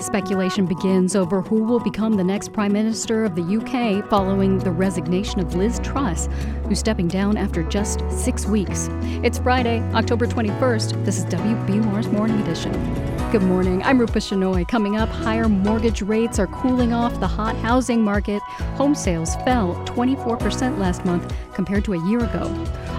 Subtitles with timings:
[0.00, 4.70] Speculation begins over who will become the next Prime Minister of the UK following the
[4.70, 6.26] resignation of Liz Truss,
[6.66, 8.88] who's stepping down after just six weeks.
[9.22, 11.04] It's Friday, October 21st.
[11.04, 12.72] This is WBUR's Morning Edition.
[13.30, 13.82] Good morning.
[13.82, 14.66] I'm Rupa Shenoy.
[14.66, 18.42] Coming up, higher mortgage rates are cooling off the hot housing market.
[18.76, 22.48] Home sales fell 24% last month compared to a year ago.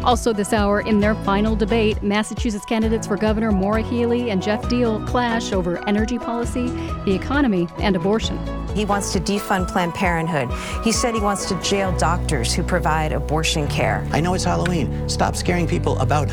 [0.03, 4.63] Also, this hour, in their final debate, Massachusetts candidates for Governor Maura Healey and Jeff
[4.63, 6.69] Diehl clash over energy policy,
[7.05, 8.39] the economy, and abortion.
[8.75, 10.49] He wants to defund Planned Parenthood.
[10.83, 14.07] He said he wants to jail doctors who provide abortion care.
[14.11, 15.07] I know it's Halloween.
[15.07, 16.31] Stop scaring people about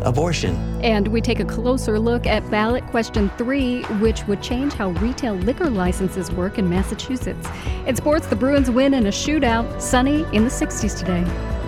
[0.00, 0.56] abortion.
[0.82, 5.34] And we take a closer look at ballot question three, which would change how retail
[5.34, 7.46] liquor licenses work in Massachusetts.
[7.86, 11.59] In sports, the Bruins win in a shootout, sunny in the 60s today.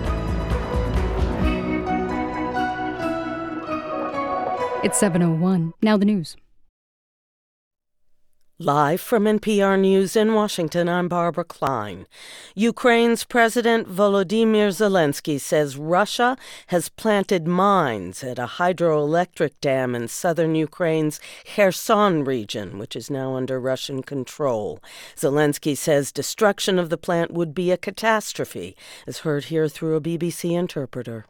[4.83, 5.71] It's 7:01.
[5.81, 6.35] Now the news.
[8.59, 12.05] Live from NPR News in Washington, I'm Barbara Klein.
[12.53, 16.35] Ukraine's President Volodymyr Zelensky says Russia
[16.67, 23.35] has planted mines at a hydroelectric dam in southern Ukraine's Kherson region, which is now
[23.35, 24.81] under Russian control.
[25.15, 28.75] Zelensky says destruction of the plant would be a catastrophe,
[29.07, 31.25] as heard here through a BBC interpreter.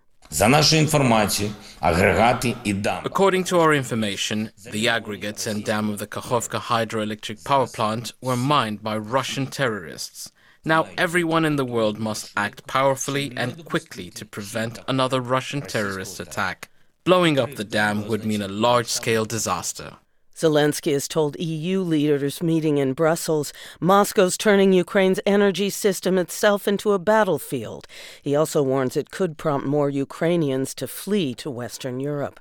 [3.05, 8.35] According to our information, the aggregates and dam of the Kakhovka hydroelectric power plant were
[8.35, 10.31] mined by Russian terrorists.
[10.65, 16.19] Now everyone in the world must act powerfully and quickly to prevent another Russian terrorist
[16.19, 16.69] attack.
[17.03, 19.97] Blowing up the dam would mean a large scale disaster.
[20.35, 26.91] Zelensky has told EU leaders meeting in Brussels Moscow's turning Ukraine's energy system itself into
[26.91, 27.87] a battlefield.
[28.21, 32.39] He also warns it could prompt more Ukrainians to flee to Western Europe.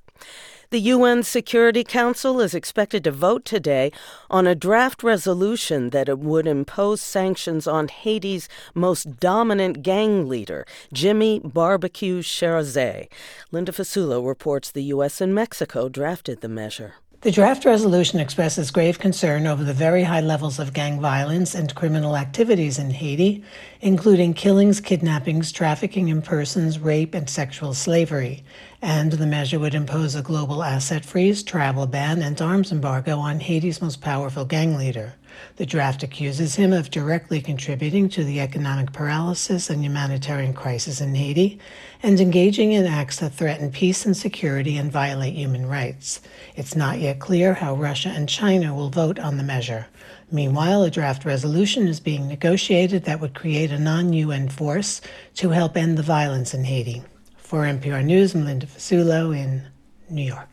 [0.71, 3.93] The UN Security Council is expected to vote today
[4.31, 11.41] on a draft resolution that would impose sanctions on Haiti's most dominant gang leader, Jimmy
[11.45, 13.07] Barbecue Cherizier.
[13.51, 15.21] Linda Fasulo reports the U.S.
[15.21, 16.95] and Mexico drafted the measure.
[17.23, 21.73] The draft resolution expresses grave concern over the very high levels of gang violence and
[21.73, 23.45] criminal activities in Haiti,
[23.81, 28.43] including killings, kidnappings, trafficking in persons, rape, and sexual slavery.
[28.83, 33.39] And the measure would impose a global asset freeze, travel ban, and arms embargo on
[33.39, 35.15] Haiti's most powerful gang leader.
[35.57, 41.15] The draft accuses him of directly contributing to the economic paralysis and humanitarian crisis in
[41.15, 41.59] Haiti
[42.03, 46.21] and engaging in acts that threaten peace and security and violate human rights.
[46.57, 49.87] It's not yet clear how Russia and China will vote on the measure.
[50.31, 55.01] Meanwhile, a draft resolution is being negotiated that would create a non UN force
[55.35, 57.03] to help end the violence in Haiti.
[57.37, 59.63] For NPR News, I'm Fasulo in
[60.09, 60.52] New York.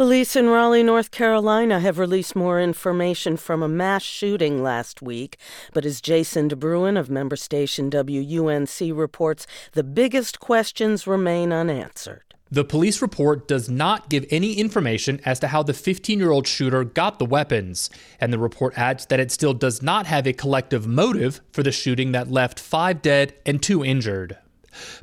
[0.00, 5.36] Police in Raleigh, North Carolina have released more information from a mass shooting last week.
[5.74, 12.22] But as Jason deBruyn of member station WUNC reports, the biggest questions remain unanswered.
[12.50, 16.48] The police report does not give any information as to how the 15 year old
[16.48, 20.32] shooter got the weapons, and the report adds that it still does not have a
[20.32, 24.38] collective motive for the shooting that left five dead and two injured.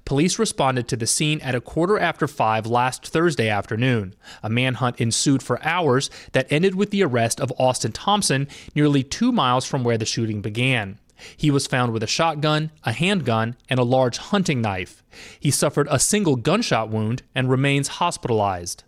[0.05, 4.15] Police responded to the scene at a quarter after five last Thursday afternoon.
[4.43, 9.31] A manhunt ensued for hours that ended with the arrest of Austin Thompson nearly two
[9.31, 10.99] miles from where the shooting began.
[11.35, 15.03] He was found with a shotgun, a handgun, and a large hunting knife.
[15.39, 18.83] He suffered a single gunshot wound and remains hospitalized.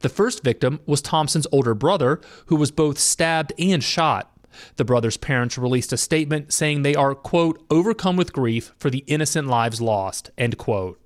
[0.00, 4.29] The first victim was Thompson's older brother, who was both stabbed and shot.
[4.76, 9.04] The brother's parents released a statement saying they are, quote, overcome with grief for the
[9.06, 11.00] innocent lives lost, end quote.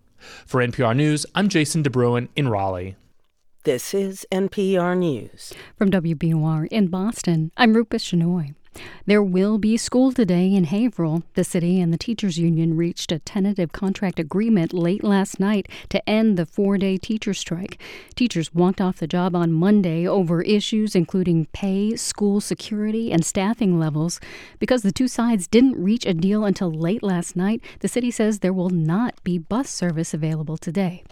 [0.46, 2.96] For NPR News, I'm Jason deBruyn in Raleigh.
[3.64, 5.52] This is NPR News.
[5.76, 8.54] From WBUR in Boston, I'm Rupa Shenoy.
[9.06, 11.22] There will be school today in Haverhill.
[11.34, 16.08] The city and the teachers union reached a tentative contract agreement late last night to
[16.08, 17.80] end the four-day teacher strike.
[18.14, 23.78] Teachers walked off the job on Monday over issues including pay, school security, and staffing
[23.78, 24.20] levels.
[24.58, 28.38] Because the two sides didn't reach a deal until late last night, the city says
[28.38, 31.04] there will not be bus service available today.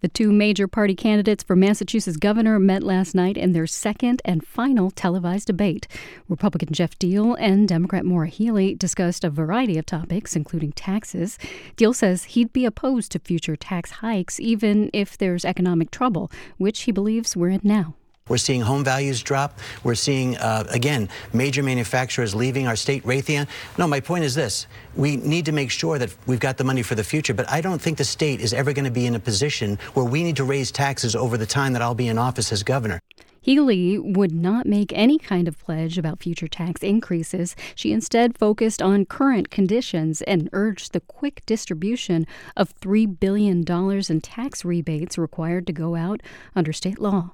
[0.00, 4.46] The two major party candidates for Massachusetts governor met last night in their second and
[4.46, 5.86] final televised debate.
[6.28, 11.38] Republican Jeff Diehl and Democrat Maura Healey discussed a variety of topics, including taxes.
[11.76, 16.82] Diehl says he'd be opposed to future tax hikes, even if there's economic trouble, which
[16.82, 17.94] he believes we're in now.
[18.28, 19.58] We're seeing home values drop.
[19.84, 23.04] We're seeing, uh, again, major manufacturers leaving our state.
[23.04, 23.46] Raytheon.
[23.78, 24.66] No, my point is this.
[24.96, 27.60] We need to make sure that we've got the money for the future, but I
[27.60, 30.36] don't think the state is ever going to be in a position where we need
[30.36, 33.00] to raise taxes over the time that I'll be in office as governor.
[33.40, 37.56] Healey would not make any kind of pledge about future tax increases.
[37.74, 42.26] She instead focused on current conditions and urged the quick distribution
[42.56, 46.20] of $3 billion in tax rebates required to go out
[46.54, 47.30] under state law.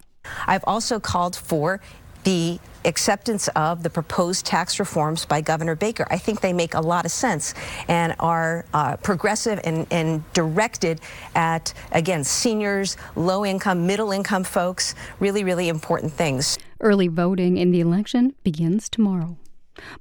[0.47, 1.81] I've also called for
[2.25, 6.07] the acceptance of the proposed tax reforms by Governor Baker.
[6.11, 7.55] I think they make a lot of sense
[7.89, 11.01] and are uh, progressive and, and directed
[11.35, 16.59] at, again, seniors, low income, middle income folks, really, really important things.
[16.81, 19.37] Early voting in the election begins tomorrow.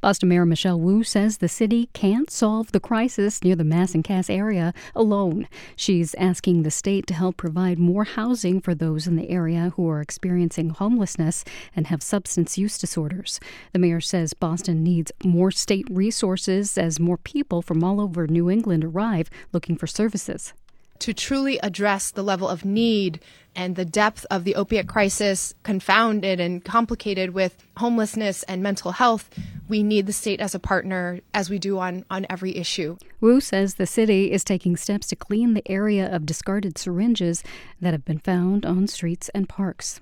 [0.01, 4.03] Boston Mayor Michelle Wu says the city can't solve the crisis near the Mass and
[4.03, 5.47] Cass area alone.
[5.75, 9.89] She's asking the state to help provide more housing for those in the area who
[9.89, 11.43] are experiencing homelessness
[11.75, 13.39] and have substance use disorders.
[13.71, 18.49] The mayor says Boston needs more state resources as more people from all over New
[18.49, 20.53] England arrive looking for services
[21.03, 23.19] to truly address the level of need
[23.55, 29.29] and the depth of the opiate crisis, confounded and complicated with homelessness and mental health,
[29.67, 32.97] we need the state as a partner, as we do on, on every issue.
[33.21, 37.43] Wu says the city is taking steps to clean the area of discarded syringes
[37.79, 40.01] that have been found on streets and parks.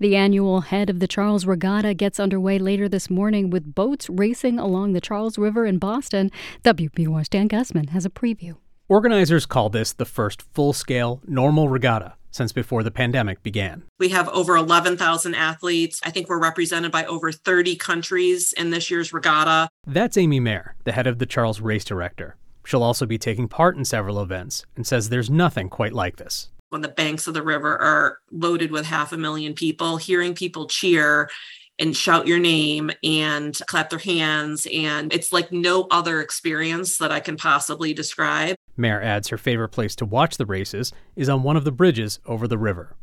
[0.00, 4.58] The annual Head of the Charles Regatta gets underway later this morning with boats racing
[4.58, 6.32] along the Charles River in Boston.
[6.64, 8.56] WBUR's Dan Guzman has a preview.
[8.88, 13.84] Organizers call this the first full scale normal regatta since before the pandemic began.
[14.00, 16.00] We have over 11,000 athletes.
[16.04, 19.68] I think we're represented by over 30 countries in this year's regatta.
[19.86, 22.36] That's Amy Mayer, the head of the Charles Race Director.
[22.64, 26.48] She'll also be taking part in several events and says there's nothing quite like this.
[26.70, 30.66] When the banks of the river are loaded with half a million people, hearing people
[30.66, 31.28] cheer
[31.78, 34.66] and shout your name and clap their hands.
[34.72, 38.56] And it's like no other experience that I can possibly describe.
[38.76, 42.20] Mayor adds her favorite place to watch the races is on one of the bridges
[42.26, 42.96] over the river.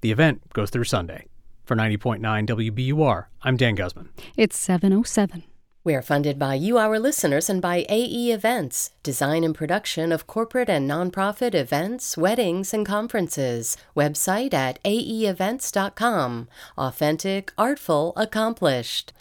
[0.00, 1.26] The event goes through Sunday.
[1.64, 4.08] For 90.9 WBUR, I'm Dan Guzman.
[4.36, 5.44] It's 707.
[5.84, 10.28] We are funded by you, our listeners, and by AE Events, design and production of
[10.28, 13.76] corporate and nonprofit events, weddings, and conferences.
[13.96, 16.46] Website at aeevents.com.
[16.78, 19.12] Authentic, artful, accomplished.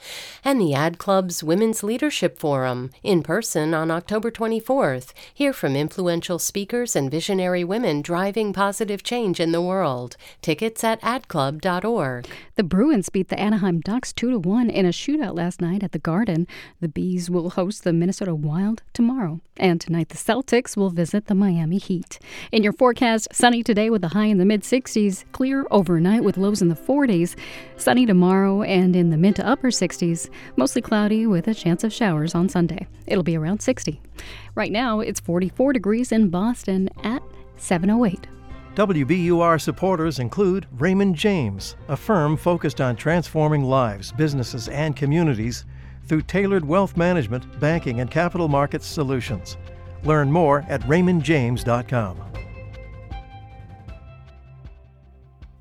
[0.45, 5.13] And the Ad Club's Women's Leadership Forum, in person on October 24th.
[5.33, 10.15] Hear from influential speakers and visionary women driving positive change in the world.
[10.43, 12.27] Tickets at adclub.org.
[12.55, 15.91] The Bruins beat the Anaheim Ducks 2 to 1 in a shootout last night at
[15.91, 16.45] the Garden.
[16.79, 19.41] The Bees will host the Minnesota Wild tomorrow.
[19.57, 22.19] And tonight, the Celtics will visit the Miami Heat.
[22.51, 26.37] In your forecast, sunny today with a high in the mid 60s, clear overnight with
[26.37, 27.35] lows in the 40s,
[27.77, 31.93] sunny tomorrow and in the mid to upper 60s, mostly cloudy with a chance of
[31.93, 32.87] showers on Sunday.
[33.07, 34.01] It'll be around 60.
[34.55, 37.21] Right now, it's 44 degrees in Boston at
[37.57, 38.27] 708.
[38.75, 45.65] WBUR supporters include Raymond James, a firm focused on transforming lives, businesses, and communities
[46.11, 49.55] through tailored wealth management, banking, and capital markets solutions.
[50.03, 52.31] Learn more at raymondjames.com.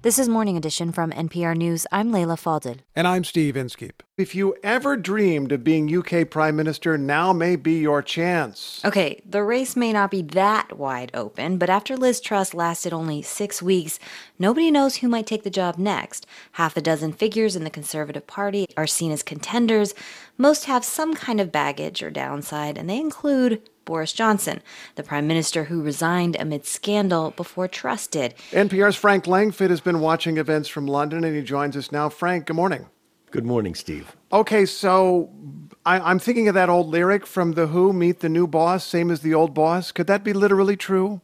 [0.02, 1.86] This is Morning Edition from NPR News.
[1.92, 2.78] I'm Leila Fadel.
[2.96, 4.02] And I'm Steve Inskeep.
[4.16, 8.80] If you ever dreamed of being UK Prime Minister, now may be your chance.
[8.82, 13.20] Okay, the race may not be that wide open, but after Liz Truss lasted only
[13.20, 13.98] six weeks,
[14.38, 16.26] nobody knows who might take the job next.
[16.52, 19.92] Half a dozen figures in the Conservative Party are seen as contenders.
[20.40, 24.62] Most have some kind of baggage or downside, and they include Boris Johnson,
[24.94, 28.34] the prime minister who resigned amid scandal before Truss did.
[28.50, 32.08] NPR's Frank Langfitt has been watching events from London, and he joins us now.
[32.08, 32.86] Frank, good morning.
[33.30, 34.16] Good morning, Steve.
[34.32, 35.30] Okay, so
[35.84, 39.10] I, am thinking of that old lyric from The Who Meet the New Boss, same
[39.10, 39.92] as the old boss.
[39.92, 41.20] Could that be literally true?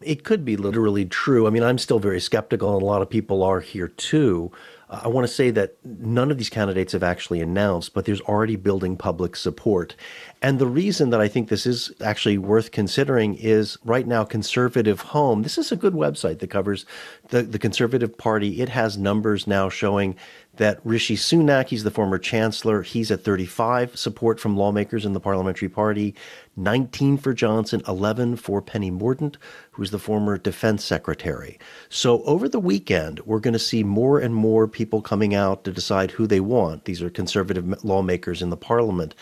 [0.00, 1.46] It could be literally true.
[1.46, 4.50] I mean, I'm still very skeptical, and a lot of people are here too.
[4.90, 8.56] I want to say that none of these candidates have actually announced, but there's already
[8.56, 9.94] building public support.
[10.42, 15.00] And the reason that I think this is actually worth considering is right now, Conservative
[15.00, 15.42] Home.
[15.42, 16.86] This is a good website that covers
[17.28, 18.60] the, the Conservative Party.
[18.60, 20.16] It has numbers now showing
[20.60, 25.20] that Rishi Sunak, he's the former chancellor, he's at 35 support from lawmakers in the
[25.20, 26.14] parliamentary party,
[26.54, 29.36] 19 for Johnson, 11 for Penny Mordaunt,
[29.70, 31.58] who's the former defense secretary.
[31.88, 35.72] So over the weekend, we're going to see more and more people coming out to
[35.72, 36.84] decide who they want.
[36.84, 39.14] These are conservative lawmakers in the parliament,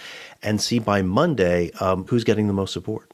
[0.42, 3.12] and see by Monday um, who's getting the most support.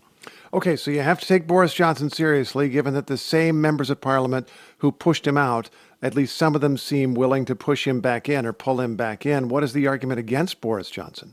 [0.55, 4.01] Okay, so you have to take Boris Johnson seriously, given that the same members of
[4.01, 5.69] parliament who pushed him out
[6.05, 8.95] at least some of them seem willing to push him back in or pull him
[8.95, 9.49] back in.
[9.49, 11.33] What is the argument against Boris Johnson?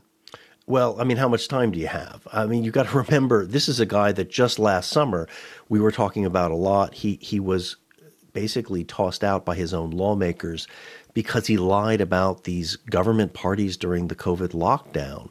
[0.66, 2.26] Well, I mean, how much time do you have?
[2.32, 5.28] I mean, you got to remember this is a guy that just last summer
[5.68, 6.94] we were talking about a lot.
[6.94, 7.76] He he was
[8.32, 10.66] basically tossed out by his own lawmakers
[11.12, 15.30] because he lied about these government parties during the COVID lockdown.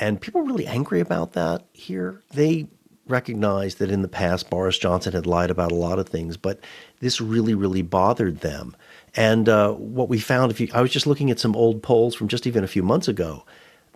[0.00, 2.20] And people are really angry about that here.
[2.32, 2.66] They
[3.10, 6.60] recognize that in the past Boris Johnson had lied about a lot of things, but
[7.00, 8.76] this really, really bothered them.
[9.16, 12.14] And uh, what we found, if you, I was just looking at some old polls
[12.14, 13.44] from just even a few months ago,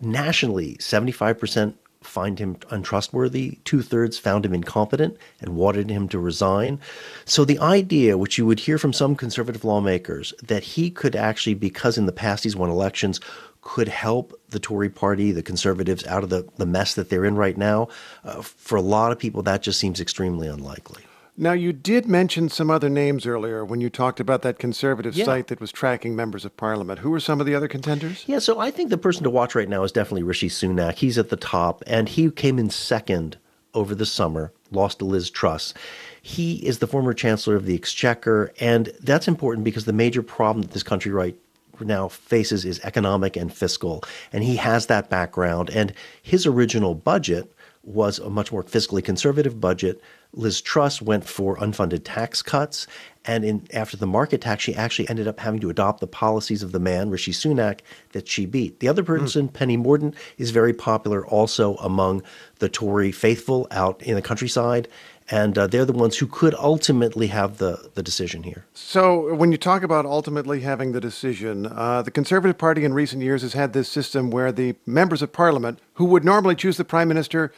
[0.01, 1.73] nationally, 75%
[2.05, 3.57] find him untrustworthy.
[3.65, 6.79] Two thirds found him incompetent and wanted him to resign.
[7.25, 11.55] So the idea, which you would hear from some conservative lawmakers, that he could actually,
[11.55, 13.19] because in the past he's won elections,
[13.65, 17.35] could help the Tory party, the conservatives, out of the, the mess that they're in
[17.35, 17.87] right now,
[18.23, 21.03] uh, for a lot of people, that just seems extremely unlikely.
[21.35, 25.25] Now, you did mention some other names earlier when you talked about that conservative Yeah.
[25.25, 26.99] site that was tracking members of parliament.
[26.99, 28.23] Who were some of the other contenders?
[28.27, 30.93] Yeah, so I think the person to watch right now is definitely Rishi Sunak.
[30.93, 33.35] He's at the top, and he came in second
[33.73, 35.73] over the summer, lost to Liz Truss.
[36.21, 40.61] He is the former Chancellor of the Exchequer, and that's important because the major problem
[40.61, 41.35] that this country right
[41.81, 45.69] now faces is economic and fiscal, and he has that background.
[45.69, 47.51] And his original budget
[47.83, 50.01] was a much more fiscally conservative budget.
[50.33, 52.87] Liz Truss went for unfunded tax cuts,
[53.27, 56.63] and in after the market tax, she actually ended up having to adopt the policies
[56.63, 57.79] of the man Rishi Sunak
[58.11, 58.79] that she beat.
[58.79, 62.23] The other person, Penny Mordaunt, is very popular also among
[62.59, 64.87] the Tory faithful out in the countryside,
[65.29, 68.65] and uh, they're the ones who could ultimately have the the decision here.
[68.73, 73.23] So, when you talk about ultimately having the decision, uh, the Conservative Party in recent
[73.23, 76.85] years has had this system where the members of parliament, who would normally choose the
[76.85, 77.51] prime minister,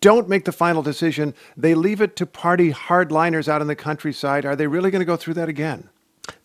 [0.00, 1.34] don't make the final decision.
[1.56, 4.44] They leave it to party hardliners out in the countryside.
[4.44, 5.88] Are they really going to go through that again?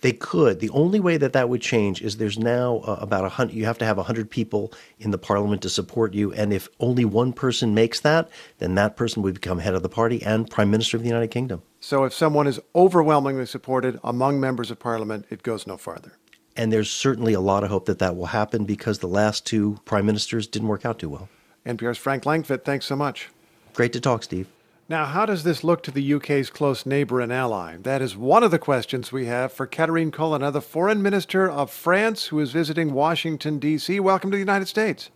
[0.02, 0.60] They could.
[0.60, 3.56] The only way that that would change is there's now uh, about a hundred.
[3.56, 6.68] You have to have a hundred people in the parliament to support you, and if
[6.80, 10.50] only one person makes that, then that person would become head of the party and
[10.50, 11.62] prime minister of the United Kingdom.
[11.80, 16.14] So, if someone is overwhelmingly supported among members of parliament, it goes no farther.
[16.58, 19.78] And there's certainly a lot of hope that that will happen because the last two
[19.86, 21.30] prime ministers didn't work out too well.
[21.66, 23.30] NPR's Frank Langfitt, thanks so much.
[23.74, 24.48] Great to talk, Steve.
[24.88, 27.78] Now, how does this look to the UK's close neighbor and ally?
[27.78, 31.72] That is one of the questions we have for Catherine Colonna, the foreign minister of
[31.72, 34.00] France, who is visiting Washington, D.C.
[34.00, 35.10] Welcome to the United States.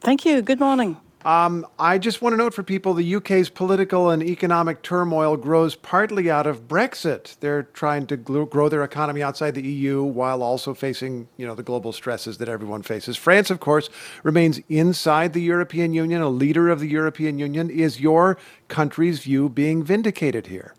[0.00, 0.40] Thank you.
[0.40, 0.98] Good morning.
[1.24, 5.76] Um, I just want to note for people the UK's political and economic turmoil grows
[5.76, 7.38] partly out of Brexit.
[7.38, 11.62] They're trying to grow their economy outside the EU while also facing, you know, the
[11.62, 13.16] global stresses that everyone faces.
[13.16, 13.88] France, of course,
[14.24, 17.70] remains inside the European Union, a leader of the European Union.
[17.70, 18.36] Is your
[18.66, 20.74] country's view being vindicated here?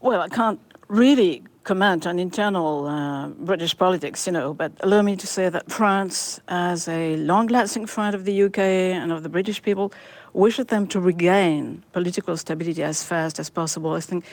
[0.00, 5.16] Well, I can't really comment on internal uh, British politics, you know, but allow me
[5.16, 9.28] to say that France, as a long lasting friend of the UK and of the
[9.28, 9.92] British people,
[10.32, 13.92] wishes them to regain political stability as fast as possible.
[13.92, 14.24] I think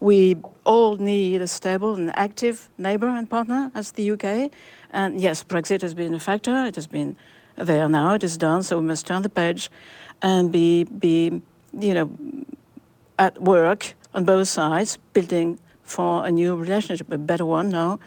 [0.00, 4.50] we all need a stable and active neighbour and partner as the UK.
[4.92, 7.16] And yes, Brexit has been a factor, it has been
[7.56, 9.70] there now, it is done, so we must turn the page
[10.20, 11.40] and be, be
[11.78, 12.10] you know,
[13.18, 17.98] at work on both sides, building for a new relationship, a better one now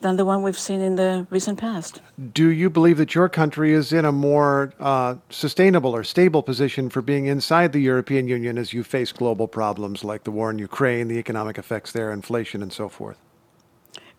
[0.00, 2.00] than the one we've seen in the recent past.
[2.32, 6.88] Do you believe that your country is in a more uh, sustainable or stable position
[6.88, 10.58] for being inside the European Union as you face global problems like the war in
[10.58, 13.18] Ukraine, the economic effects there, inflation, and so forth?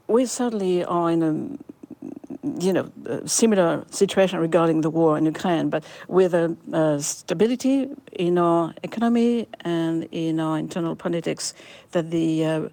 [0.07, 1.57] We certainly are in a
[2.59, 7.87] you know, a similar situation regarding the war in Ukraine, but with a, uh, stability
[8.13, 11.53] in our economy and in our internal politics
[11.91, 12.69] that the uh,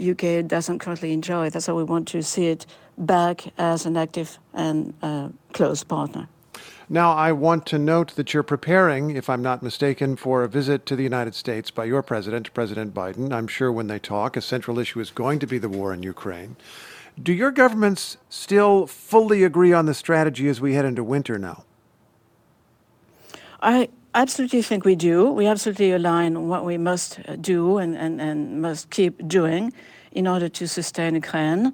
[0.00, 1.50] UK doesn't currently enjoy.
[1.50, 2.66] That's why we want to see it
[2.98, 6.28] back as an active and uh, close partner.
[6.88, 10.84] Now, I want to note that you're preparing, if I'm not mistaken, for a visit
[10.86, 13.32] to the United States by your president, President Biden.
[13.32, 16.02] I'm sure when they talk, a central issue is going to be the war in
[16.02, 16.56] Ukraine.
[17.22, 21.64] Do your governments still fully agree on the strategy as we head into winter now?
[23.60, 25.30] I absolutely think we do.
[25.30, 29.72] We absolutely align what we must uh, do and, and, and must keep doing
[30.12, 31.72] in order to sustain Ukraine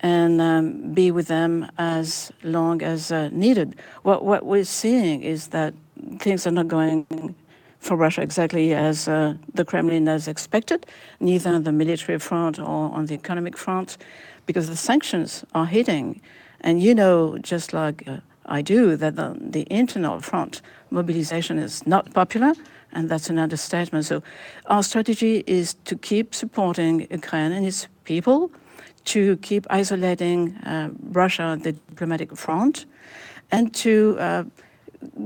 [0.00, 3.76] and um, be with them as long as uh, needed.
[4.02, 5.74] What, what we're seeing is that
[6.18, 7.34] things are not going
[7.80, 10.86] for Russia exactly as uh, the Kremlin has expected,
[11.20, 13.98] neither on the military front or on the economic front,
[14.46, 16.20] because the sanctions are hitting.
[16.60, 21.86] And you know, just like uh, I do, that the, the internal front mobilization is
[21.86, 22.52] not popular,
[22.92, 24.04] and that's an understatement.
[24.04, 24.22] So
[24.66, 28.50] our strategy is to keep supporting Ukraine and its people,
[29.06, 32.86] to keep isolating uh, Russia on the diplomatic front,
[33.50, 34.44] and to uh,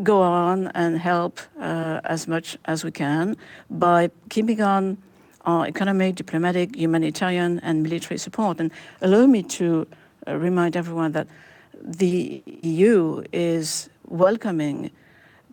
[0.03, 3.37] go on and help uh, as much as we can
[3.71, 4.99] by keeping on
[5.45, 8.61] our economic, diplomatic, humanitarian, and military support.
[8.61, 9.87] And allow me to
[10.27, 11.27] uh, remind everyone that
[11.83, 14.91] the EU is welcoming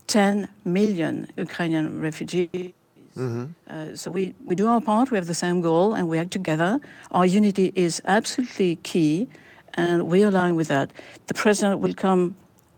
[0.09, 2.73] 10 million Ukrainian refugees.
[3.15, 3.45] Mm-hmm.
[3.69, 6.31] Uh, so we, we do our part, we have the same goal, and we act
[6.31, 6.79] together.
[7.11, 9.27] Our unity is absolutely key,
[9.75, 10.91] and we align with that.
[11.27, 12.35] The president will come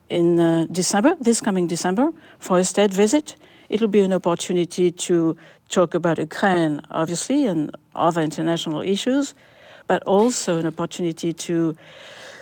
[0.09, 3.35] in uh, December, this coming December, for a state visit.
[3.69, 5.37] It'll be an opportunity to
[5.69, 9.33] talk about Ukraine, obviously, and other international issues,
[9.87, 11.77] but also an opportunity to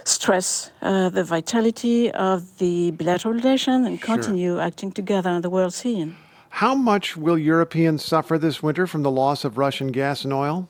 [0.10, 4.62] stress uh, the vitality of the bilateral relation and continue sure.
[4.62, 6.16] acting together on the world scene.
[6.50, 10.68] How much will Europeans suffer this winter from the loss of Russian gas and oil?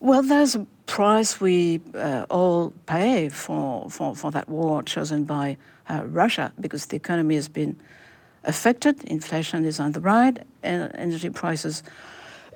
[0.00, 5.56] Well, there's a price we uh, all pay for, for, for that war chosen by
[5.88, 7.78] uh, Russia because the economy has been
[8.44, 11.82] affected, inflation is on the rise, and energy prices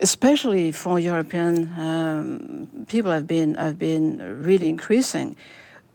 [0.01, 5.37] especially for European um, people, have been have been really increasing.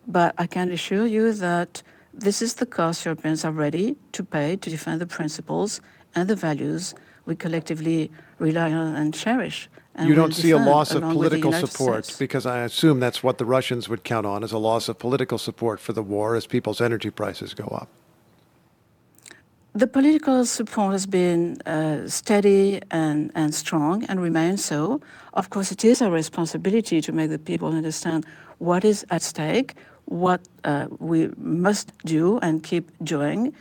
[0.07, 4.55] But I can assure you that this is the cost Europeans are ready to pay
[4.57, 5.81] to defend the principles
[6.15, 6.93] and the values
[7.25, 9.69] we collectively rely on and cherish.
[9.95, 12.17] And you don't see a loss of political support States.
[12.17, 15.37] because I assume that's what the Russians would count on as a loss of political
[15.37, 17.89] support for the war as people's energy prices go up.
[19.73, 24.99] The political support has been uh, steady and, and strong and remains so.
[25.33, 28.25] Of course, it is our responsibility to make the people understand
[28.57, 29.75] what is at stake,
[30.05, 33.53] what uh, we must do and keep doing,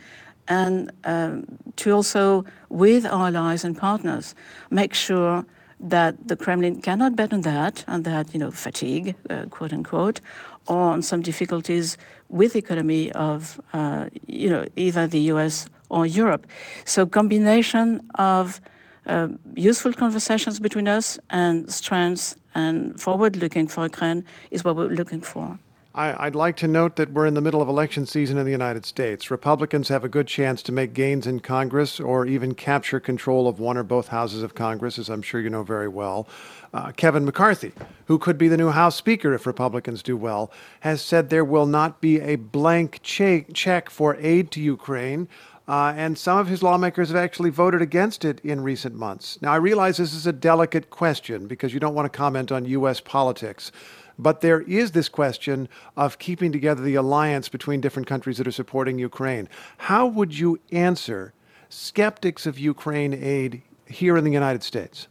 [0.49, 1.45] and um,
[1.77, 4.35] to also, with our allies and partners,
[4.69, 5.45] make sure
[5.79, 10.19] that the Kremlin cannot bet on that, and that, you know, fatigue, uh, quote unquote,
[10.67, 16.05] or on some difficulties with the economy of, uh, you know, either the U.S or
[16.05, 16.47] Europe.
[16.85, 18.61] So combination of
[19.05, 25.21] uh, useful conversations between us and strengths and forward-looking for Ukraine is what we're looking
[25.21, 25.59] for.
[25.93, 28.51] I, would like to note that we're in the middle of election season in the
[28.51, 29.29] United States.
[29.29, 33.59] Republicans have a good chance to make gains in Congress or even capture control of
[33.59, 36.29] one or both houses of Congress, as I'm sure you know very well.
[36.73, 37.73] Uh, Kevin McCarthy,
[38.05, 41.65] who could be the new House Speaker if Republicans do well, has said there will
[41.65, 45.27] not be a blank che- check for aid to Ukraine.
[45.67, 49.39] Uh, and some of his lawmakers have actually voted against it in recent months.
[49.41, 52.65] Now, I realize this is a delicate question because you don't want to comment on
[52.65, 52.99] U.S.
[52.99, 53.71] politics.
[54.17, 58.51] But there is this question of keeping together the alliance between different countries that are
[58.51, 59.47] supporting Ukraine.
[59.77, 61.33] How would you answer
[61.69, 65.07] skeptics of Ukraine aid here in the United States?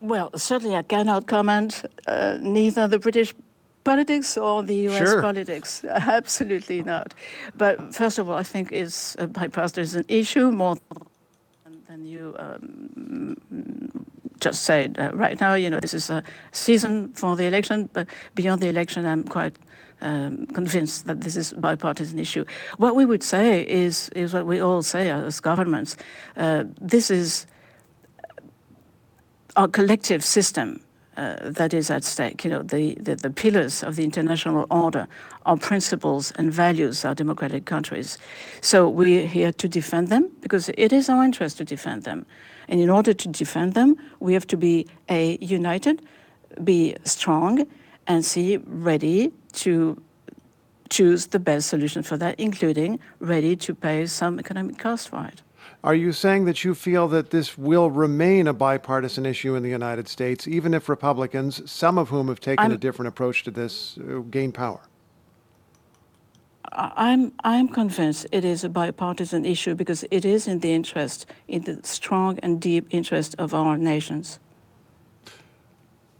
[0.00, 1.82] Well, certainly I cannot comment.
[2.06, 3.34] Uh, neither the British
[3.84, 5.20] politics or the US sure.
[5.22, 5.84] politics?
[5.84, 7.14] Absolutely not.
[7.56, 10.76] But first of all, I think it's a bipartisan issue more
[11.88, 13.36] than you um,
[14.40, 15.54] just said uh, right now.
[15.54, 19.56] You know, this is a season for the election, but beyond the election, I'm quite
[20.00, 22.44] um, convinced that this is a bipartisan issue.
[22.78, 25.96] What we would say is is what we all say as governments.
[26.36, 27.46] Uh, this is
[29.56, 30.80] our collective system
[31.16, 32.44] uh, that is at stake.
[32.44, 35.06] You know, the, the, the, pillars of the international order
[35.46, 38.18] are principles and values of democratic countries.
[38.60, 42.26] So we're here to defend them because it is our interest to defend them.
[42.68, 46.02] And in order to defend them, we have to be a united,
[46.62, 47.66] be strong,
[48.06, 50.02] and see ready to
[50.90, 55.42] choose the best solution for that, including ready to pay some economic cost for it.
[55.84, 59.68] Are you saying that you feel that this will remain a bipartisan issue in the
[59.68, 63.50] United States, even if Republicans, some of whom have taken I'm, a different approach to
[63.50, 64.80] this, uh, gain power?
[66.72, 71.62] I'm I'm convinced it is a bipartisan issue because it is in the interest, in
[71.64, 74.38] the strong and deep interest of our nations.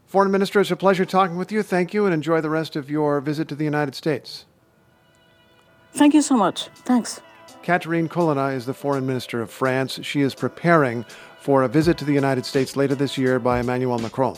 [0.05, 1.63] Foreign Minister, it's a pleasure talking with you.
[1.63, 4.45] Thank you, and enjoy the rest of your visit to the United States.
[5.93, 6.69] Thank you so much.
[6.85, 7.19] Thanks.
[7.65, 9.97] Catherine Colonna is the foreign minister of France.
[10.03, 11.03] She is preparing
[11.39, 14.37] for a visit to the United States later this year by Emmanuel Macron.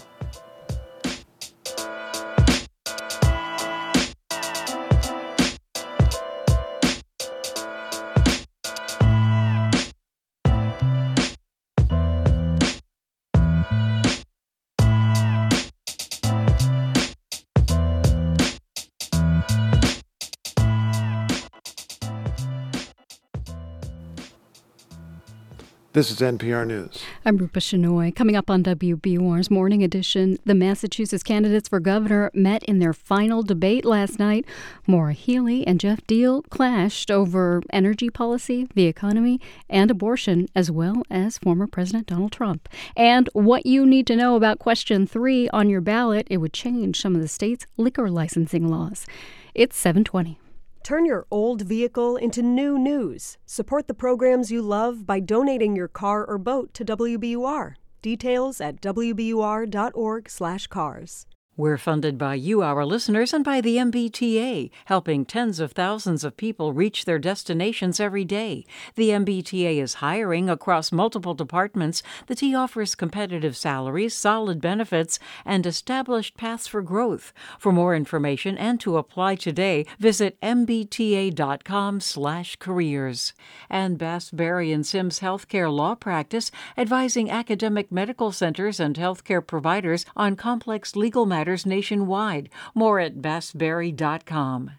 [25.98, 27.02] This is NPR News.
[27.26, 28.16] I'm Rupa Shenoy.
[28.16, 33.42] Coming up on WBUR's Morning Edition, the Massachusetts candidates for governor met in their final
[33.42, 34.46] debate last night.
[34.86, 41.02] Maura Healey and Jeff Diehl clashed over energy policy, the economy, and abortion, as well
[41.10, 42.70] as former President Donald Trump.
[42.96, 47.02] And what you need to know about question three on your ballot, it would change
[47.02, 49.08] some of the state's liquor licensing laws.
[49.56, 50.38] It's 720.
[50.88, 53.38] Turn your old vehicle into new news.
[53.46, 57.74] Support the programs you love by donating your car or boat to WBUR.
[58.02, 61.27] Details at wbur.org/cars.
[61.60, 66.38] We're funded by you, our listeners, and by the MBTA, helping tens of thousands of
[66.38, 68.64] people reach their destinations every day.
[68.94, 72.04] The MBTA is hiring across multiple departments.
[72.28, 77.34] The T offers competitive salaries, solid benefits, and established paths for growth.
[77.58, 83.34] For more information and to apply today, visit mbta.com/careers.
[83.68, 90.06] And Bass Berry and Sims Healthcare Law Practice, advising academic medical centers and healthcare providers
[90.16, 92.50] on complex legal matters nationwide.
[92.76, 94.72] More at bassberry.com.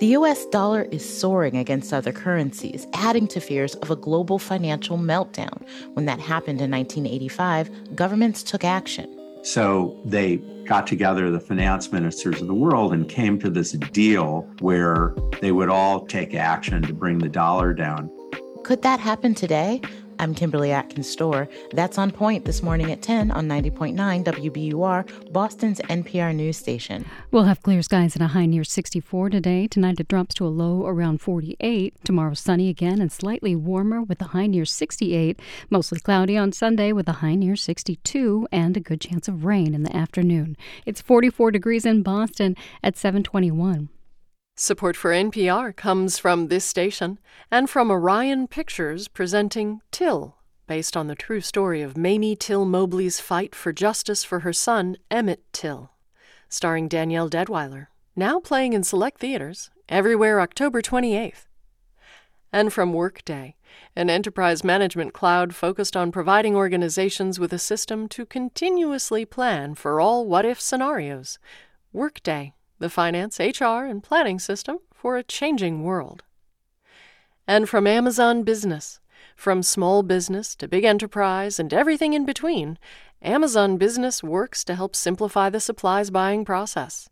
[0.00, 4.96] The US dollar is soaring against other currencies, adding to fears of a global financial
[4.96, 5.62] meltdown.
[5.92, 9.14] When that happened in 1985, governments took action.
[9.42, 14.48] So they got together the finance ministers of the world and came to this deal
[14.60, 18.10] where they would all take action to bring the dollar down.
[18.62, 19.82] Could that happen today?
[20.20, 21.48] I'm Kimberly Atkins Stohr.
[21.72, 27.06] That's on point this morning at 10 on 90.9 WBUR, Boston's NPR news station.
[27.30, 29.66] We'll have clear skies and a high near 64 today.
[29.66, 32.04] Tonight it drops to a low around 48.
[32.04, 35.40] Tomorrow sunny again and slightly warmer with a high near 68.
[35.70, 39.74] Mostly cloudy on Sunday with a high near 62 and a good chance of rain
[39.74, 40.54] in the afternoon.
[40.84, 43.88] It's 44 degrees in Boston at 721.
[44.62, 47.18] Support for NPR comes from this station
[47.50, 53.20] and from Orion Pictures presenting Till, based on the true story of Mamie Till Mobley's
[53.20, 55.92] fight for justice for her son, Emmett Till.
[56.50, 61.46] Starring Danielle Deadwyler, now playing in select theaters, everywhere October 28th.
[62.52, 63.56] And from Workday,
[63.96, 70.02] an enterprise management cloud focused on providing organizations with a system to continuously plan for
[70.02, 71.38] all what if scenarios.
[71.94, 76.24] Workday the finance, HR, and planning system for a changing world.
[77.46, 78.98] And from Amazon Business,
[79.36, 82.78] from small business to big enterprise and everything in between,
[83.22, 87.08] Amazon Business works to help simplify the supplies buying process.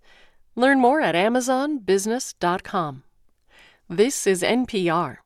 [0.56, 3.02] Learn more at amazonbusiness.com.
[3.88, 5.18] This is NPR.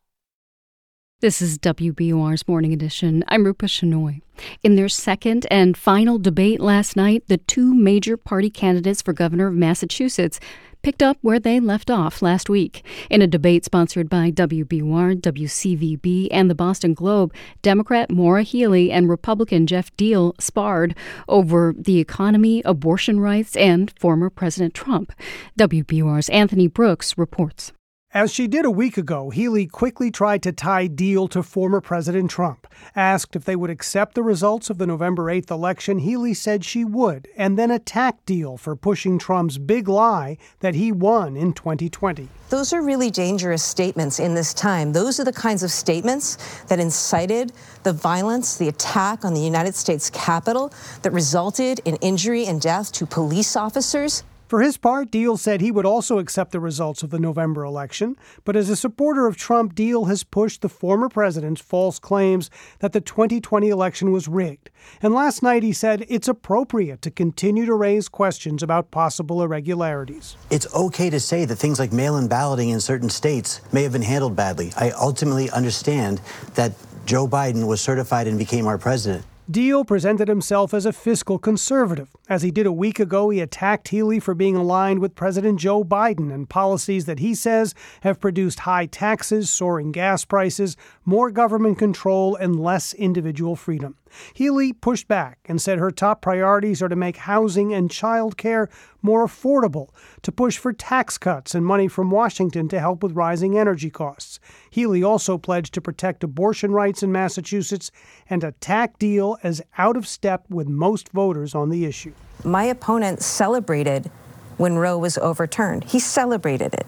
[1.23, 3.23] This is WBUR's Morning Edition.
[3.29, 4.23] I'm Rupa Shenoy.
[4.65, 9.47] In their second and final debate last night, the two major party candidates for governor
[9.47, 10.41] of Massachusetts
[10.83, 12.85] picked up where they left off last week.
[13.09, 17.33] In a debate sponsored by WBUR, WCVB, and the Boston Globe,
[17.63, 20.97] Democrat Maura Healey and Republican Jeff Diehl sparred
[21.29, 25.13] over the economy, abortion rights, and former President Trump.
[25.57, 27.71] WBUR's Anthony Brooks reports.
[28.15, 32.31] As she did a week ago, Healey quickly tried to tie Diehl to former President
[32.31, 32.67] Trump.
[32.95, 36.85] Asked if they would accept the results of the November 8th election, Healey said she
[36.85, 42.29] would, and then attacked Diehl for pushing Trump's big lie that he won in 2020.
[42.51, 44.93] Those are really dangerous statements in this time.
[44.93, 49.75] Those are the kinds of statements that incited the violence, the attack on the United
[49.75, 50.71] States Capitol
[51.01, 54.23] that resulted in injury and death to police officers.
[54.53, 58.17] For his part, Diehl said he would also accept the results of the November election,
[58.45, 62.93] but as a supporter of Trump, Diehl has pushed the former president's false claims that
[62.93, 64.69] the 2020 election was rigged.
[65.01, 70.37] And last night he said it's appropriate to continue to raise questions about possible irregularities.
[70.51, 73.93] It's okay to say that things like mail in balloting in certain states may have
[73.93, 74.71] been handled badly.
[74.77, 76.21] I ultimately understand
[76.57, 76.73] that
[77.07, 79.25] Joe Biden was certified and became our president.
[79.51, 82.09] Diehl presented himself as a fiscal conservative.
[82.29, 85.83] As he did a week ago, he attacked Healey for being aligned with President Joe
[85.83, 91.77] Biden and policies that he says have produced high taxes, soaring gas prices, more government
[91.77, 93.97] control, and less individual freedom.
[94.35, 98.69] Healey pushed back and said her top priorities are to make housing and child care
[99.03, 99.89] more affordable,
[100.23, 104.39] to push for tax cuts and money from Washington to help with rising energy costs.
[104.71, 107.91] Healey also pledged to protect abortion rights in Massachusetts
[108.31, 112.13] and attack Diehl as out of step with most voters on the issue.
[112.45, 114.11] My opponent celebrated
[114.57, 115.85] when Roe was overturned.
[115.85, 116.87] He celebrated it.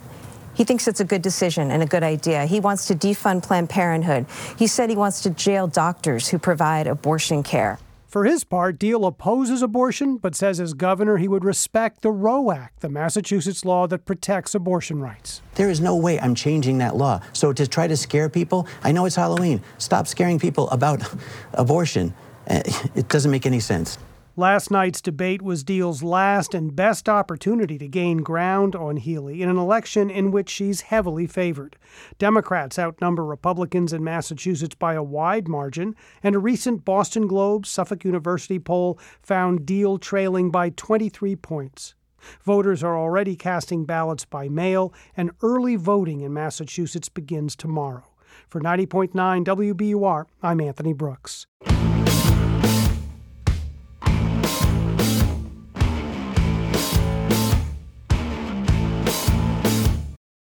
[0.54, 2.46] He thinks it's a good decision and a good idea.
[2.46, 4.26] He wants to defund Planned Parenthood.
[4.56, 7.78] He said he wants to jail doctors who provide abortion care.
[8.06, 12.52] For his part, Diehl opposes abortion, but says as governor he would respect the Roe
[12.52, 15.42] Act, the Massachusetts law that protects abortion rights.
[15.56, 17.20] There is no way I'm changing that law.
[17.32, 19.60] So to try to scare people, I know it's Halloween.
[19.78, 21.02] Stop scaring people about
[21.54, 22.14] abortion.
[22.46, 22.62] Eh,
[22.94, 23.98] it doesn't make any sense.
[24.36, 29.48] Last night's debate was Diehl's last and best opportunity to gain ground on Healey in
[29.48, 31.76] an election in which she's heavily favored.
[32.18, 38.04] Democrats outnumber Republicans in Massachusetts by a wide margin, and a recent Boston Globe Suffolk
[38.04, 41.94] University poll found Deal trailing by 23 points.
[42.42, 48.08] Voters are already casting ballots by mail, and early voting in Massachusetts begins tomorrow.
[48.48, 49.12] For 90.9
[49.44, 51.46] WBUR, I'm Anthony Brooks.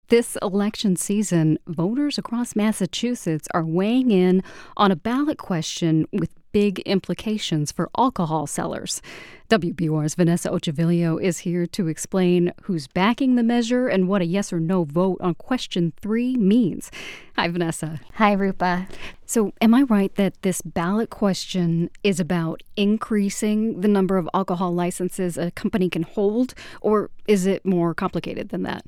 [0.10, 4.41] This election season, voters across Massachusetts are weighing in
[4.76, 9.04] on a ballot question with big implications for alcohol sellers.
[9.50, 14.52] WBUR's Vanessa Ochavillo is here to explain who's backing the measure and what a yes
[14.52, 16.89] or no vote on question three means.
[17.36, 18.00] Hi, Vanessa.
[18.15, 18.88] Hi, Rupa.
[19.28, 24.74] So, am I right that this ballot question is about increasing the number of alcohol
[24.74, 28.84] licenses a company can hold, or is it more complicated than that?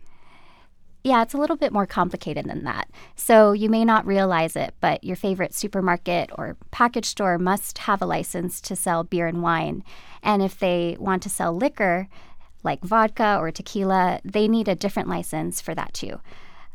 [1.04, 2.90] Yeah, it's a little bit more complicated than that.
[3.16, 8.02] So you may not realize it, but your favorite supermarket or package store must have
[8.02, 9.84] a license to sell beer and wine.
[10.22, 12.08] And if they want to sell liquor,
[12.64, 16.20] like vodka or tequila, they need a different license for that too.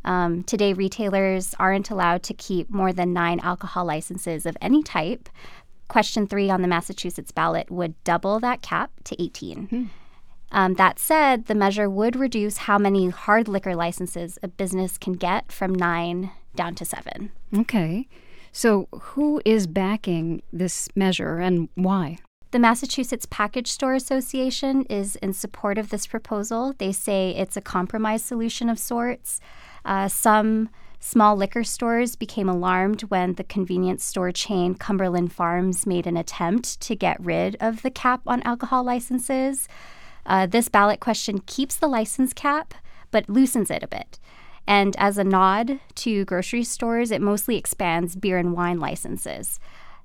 [0.05, 5.29] Um, today, retailers aren't allowed to keep more than nine alcohol licenses of any type.
[5.89, 9.57] Question three on the Massachusetts ballot would double that cap to 18.
[9.59, 9.85] Mm-hmm.
[10.53, 15.15] Um, that said, the measure would reduce how many hard liquor licenses a business can
[15.15, 17.33] get from nine down to seven.
[17.57, 18.09] Okay.
[18.53, 22.19] So, who is backing this measure and why?
[22.53, 26.73] The Massachusetts Package Store Association is in support of this proposal.
[26.79, 29.41] They say it's a compromise solution of sorts.
[29.85, 36.07] Uh, some small liquor stores became alarmed when the convenience store chain Cumberland Farms made
[36.07, 39.69] an attempt to get rid of the cap on alcohol licenses.
[40.27, 42.75] Uh, this ballot question keeps the license cap,
[43.11, 44.19] but loosens it a bit.
[44.67, 49.61] And as a nod to grocery stores, it mostly expands beer and wine licenses.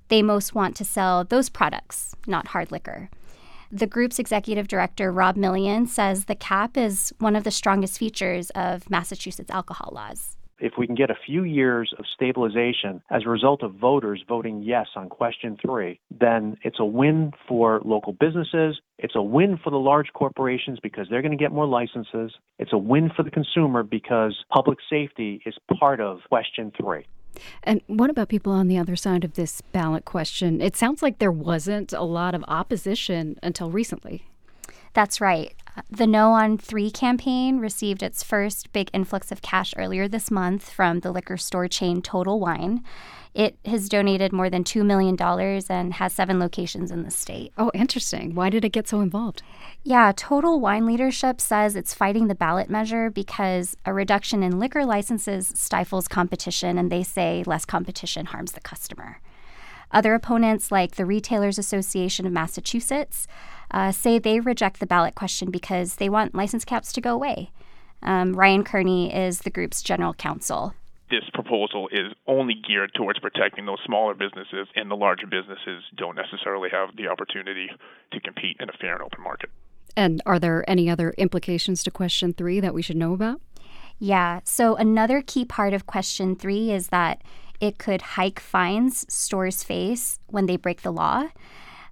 [0.09, 3.09] They most want to sell those products, not hard liquor.
[3.71, 8.49] The group's executive director, Rob Mellion, says the cap is one of the strongest features
[8.51, 13.29] of Massachusetts alcohol laws if we can get a few years of stabilization as a
[13.29, 18.79] result of voters voting yes on question three, then it's a win for local businesses.
[18.97, 22.31] It's a win for the large corporations because they're going to get more licenses.
[22.59, 27.05] It's a win for the consumer because public safety is part of question three.
[27.63, 30.61] And what about people on the other side of this ballot question?
[30.61, 34.25] It sounds like there wasn't a lot of opposition until recently.
[34.93, 35.53] That's right.
[35.89, 40.69] The No on 3 campaign received its first big influx of cash earlier this month
[40.69, 42.83] from the liquor store chain Total Wine.
[43.33, 45.15] It has donated more than $2 million
[45.69, 47.53] and has seven locations in the state.
[47.57, 48.35] Oh, interesting.
[48.35, 49.41] Why did it get so involved?
[49.83, 54.85] Yeah, Total Wine leadership says it's fighting the ballot measure because a reduction in liquor
[54.85, 59.21] licenses stifles competition, and they say less competition harms the customer.
[59.91, 63.27] Other opponents, like the Retailers Association of Massachusetts,
[63.71, 67.51] uh, say they reject the ballot question because they want license caps to go away.
[68.03, 70.73] Um, Ryan Kearney is the group's general counsel.
[71.09, 76.15] This proposal is only geared towards protecting those smaller businesses, and the larger businesses don't
[76.15, 77.67] necessarily have the opportunity
[78.13, 79.49] to compete in a fair and open market.
[79.97, 83.41] And are there any other implications to question three that we should know about?
[83.99, 84.39] Yeah.
[84.45, 87.21] So, another key part of question three is that
[87.61, 91.29] it could hike fines stores face when they break the law.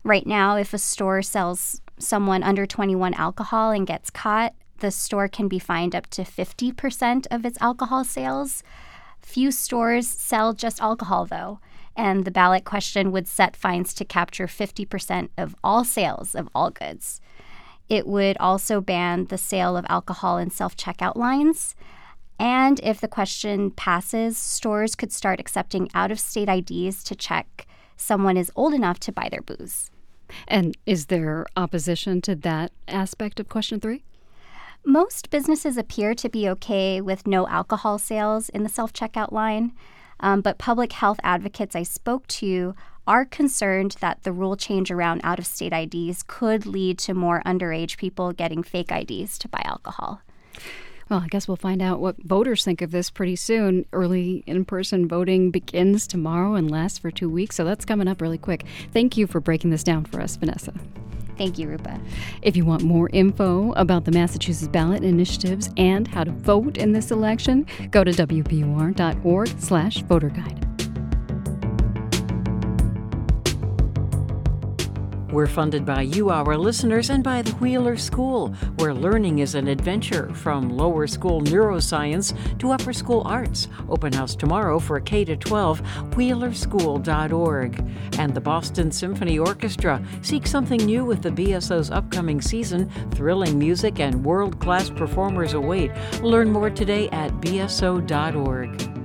[0.03, 5.27] Right now, if a store sells someone under 21 alcohol and gets caught, the store
[5.27, 8.63] can be fined up to 50% of its alcohol sales.
[9.21, 11.59] Few stores sell just alcohol, though,
[11.95, 16.71] and the ballot question would set fines to capture 50% of all sales of all
[16.71, 17.21] goods.
[17.89, 21.75] It would also ban the sale of alcohol in self checkout lines.
[22.39, 27.67] And if the question passes, stores could start accepting out of state IDs to check
[27.97, 29.91] someone is old enough to buy their booze.
[30.47, 34.03] And is there opposition to that aspect of question three?
[34.85, 39.73] Most businesses appear to be okay with no alcohol sales in the self checkout line,
[40.21, 42.73] um, but public health advocates I spoke to
[43.05, 47.41] are concerned that the rule change around out of state IDs could lead to more
[47.45, 50.21] underage people getting fake IDs to buy alcohol.
[51.09, 53.85] Well, I guess we'll find out what voters think of this pretty soon.
[53.91, 58.21] Early in person voting begins tomorrow and lasts for two weeks, so that's coming up
[58.21, 58.65] really quick.
[58.93, 60.73] Thank you for breaking this down for us, Vanessa.
[61.35, 61.99] Thank you, Rupa.
[62.41, 66.91] If you want more info about the Massachusetts ballot initiatives and how to vote in
[66.91, 70.78] this election, go to wbur.org slash voter guide.
[75.31, 79.67] We're funded by you, our listeners, and by the Wheeler School, where learning is an
[79.67, 83.67] adventure from lower school neuroscience to upper school arts.
[83.89, 87.85] Open house tomorrow for K 12, wheelerschool.org.
[88.17, 90.03] And the Boston Symphony Orchestra.
[90.23, 92.89] Seek something new with the BSO's upcoming season.
[93.11, 95.91] Thrilling music and world class performers await.
[96.23, 98.98] Learn more today at bso.org.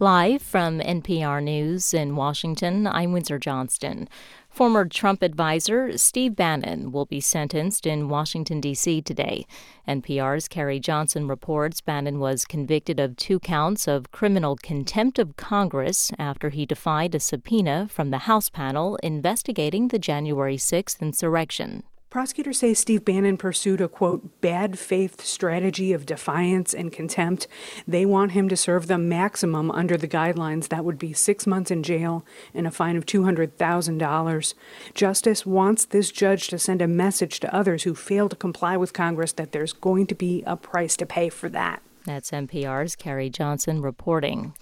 [0.00, 4.08] Live from NPR News in Washington, I'm Windsor Johnston.
[4.48, 9.02] Former Trump advisor Steve Bannon will be sentenced in Washington, D.C.
[9.02, 9.44] today.
[9.88, 16.12] NPR's Carrie Johnson reports Bannon was convicted of two counts of criminal contempt of Congress
[16.16, 21.82] after he defied a subpoena from the House panel investigating the January 6th insurrection.
[22.10, 27.46] Prosecutors say Steve Bannon pursued a quote, bad faith strategy of defiance and contempt.
[27.86, 30.68] They want him to serve the maximum under the guidelines.
[30.68, 34.54] That would be six months in jail and a fine of $200,000.
[34.94, 38.94] Justice wants this judge to send a message to others who fail to comply with
[38.94, 41.82] Congress that there's going to be a price to pay for that.
[42.06, 44.54] That's NPR's Carrie Johnson reporting.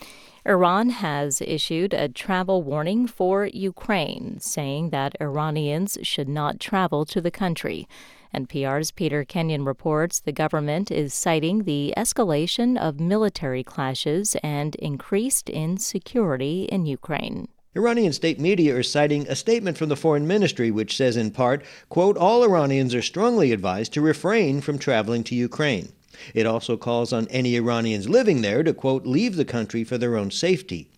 [0.46, 7.20] Iran has issued a travel warning for Ukraine, saying that Iranians should not travel to
[7.20, 7.88] the country.
[8.32, 15.50] NPR's Peter Kenyon reports the government is citing the escalation of military clashes and increased
[15.50, 17.48] insecurity in Ukraine.
[17.74, 21.64] Iranian state media are citing a statement from the foreign ministry which says in part,
[21.88, 25.92] quote, all Iranians are strongly advised to refrain from traveling to Ukraine.
[26.34, 30.16] It also calls on any Iranians living there to, quote, leave the country for their
[30.16, 30.90] own safety.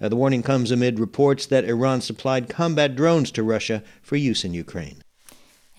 [0.00, 4.44] Uh, the warning comes amid reports that Iran supplied combat drones to Russia for use
[4.44, 5.02] in Ukraine.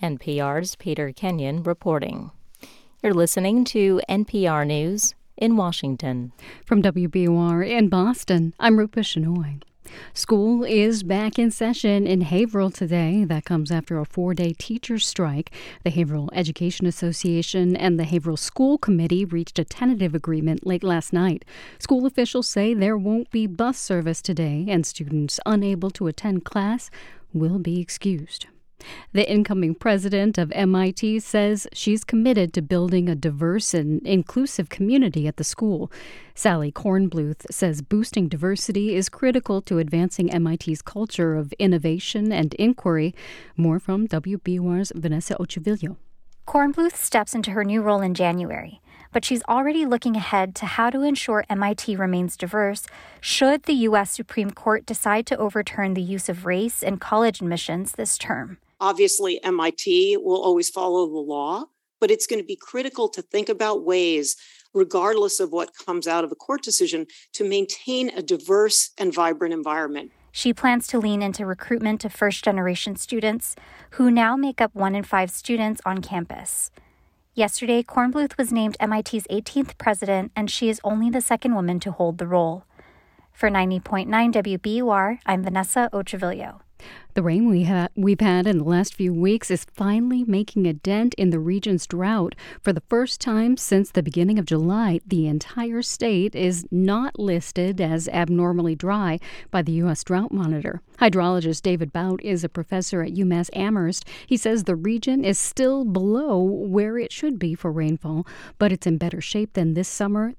[0.02, 2.30] NPR's Peter Kenyon reporting.
[3.02, 6.32] You're listening to NPR News in Washington.
[6.64, 9.62] From WBUR in Boston, I'm Rupa Shenoy.
[10.14, 13.24] School is back in session in Haverhill today.
[13.24, 15.50] That comes after a four day teachers' strike.
[15.84, 21.12] The Haverhill Education Association and the Haverhill School Committee reached a tentative agreement late last
[21.12, 21.44] night.
[21.78, 26.90] School officials say there won't be bus service today, and students unable to attend class
[27.32, 28.46] will be excused.
[29.12, 35.26] The incoming president of MIT says she's committed to building a diverse and inclusive community
[35.26, 35.90] at the school.
[36.34, 43.14] Sally Kornbluth says boosting diversity is critical to advancing MIT's culture of innovation and inquiry.
[43.56, 45.96] More from WBUR's Vanessa Ochavillo.
[46.46, 48.80] Kornbluth steps into her new role in January,
[49.12, 52.86] but she's already looking ahead to how to ensure MIT remains diverse
[53.20, 54.10] should the U.S.
[54.10, 58.58] Supreme Court decide to overturn the use of race in college admissions this term.
[58.80, 61.64] Obviously, MIT will always follow the law,
[62.00, 64.36] but it's going to be critical to think about ways,
[64.72, 69.52] regardless of what comes out of a court decision, to maintain a diverse and vibrant
[69.52, 70.12] environment.
[70.30, 73.56] She plans to lean into recruitment of first generation students,
[73.92, 76.70] who now make up one in five students on campus.
[77.34, 81.90] Yesterday, Kornbluth was named MIT's 18th president, and she is only the second woman to
[81.90, 82.64] hold the role.
[83.32, 86.60] For 90.9 WBUR, I'm Vanessa Ochavillo.
[87.14, 90.72] The rain we ha- we've had in the last few weeks is finally making a
[90.72, 92.34] dent in the region's drought.
[92.60, 97.80] For the first time since the beginning of July, the entire state is not listed
[97.80, 99.18] as abnormally dry
[99.50, 100.04] by the U.S.
[100.04, 100.80] Drought Monitor.
[100.98, 104.04] Hydrologist David Boutt is a professor at UMass Amherst.
[104.26, 108.26] He says the region is still below where it should be for rainfall,
[108.58, 110.34] but it's in better shape than this summer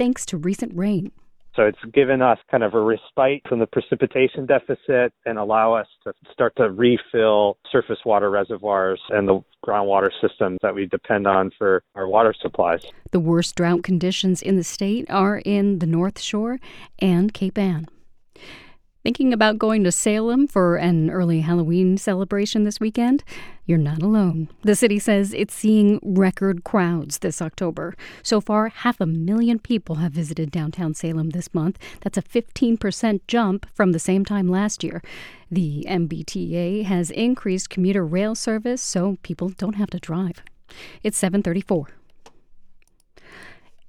[0.00, 1.12] thanks to recent rain.
[1.60, 5.86] So it's given us kind of a respite from the precipitation deficit and allow us
[6.04, 11.50] to start to refill surface water reservoirs and the groundwater systems that we depend on
[11.58, 12.80] for our water supplies.
[13.10, 16.60] The worst drought conditions in the state are in the North Shore
[16.98, 17.88] and Cape Ann.
[19.02, 23.24] Thinking about going to Salem for an early Halloween celebration this weekend?
[23.64, 24.50] You're not alone.
[24.60, 27.94] The city says it's seeing record crowds this October.
[28.22, 31.78] So far, half a million people have visited downtown Salem this month.
[32.02, 35.00] That's a 15% jump from the same time last year.
[35.50, 40.42] The MBTA has increased commuter rail service so people don't have to drive.
[41.02, 41.88] It's 734.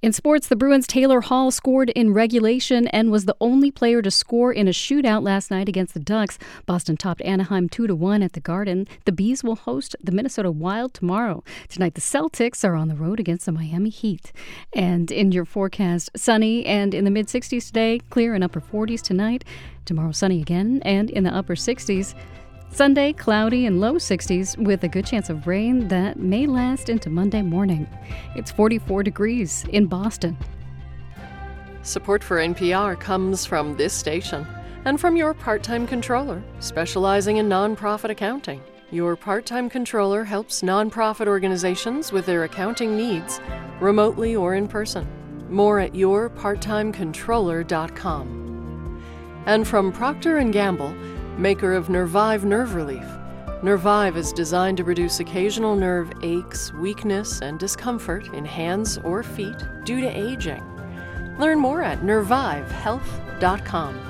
[0.02, 4.10] In sports, the Bruins' Taylor Hall scored in regulation and was the only player to
[4.10, 6.40] score in a shootout last night against the Ducks.
[6.66, 8.88] Boston topped Anaheim 2 to 1 at the Garden.
[9.04, 11.44] The Bees will host the Minnesota Wild tomorrow.
[11.68, 14.32] Tonight, the Celtics are on the road against the Miami Heat.
[14.72, 19.02] And in your forecast, sunny and in the mid 60s today, clear and upper 40s
[19.02, 19.44] tonight.
[19.84, 22.16] Tomorrow, sunny again and in the upper 60s.
[22.72, 27.10] Sunday, cloudy and low 60s with a good chance of rain that may last into
[27.10, 27.86] Monday morning.
[28.34, 30.38] It's 44 degrees in Boston.
[31.82, 34.46] Support for NPR comes from this station
[34.86, 38.62] and from your part time controller, specializing in nonprofit accounting.
[38.90, 43.38] Your part time controller helps nonprofit organizations with their accounting needs,
[43.80, 45.06] remotely or in person.
[45.50, 48.38] More at yourparttimecontroller.com.
[49.44, 50.94] And from Procter & Gamble,
[51.38, 53.06] maker of Nervive Nerve Relief.
[53.62, 59.56] Nervive is designed to reduce occasional nerve aches, weakness, and discomfort in hands or feet
[59.84, 60.62] due to aging.
[61.38, 64.08] Learn more at nervivehealth.com.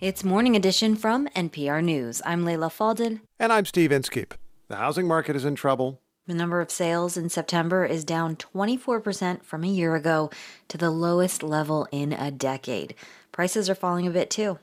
[0.00, 2.20] It's Morning Edition from NPR News.
[2.24, 3.20] I'm Leila Fadel.
[3.38, 4.34] And I'm Steve Inskeep.
[4.68, 6.00] The housing market is in trouble.
[6.26, 10.30] The number of sales in September is down 24% from a year ago
[10.68, 12.94] to the lowest level in a decade
[13.32, 14.58] prices are falling a bit too.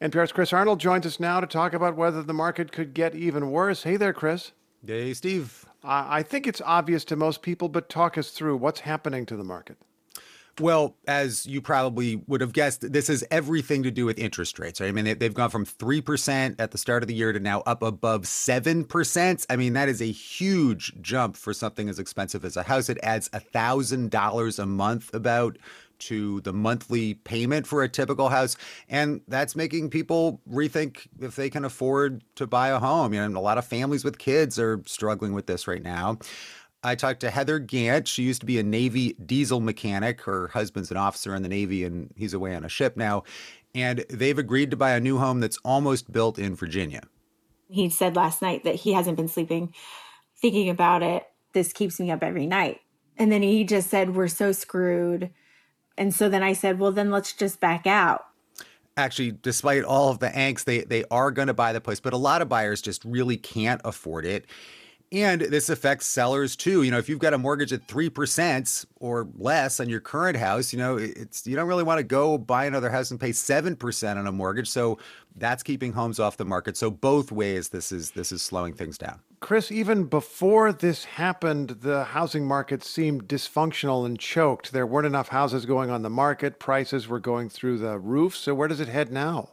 [0.00, 3.50] NPR's Chris Arnold joins us now to talk about whether the market could get even
[3.50, 3.82] worse.
[3.82, 4.52] Hey there, Chris.
[4.86, 5.64] Hey, Steve.
[5.82, 9.36] Uh, I think it's obvious to most people, but talk us through what's happening to
[9.36, 9.76] the market.
[10.60, 14.80] Well, as you probably would have guessed, this has everything to do with interest rates.
[14.80, 14.88] Right?
[14.88, 17.82] I mean, they've gone from 3% at the start of the year to now up
[17.82, 19.46] above 7%.
[19.50, 22.88] I mean, that is a huge jump for something as expensive as a house.
[22.88, 25.58] It adds $1,000 a month about
[26.08, 28.56] to the monthly payment for a typical house.
[28.88, 33.14] And that's making people rethink if they can afford to buy a home.
[33.14, 36.18] You know, a lot of families with kids are struggling with this right now.
[36.82, 38.06] I talked to Heather Gant.
[38.06, 40.20] She used to be a Navy diesel mechanic.
[40.22, 43.24] Her husband's an officer in the Navy and he's away on a ship now.
[43.74, 47.02] And they've agreed to buy a new home that's almost built in Virginia.
[47.68, 49.72] He said last night that he hasn't been sleeping
[50.44, 51.24] thinking about it.
[51.54, 52.80] This keeps me up every night.
[53.16, 55.30] And then he just said, We're so screwed.
[55.96, 58.26] And so then I said, well, then let's just back out.
[58.96, 62.12] Actually, despite all of the angst, they, they are going to buy the place, but
[62.12, 64.46] a lot of buyers just really can't afford it.
[65.12, 66.82] And this affects sellers too.
[66.82, 70.72] You know, if you've got a mortgage at 3% or less on your current house,
[70.72, 74.16] you know, it's you don't really want to go buy another house and pay 7%
[74.16, 74.68] on a mortgage.
[74.68, 74.98] So
[75.36, 76.76] that's keeping homes off the market.
[76.76, 79.20] So both ways this is this is slowing things down.
[79.44, 84.72] Chris, even before this happened, the housing market seemed dysfunctional and choked.
[84.72, 88.34] There weren't enough houses going on the market, prices were going through the roof.
[88.34, 89.50] So where does it head now?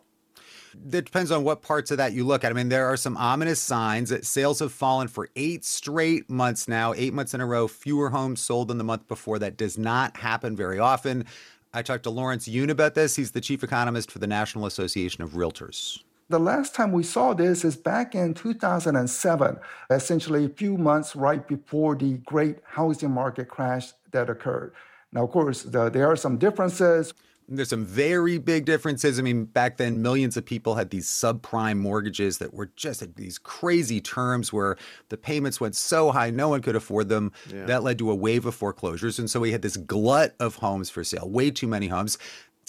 [0.93, 2.51] It depends on what parts of that you look at.
[2.51, 6.69] I mean, there are some ominous signs that sales have fallen for eight straight months
[6.69, 9.39] now, eight months in a row, fewer homes sold than the month before.
[9.39, 11.25] That does not happen very often.
[11.73, 13.17] I talked to Lawrence Yun about this.
[13.17, 16.01] He's the chief economist for the National Association of Realtors.
[16.31, 19.59] The last time we saw this is back in 2007,
[19.89, 24.73] essentially a few months right before the great housing market crash that occurred.
[25.11, 27.13] Now, of course, the, there are some differences.
[27.49, 29.19] There's some very big differences.
[29.19, 33.17] I mean, back then, millions of people had these subprime mortgages that were just at
[33.17, 34.77] these crazy terms where
[35.09, 37.33] the payments went so high, no one could afford them.
[37.53, 37.65] Yeah.
[37.65, 39.19] That led to a wave of foreclosures.
[39.19, 42.17] And so we had this glut of homes for sale, way too many homes.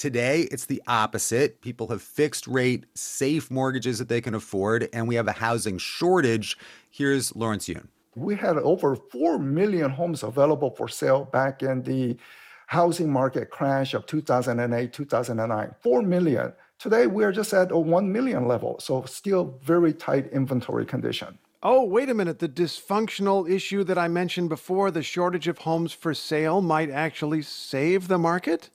[0.02, 1.60] Today, it's the opposite.
[1.60, 5.78] People have fixed rate, safe mortgages that they can afford, and we have a housing
[5.78, 6.58] shortage.
[6.90, 7.86] Here's Lawrence Yun.
[8.16, 12.16] We had over 4 million homes available for sale back in the
[12.66, 16.52] housing market crash of 2008, 2009, 4 million.
[16.80, 21.38] Today, we're just at a 1 million level, so still very tight inventory condition.
[21.62, 22.40] Oh, wait a minute.
[22.40, 27.42] The dysfunctional issue that I mentioned before, the shortage of homes for sale, might actually
[27.42, 28.68] save the market?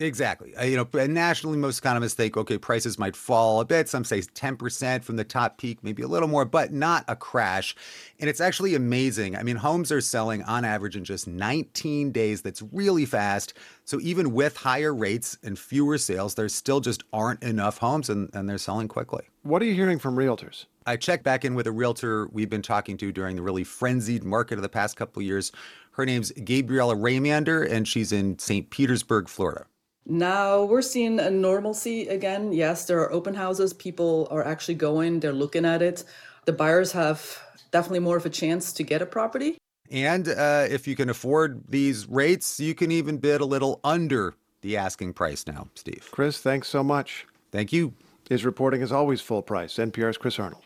[0.00, 0.54] Exactly.
[0.54, 3.88] Uh, you know, nationally, most economists think, okay, prices might fall a bit.
[3.88, 7.74] Some say 10% from the top peak, maybe a little more, but not a crash.
[8.20, 9.36] And it's actually amazing.
[9.36, 12.42] I mean, homes are selling on average in just 19 days.
[12.42, 13.54] That's really fast.
[13.84, 18.30] So even with higher rates and fewer sales, there still just aren't enough homes and,
[18.34, 19.24] and they're selling quickly.
[19.42, 20.66] What are you hearing from realtors?
[20.86, 24.22] I checked back in with a realtor we've been talking to during the really frenzied
[24.22, 25.50] market of the past couple of years.
[25.92, 28.70] Her name's Gabriella Raymander, and she's in St.
[28.70, 29.66] Petersburg, Florida.
[30.10, 32.50] Now we're seeing a normalcy again.
[32.50, 33.74] Yes, there are open houses.
[33.74, 36.04] People are actually going, they're looking at it.
[36.46, 37.38] The buyers have
[37.72, 39.58] definitely more of a chance to get a property.
[39.90, 44.34] And uh, if you can afford these rates, you can even bid a little under
[44.62, 46.08] the asking price now, Steve.
[46.10, 47.26] Chris, thanks so much.
[47.52, 47.92] Thank you.
[48.30, 49.74] His reporting is always full price.
[49.74, 50.62] NPR's Chris Arnold.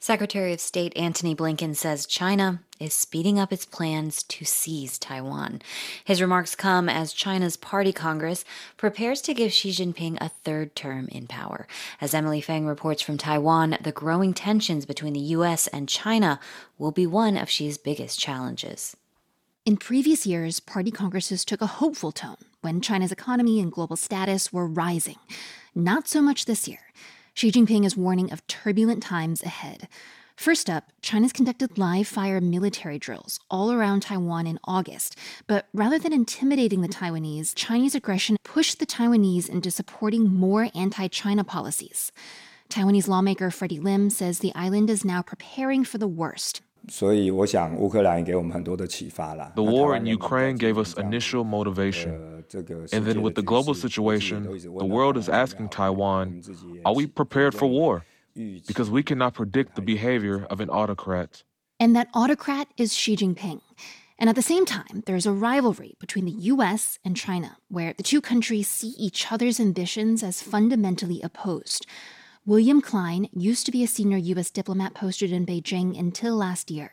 [0.00, 5.60] Secretary of State Antony Blinken says China is speeding up its plans to seize Taiwan.
[6.04, 8.44] His remarks come as China's Party Congress
[8.76, 11.66] prepares to give Xi Jinping a third term in power.
[12.00, 15.66] As Emily Feng reports from Taiwan, the growing tensions between the U.S.
[15.66, 16.38] and China
[16.78, 18.96] will be one of Xi's biggest challenges.
[19.66, 24.52] In previous years, party congresses took a hopeful tone when China's economy and global status
[24.52, 25.18] were rising.
[25.74, 26.78] Not so much this year.
[27.38, 29.86] Xi Jinping is warning of turbulent times ahead.
[30.34, 35.16] First up, China's conducted live fire military drills all around Taiwan in August.
[35.46, 41.06] But rather than intimidating the Taiwanese, Chinese aggression pushed the Taiwanese into supporting more anti
[41.06, 42.10] China policies.
[42.70, 46.60] Taiwanese lawmaker Freddie Lim says the island is now preparing for the worst.
[46.88, 52.44] The war in Ukraine gave us initial motivation.
[52.92, 54.44] And then with the global situation,
[54.84, 56.42] the world is asking Taiwan,
[56.84, 58.04] are we prepared for war?
[58.66, 61.42] because we cannot predict the behavior of an autocrat.
[61.80, 63.60] And that autocrat is Xi Jinping.
[64.18, 68.02] And at the same time, there's a rivalry between the US and China, where the
[68.02, 71.86] two countries see each other's ambitions as fundamentally opposed.
[72.48, 74.50] William Klein used to be a senior U.S.
[74.50, 76.92] diplomat posted in Beijing until last year.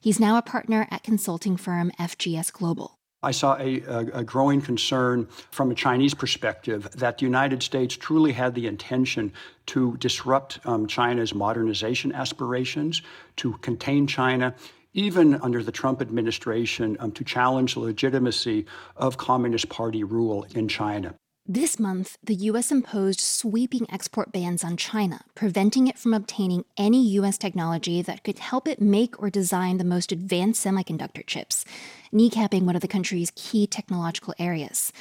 [0.00, 2.98] He's now a partner at consulting firm FGS Global.
[3.22, 3.82] I saw a,
[4.12, 9.32] a, growing concern from a Chinese perspective that the United States truly had the intention
[9.66, 13.00] to disrupt um, China's modernization aspirations,
[13.36, 14.56] to contain China,
[14.92, 20.66] even under the Trump administration, um, to challenge the legitimacy of Communist Party rule in
[20.66, 21.14] China.
[21.48, 22.72] This month, the U.S.
[22.72, 27.38] imposed sweeping export bans on China, preventing it from obtaining any U.S.
[27.38, 31.64] technology that could help it make or design the most advanced semiconductor chips,
[32.12, 34.92] kneecapping one of the country's key technological areas.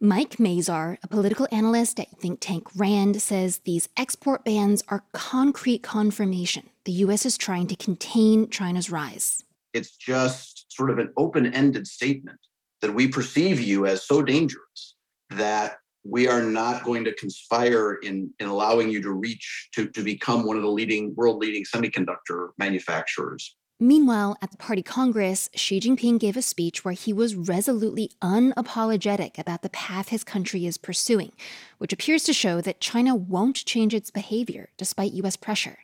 [0.00, 5.84] Mike Mazarr, a political analyst at think tank RAND, says these export bans are concrete
[5.84, 7.24] confirmation the U.S.
[7.24, 9.44] is trying to contain China's rise.
[9.72, 12.40] It's just sort of an open ended statement
[12.80, 14.95] that we perceive you as so dangerous
[15.30, 20.02] that we are not going to conspire in, in allowing you to reach to, to
[20.02, 23.56] become one of the leading world leading semiconductor manufacturers.
[23.78, 29.38] Meanwhile, at the party congress, Xi Jinping gave a speech where he was resolutely unapologetic
[29.38, 31.32] about the path his country is pursuing,
[31.76, 35.36] which appears to show that China won't change its behavior despite U.S.
[35.36, 35.78] pressure.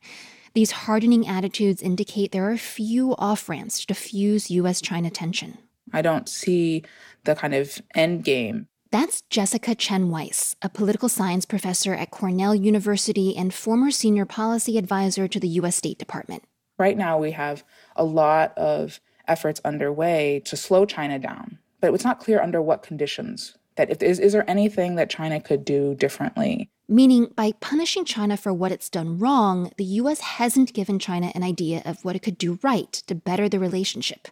[0.54, 4.80] These hardening attitudes indicate there are few off ramps to diffuse U.S.
[4.80, 5.58] China tension.
[5.92, 6.84] I don't see
[7.24, 12.54] the kind of end game that's Jessica Chen Weiss, a political science professor at Cornell
[12.54, 15.76] University and former senior policy advisor to the U.S.
[15.76, 16.44] State Department.
[16.78, 17.64] Right now, we have
[17.96, 22.82] a lot of efforts underway to slow China down, but it's not clear under what
[22.82, 23.56] conditions.
[23.76, 26.68] That if is, is there anything that China could do differently?
[26.86, 30.20] Meaning, by punishing China for what it's done wrong, the U.S.
[30.20, 34.28] hasn't given China an idea of what it could do right to better the relationship.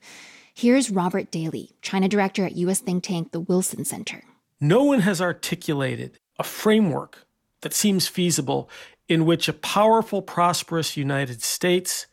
[0.53, 2.81] Here's Robert Daly, China director at U.S.
[2.81, 4.23] think tank the Wilson Center.
[4.63, 7.27] No one has articulated a framework
[7.63, 8.69] that seems feasible
[9.09, 12.07] in which a powerful, prosperous United States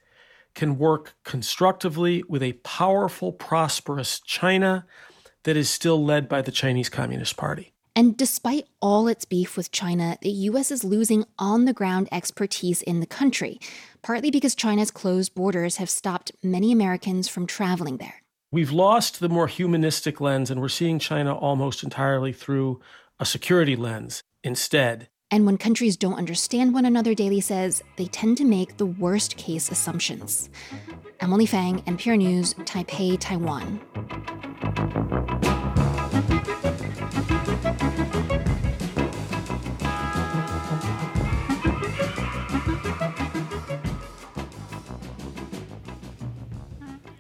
[0.55, 4.85] can work constructively with a powerful, prosperous China
[5.43, 7.73] that is still led by the Chinese Communist Party.
[7.97, 12.81] And despite all its beef with China, the US is losing on the ground expertise
[12.81, 13.59] in the country,
[14.01, 18.23] partly because China's closed borders have stopped many Americans from traveling there.
[18.49, 22.79] We've lost the more humanistic lens, and we're seeing China almost entirely through
[23.19, 25.09] a security lens instead.
[25.29, 29.35] And when countries don't understand one another, Daly says, they tend to make the worst
[29.35, 30.49] case assumptions.
[31.19, 33.81] Emily Feng, NPR News, Taipei, Taiwan.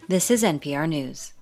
[0.09, 1.33] This is NPR News.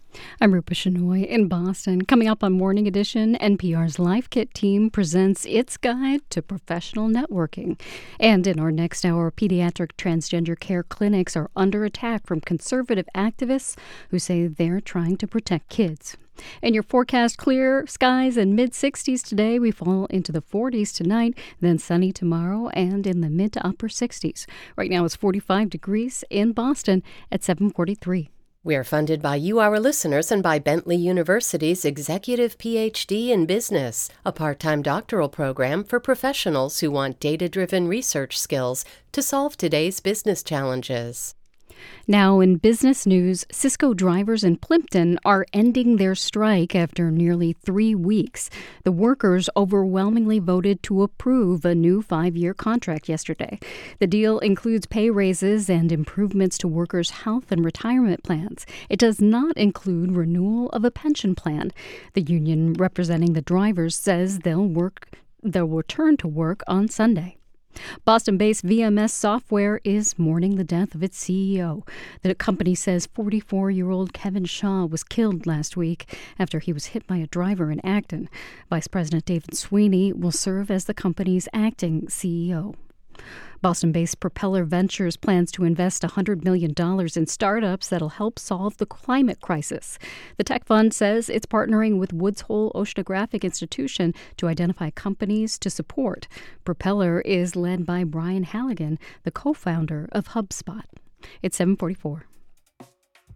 [0.41, 2.03] I'm Rupa Shenoy in Boston.
[2.03, 7.79] Coming up on Morning Edition, NPR's Life Kit team presents its guide to professional networking.
[8.19, 13.77] And in our next hour, pediatric transgender care clinics are under attack from conservative activists
[14.09, 16.17] who say they're trying to protect kids.
[16.63, 19.59] And your forecast clear skies and mid 60s today.
[19.59, 23.89] We fall into the 40s tonight, then sunny tomorrow and in the mid to upper
[23.89, 24.47] 60s.
[24.75, 28.31] Right now it's 45 degrees in Boston at 743.
[28.65, 34.09] We are funded by you, our listeners, and by Bentley University's Executive PhD in Business,
[34.25, 39.55] a part time doctoral program for professionals who want data driven research skills to solve
[39.55, 41.35] today's business challenges.
[42.07, 47.95] Now, in business news, Sysco drivers in Plympton are ending their strike after nearly three
[47.95, 48.49] weeks.
[48.83, 53.59] The workers overwhelmingly voted to approve a new five year contract yesterday.
[53.99, 58.65] The deal includes pay raises and improvements to workers' health and retirement plans.
[58.89, 61.71] It does not include renewal of a pension plan.
[62.13, 65.09] The union representing the drivers says they'll work
[65.43, 67.37] they'll return to work on Sunday.
[68.05, 71.87] Boston based VMS Software is mourning the death of its CEO.
[72.21, 76.87] The company says 44 year old Kevin Shaw was killed last week after he was
[76.87, 78.29] hit by a driver in Acton.
[78.69, 82.75] Vice President David Sweeney will serve as the company's acting CEO.
[83.61, 86.73] Boston based Propeller Ventures plans to invest $100 million
[87.15, 89.97] in startups that'll help solve the climate crisis.
[90.37, 95.69] The tech fund says it's partnering with Woods Hole Oceanographic Institution to identify companies to
[95.69, 96.27] support.
[96.63, 100.83] Propeller is led by Brian Halligan, the co founder of HubSpot.
[101.41, 102.27] It's 744.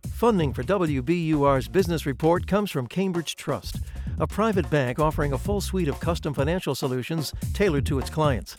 [0.08, 3.82] Funding for WBUR's business report comes from Cambridge Trust,
[4.20, 8.58] a private bank offering a full suite of custom financial solutions tailored to its clients.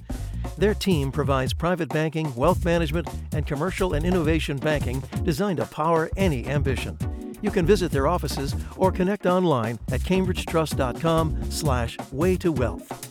[0.56, 6.10] Their team provides private banking, wealth management, and commercial and innovation banking designed to power
[6.16, 6.98] any ambition.
[7.42, 13.10] You can visit their offices or connect online at cambridgetrust.com slash way to wealth.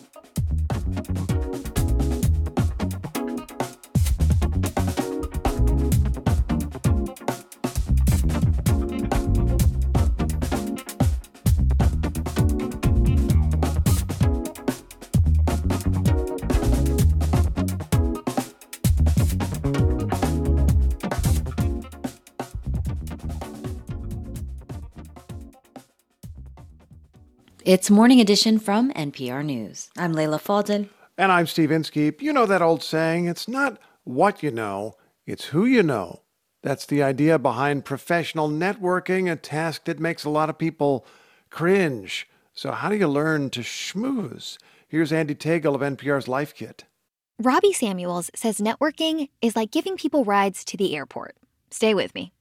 [27.70, 29.92] It's Morning Edition from NPR News.
[29.96, 30.90] I'm Leila Fadel.
[31.20, 32.20] And I'm Steve Inskeep.
[32.20, 34.96] You know that old saying, it's not what you know,
[35.28, 36.22] it's who you know.
[36.64, 41.06] That's the idea behind professional networking, a task that makes a lot of people
[41.52, 42.28] cringe.
[42.56, 44.58] So, how do you learn to schmooze?
[44.88, 46.86] Here's Andee Tagle of NPR's Life Kit.
[47.38, 51.36] Robbie Samuels says networking is like giving people rides to the airport.
[51.70, 52.34] Stay with me.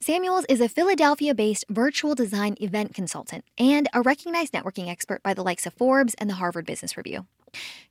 [0.00, 5.34] Samuels is a Philadelphia based virtual design event consultant and a recognized networking expert by
[5.34, 7.26] the likes of Forbes and the Harvard Business Review.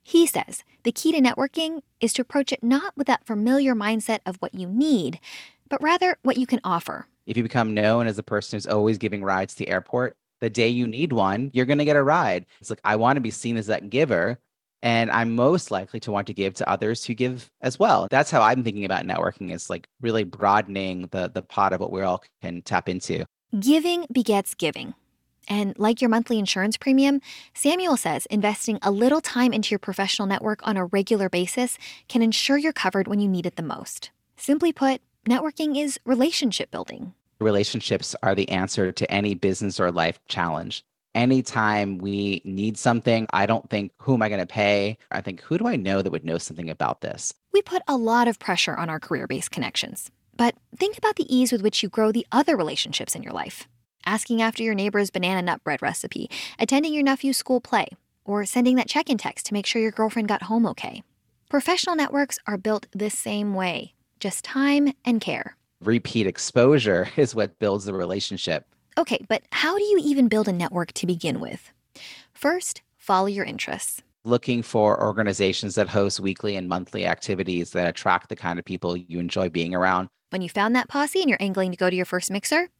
[0.02, 4.20] He says the key to networking is to approach it not with that familiar mindset
[4.24, 5.20] of what you need,
[5.68, 7.06] but rather what you can offer.
[7.26, 10.48] If you become known as a person who's always giving rides to the airport, the
[10.48, 12.46] day you need one, you're going to get a ride.
[12.60, 14.38] It's like, I want to be seen as that giver
[14.82, 18.30] and i'm most likely to want to give to others who give as well that's
[18.30, 22.02] how i'm thinking about networking is like really broadening the the pot of what we
[22.02, 23.24] all can tap into
[23.58, 24.94] giving begets giving
[25.48, 27.20] and like your monthly insurance premium,
[27.54, 32.22] Samuel says investing a little time into your professional network on a regular basis can
[32.22, 34.10] ensure you're covered when you need it the most.
[34.36, 37.14] Simply put, networking is relationship building.
[37.40, 40.84] Relationships are the answer to any business or life challenge
[41.18, 44.96] anytime we need something, I don't think, who am I going to pay?
[45.10, 47.34] I think, who do I know that would know something about this?
[47.52, 50.10] We put a lot of pressure on our career based connections.
[50.36, 53.66] But think about the ease with which you grow the other relationships in your life.
[54.06, 57.88] Asking after your neighbor's banana nut bread recipe, attending your nephew's school play,
[58.24, 61.02] or sending that check in text to make sure your girlfriend got home okay.
[61.48, 65.56] Professional networks are built the same way, just time and care.
[65.80, 68.66] Repeat exposure is what builds the relationship.
[68.98, 71.70] Okay, but how do you even build a network to begin with?
[72.34, 74.02] First, follow your interests.
[74.24, 78.96] Looking for organizations that host weekly and monthly activities that attract the kind of people
[78.96, 80.08] you enjoy being around.
[80.30, 82.70] When you found that posse and you're angling to go to your first mixer,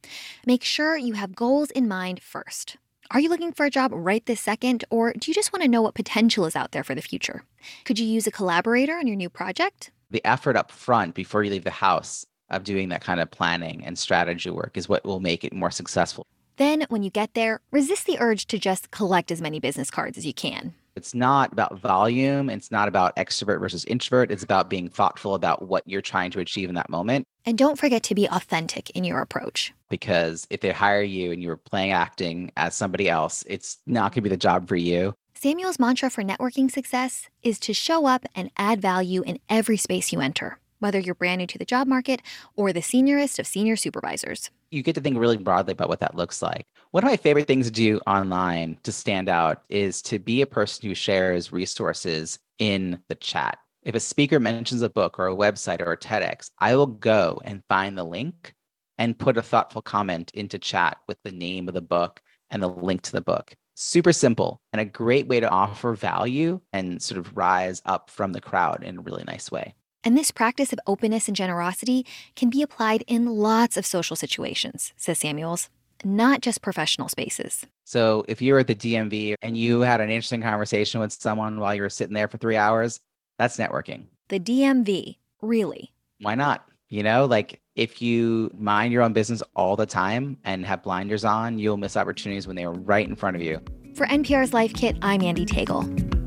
[0.45, 2.75] make sure you have goals in mind first.
[3.11, 5.69] Are you looking for a job right this second, or do you just want to
[5.69, 7.45] know what potential is out there for the future?
[7.85, 9.91] Could you use a collaborator on your new project?
[10.11, 13.85] The effort up front before you leave the house of doing that kind of planning
[13.85, 16.25] and strategy work is what will make it more successful.
[16.57, 20.17] Then, when you get there, resist the urge to just collect as many business cards
[20.17, 20.73] as you can.
[20.95, 22.49] It's not about volume.
[22.49, 24.29] It's not about extrovert versus introvert.
[24.29, 27.25] It's about being thoughtful about what you're trying to achieve in that moment.
[27.45, 29.73] And don't forget to be authentic in your approach.
[29.87, 34.15] Because if they hire you and you're playing acting as somebody else, it's not going
[34.15, 35.15] to be the job for you.
[35.35, 40.11] Samuel's mantra for networking success is to show up and add value in every space
[40.11, 42.21] you enter whether you're brand new to the job market
[42.55, 44.49] or the seniorest of senior supervisors.
[44.71, 46.65] You get to think really broadly about what that looks like.
[46.91, 50.47] One of my favorite things to do online to stand out is to be a
[50.47, 53.57] person who shares resources in the chat.
[53.83, 57.41] If a speaker mentions a book or a website or a TEDx, I will go
[57.45, 58.53] and find the link
[58.97, 62.67] and put a thoughtful comment into chat with the name of the book and the
[62.67, 63.55] link to the book.
[63.75, 68.33] Super simple and a great way to offer value and sort of rise up from
[68.33, 69.73] the crowd in a really nice way.
[70.03, 74.93] And this practice of openness and generosity can be applied in lots of social situations,
[74.95, 75.69] says Samuels,
[76.05, 77.65] not just professional spaces.
[77.83, 81.59] So if you were at the DMV and you had an interesting conversation with someone
[81.59, 83.01] while you were sitting there for three hours,
[83.37, 84.05] that's networking.
[84.29, 85.91] The DMV, really?
[86.21, 86.65] Why not?
[86.87, 91.25] You know, like if you mind your own business all the time and have blinders
[91.25, 93.61] on, you'll miss opportunities when they are right in front of you.
[93.95, 96.18] For NPR's Life Kit, I'm Andee Tagle.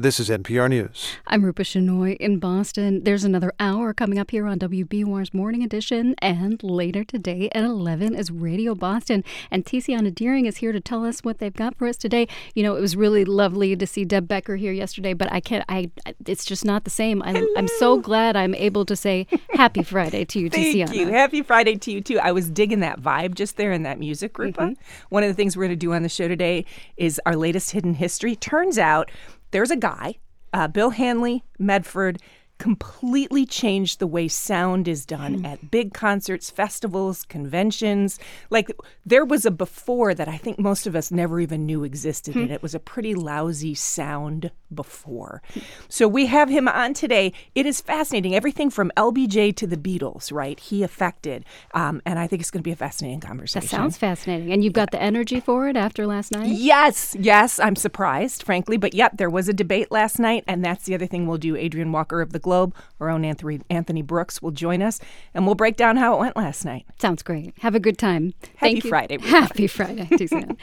[0.00, 1.18] This is NPR News.
[1.26, 3.04] I'm Rupa Shenoy in Boston.
[3.04, 8.14] There's another hour coming up here on WBUR's Morning Edition, and later today at 11
[8.14, 9.22] is Radio Boston.
[9.50, 12.28] And Tiziana Dearing is here to tell us what they've got for us today.
[12.54, 15.66] You know, it was really lovely to see Deb Becker here yesterday, but I can't.
[15.68, 15.90] I
[16.24, 17.22] it's just not the same.
[17.22, 20.94] I'm, I'm so glad I'm able to say Happy Friday to you, Thank Tiziana.
[20.94, 21.08] you.
[21.08, 22.18] Happy Friday to you too.
[22.20, 24.62] I was digging that vibe just there in that music, Rupa.
[24.62, 24.82] Mm-hmm.
[25.10, 26.64] One of the things we're going to do on the show today
[26.96, 28.34] is our latest hidden history.
[28.34, 29.10] Turns out
[29.50, 30.16] there's a guy,
[30.52, 32.20] uh, Bill Hanley Medford,
[32.60, 35.46] completely changed the way sound is done mm.
[35.46, 38.20] at big concerts, festivals, conventions.
[38.50, 38.70] Like
[39.04, 42.42] there was a before that I think most of us never even knew existed, mm.
[42.42, 45.42] and it was a pretty lousy sound before.
[45.88, 47.32] So we have him on today.
[47.54, 48.34] It is fascinating.
[48.34, 50.60] Everything from LBJ to the Beatles, right?
[50.60, 53.66] He affected, um, and I think it's going to be a fascinating conversation.
[53.66, 54.52] That sounds fascinating.
[54.52, 56.48] And you've got the energy for it after last night.
[56.48, 57.58] Yes, yes.
[57.58, 61.06] I'm surprised, frankly, but yep, there was a debate last night, and that's the other
[61.06, 61.56] thing we'll do.
[61.56, 64.98] Adrian Walker of the Globe, our own Anthony, Anthony Brooks will join us,
[65.34, 66.84] and we'll break down how it went last night.
[66.98, 67.54] Sounds great.
[67.60, 68.34] Have a good time.
[68.56, 69.18] Happy Thank Friday.
[69.20, 69.28] You.
[69.28, 70.08] Happy Friday.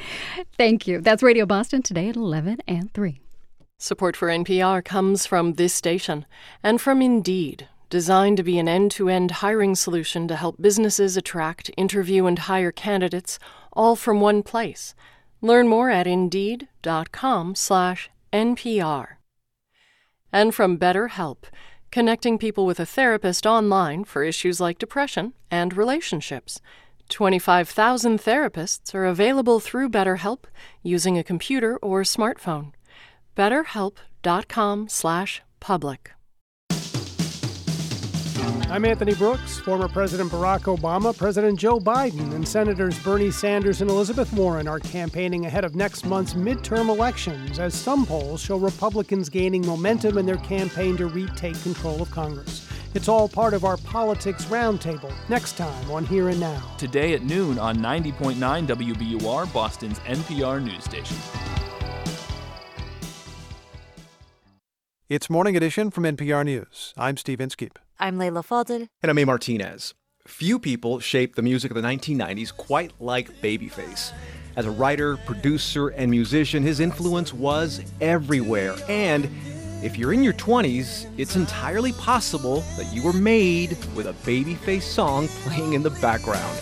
[0.57, 0.99] Thank you.
[0.99, 3.21] That's Radio Boston today at 11 and 3.
[3.77, 6.25] Support for NPR comes from this station
[6.61, 11.15] and from Indeed, designed to be an end to end hiring solution to help businesses
[11.15, 13.39] attract, interview, and hire candidates
[13.71, 14.93] all from one place.
[15.39, 19.17] Learn more at Indeed.com/slash NPR
[20.31, 21.45] and from BetterHelp,
[21.91, 26.61] connecting people with a therapist online for issues like depression and relationships.
[27.09, 30.43] 25,000 therapists are available through BetterHelp
[30.83, 32.73] using a computer or smartphone.
[33.35, 36.16] BetterHelp.com/public.
[38.69, 39.59] I'm Anthony Brooks.
[39.59, 44.79] Former President Barack Obama, President Joe Biden, and Senators Bernie Sanders and Elizabeth Warren are
[44.79, 50.25] campaigning ahead of next month's midterm elections as some polls show Republicans gaining momentum in
[50.25, 52.69] their campaign to retake control of Congress.
[52.93, 56.75] It's all part of our Politics Roundtable next time on Here and Now.
[56.77, 58.35] Today at noon on 90.9
[58.67, 61.15] WBUR, Boston's NPR news station.
[65.07, 66.93] It's Morning Edition from NPR News.
[66.97, 67.79] I'm Steve Inskeep.
[67.99, 68.89] I'm Leila Fadel.
[69.01, 69.25] And I'm A.
[69.25, 69.95] Martinez.
[70.27, 74.11] Few people shaped the music of the 1990s quite like Babyface.
[74.55, 78.75] As a writer, producer, and musician, his influence was everywhere.
[78.87, 79.29] And
[79.83, 84.83] if you're in your 20s, it's entirely possible that you were made with a Babyface
[84.83, 86.61] song playing in the background.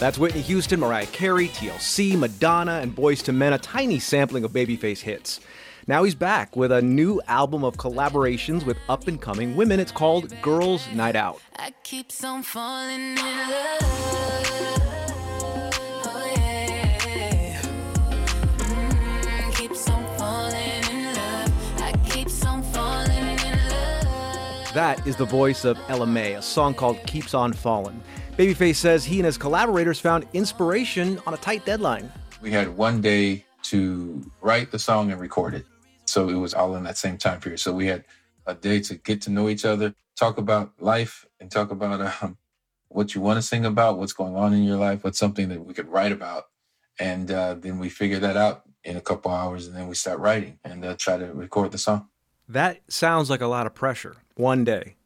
[0.00, 4.50] That's Whitney Houston, Mariah Carey, TLC, Madonna, and Boyz II Men, a tiny sampling of
[4.50, 5.40] Babyface hits.
[5.86, 9.78] Now he's back with a new album of collaborations with up and coming women.
[9.78, 11.42] It's called Girls Night Out.
[11.56, 13.90] I keep on falling in love.
[24.72, 28.00] That is the voice of Ella Mai, a song called Keeps On Falling.
[28.40, 32.10] Babyface says he and his collaborators found inspiration on a tight deadline.
[32.40, 35.66] We had one day to write the song and record it.
[36.06, 37.58] So it was all in that same time period.
[37.60, 38.06] So we had
[38.46, 42.38] a day to get to know each other, talk about life, and talk about um,
[42.88, 45.62] what you want to sing about, what's going on in your life, what's something that
[45.62, 46.44] we could write about.
[46.98, 50.18] And uh, then we figure that out in a couple hours, and then we start
[50.18, 52.08] writing and uh, try to record the song.
[52.48, 54.16] That sounds like a lot of pressure.
[54.36, 54.96] One day.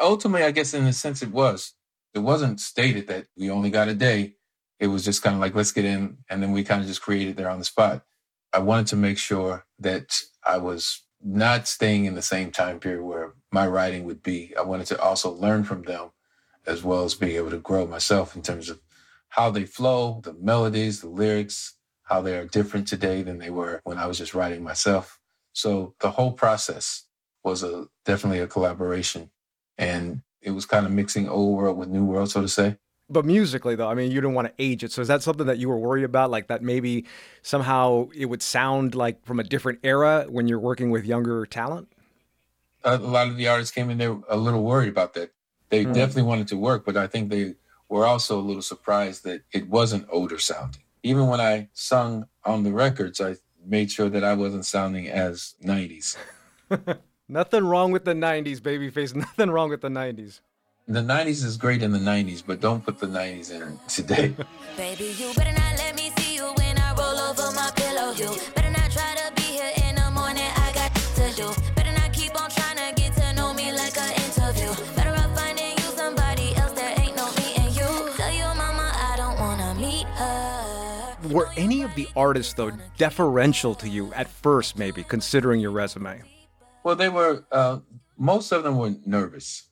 [0.00, 1.74] Ultimately, I guess in a sense it was
[2.14, 4.34] it wasn't stated that we only got a day.
[4.78, 6.18] It was just kind of like, let's get in.
[6.30, 8.04] And then we kind of just created there on the spot.
[8.52, 13.02] I wanted to make sure that I was not staying in the same time period
[13.02, 14.54] where my writing would be.
[14.56, 16.10] I wanted to also learn from them
[16.66, 18.80] as well as being able to grow myself in terms of
[19.30, 23.80] how they flow, the melodies, the lyrics, how they are different today than they were
[23.84, 25.18] when I was just writing myself.
[25.52, 27.04] So the whole process
[27.42, 29.30] was a definitely a collaboration.
[29.76, 32.76] And it was kind of mixing old world with new world, so to say.
[33.10, 34.92] But musically, though, I mean, you didn't want to age it.
[34.92, 36.30] So is that something that you were worried about?
[36.30, 37.06] Like that maybe
[37.42, 41.88] somehow it would sound like from a different era when you're working with younger talent?
[42.82, 45.32] A lot of the artists came in there a little worried about that.
[45.70, 45.92] They hmm.
[45.92, 47.54] definitely wanted to work, but I think they
[47.88, 50.82] were also a little surprised that it wasn't older sounding.
[51.02, 55.54] Even when I sung on the records, I made sure that I wasn't sounding as
[55.62, 56.16] 90s.
[57.28, 59.14] Nothing wrong with the 90s, babyface.
[59.14, 60.40] Nothing wrong with the 90s.
[60.86, 64.34] The 90s is great in the 90s, but don't put the 90s in today.
[64.76, 68.12] Baby, you better not let me see you when I roll over my pillow.
[68.12, 70.44] You better not try to be here in the morning.
[70.44, 71.48] I got to do.
[71.74, 74.74] Better not keep on trying to get to know me like an interview.
[74.94, 78.10] Better off finding you somebody else that ain't no me and you.
[78.18, 81.16] Tell your mama I don't wanna meet her.
[81.30, 86.20] Were any of the artists, though, deferential to you at first, maybe, considering your resume?
[86.84, 87.80] Well, they were, uh,
[88.16, 89.64] most of them were nervous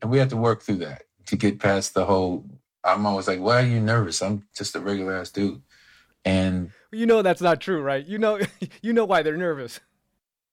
[0.00, 2.46] and we had to work through that to get past the whole.
[2.84, 4.22] I'm always like, why are you nervous?
[4.22, 5.62] I'm just a regular ass dude.
[6.24, 8.04] And you know that's not true, right?
[8.04, 8.40] You know,
[8.82, 9.80] you know why they're nervous.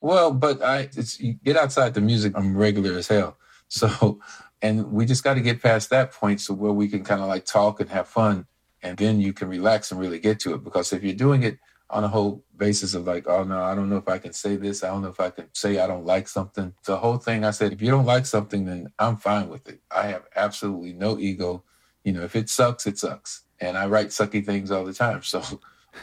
[0.01, 2.33] Well, but I, it's you get outside the music.
[2.35, 3.37] I'm regular as hell.
[3.69, 4.19] So,
[4.61, 7.27] and we just got to get past that point, so where we can kind of
[7.27, 8.45] like talk and have fun,
[8.83, 10.63] and then you can relax and really get to it.
[10.63, 11.57] Because if you're doing it
[11.93, 14.55] on a whole basis of like, oh no, I don't know if I can say
[14.55, 14.83] this.
[14.83, 16.73] I don't know if I can say I don't like something.
[16.85, 19.79] The whole thing I said, if you don't like something, then I'm fine with it.
[19.95, 21.63] I have absolutely no ego.
[22.03, 23.43] You know, if it sucks, it sucks.
[23.59, 25.21] And I write sucky things all the time.
[25.31, 25.41] So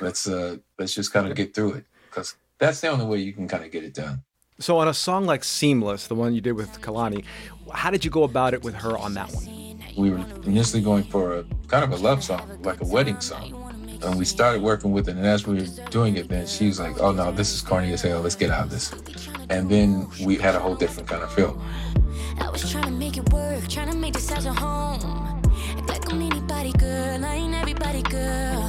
[0.00, 1.84] let's uh let's just kind of get through it.
[2.08, 4.22] Because that's the only way you can kind of get it done.
[4.60, 7.24] So on a song like Seamless, the one you did with Kehlani,
[7.72, 9.82] how did you go about it with her on that one?
[9.98, 13.59] We were initially going for a kind of a love song, like a wedding song
[14.02, 15.16] and we started working with it.
[15.16, 17.92] And as we were doing it, then she was like, "Oh no, this is corny
[17.92, 18.20] as hell.
[18.20, 18.92] Let's get out of this."
[19.48, 21.60] And then we had a whole different kind of feel.
[22.40, 25.42] I was trying to make it work, trying to make this house a home.
[25.78, 27.24] Act like I'm anybody, girl.
[27.24, 28.62] I ain't everybody, girl.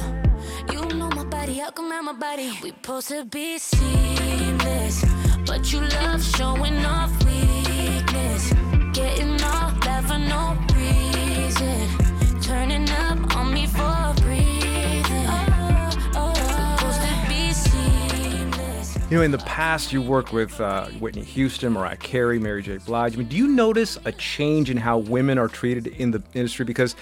[0.70, 2.52] You know my body, come around my body.
[2.62, 5.04] We supposed to be seamless,
[5.46, 8.52] but you love showing off weakness,
[8.92, 13.11] getting all that for no reason, turning up
[19.12, 22.78] You know, in the past, you worked with uh, Whitney Houston, Mariah Carey, Mary J.
[22.78, 23.12] Blige.
[23.12, 26.64] I mean, do you notice a change in how women are treated in the industry?
[26.64, 26.96] Because,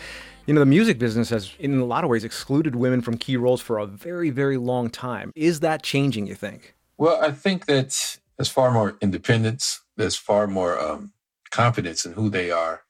[0.45, 3.37] you know, the music business has, in a lot of ways, excluded women from key
[3.37, 5.31] roles for a very, very long time.
[5.37, 6.75] Is that changing, you think?
[6.99, 11.13] Well, I think that there's far more independence, there's far more um,
[11.53, 12.83] confidence in who they are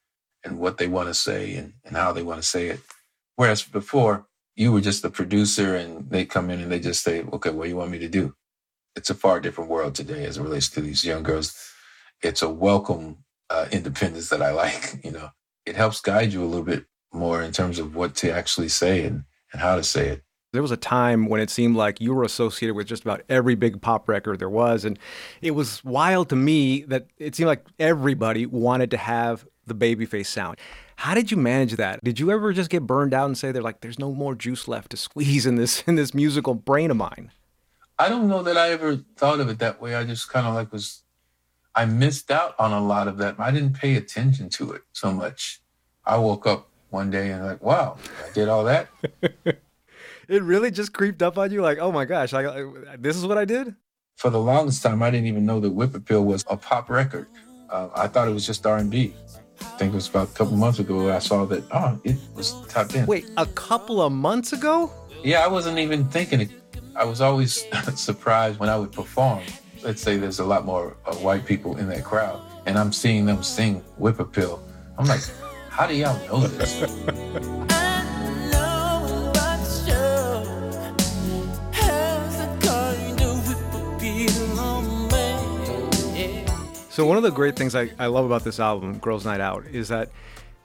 [0.45, 2.81] and what they want to say and, and how they want to say it.
[3.37, 4.25] Whereas before,
[4.57, 7.65] you were just the producer and they come in and they just say, okay, what
[7.65, 8.35] do you want me to do?
[8.97, 11.73] It's a far different world today as it relates to these young girls.
[12.23, 13.19] It's a welcome
[13.49, 15.05] uh, independence that I like.
[15.05, 15.31] You know,
[15.67, 19.05] it helps guide you a little bit more in terms of what to actually say
[19.05, 20.23] and, and how to say it.
[20.53, 23.55] There was a time when it seemed like you were associated with just about every
[23.55, 24.85] big pop record there was.
[24.85, 24.99] And
[25.41, 30.27] it was wild to me that it seemed like everybody wanted to have the babyface
[30.27, 30.59] sound.
[30.97, 32.03] How did you manage that?
[32.03, 34.67] Did you ever just get burned out and say they're like, there's no more juice
[34.67, 37.31] left to squeeze in this in this musical brain of mine?
[38.01, 39.95] I don't know that I ever thought of it that way.
[39.95, 41.03] I just kind of like was,
[41.75, 43.39] I missed out on a lot of that.
[43.39, 45.61] I didn't pay attention to it so much.
[46.07, 48.89] I woke up one day and like, wow, I did all that.
[49.45, 52.65] it really just creeped up on you, like, oh my gosh, I,
[52.99, 53.75] this is what I did.
[54.17, 57.27] For the longest time, I didn't even know that Whip Appeal was a pop record.
[57.69, 59.13] Uh, I thought it was just R and B.
[59.61, 61.65] I think it was about a couple months ago I saw that.
[61.71, 63.05] Oh, it was top ten.
[63.05, 64.91] Wait, a couple of months ago?
[65.23, 66.60] Yeah, I wasn't even thinking it
[67.01, 69.41] I was always surprised when I would perform.
[69.83, 73.25] Let's say there's a lot more uh, white people in that crowd, and I'm seeing
[73.25, 74.63] them sing Whip Appeal.
[74.99, 75.23] I'm like,
[75.71, 76.85] how do y'all know this?
[86.91, 89.65] So one of the great things I, I love about this album, Girls Night Out,
[89.65, 90.11] is that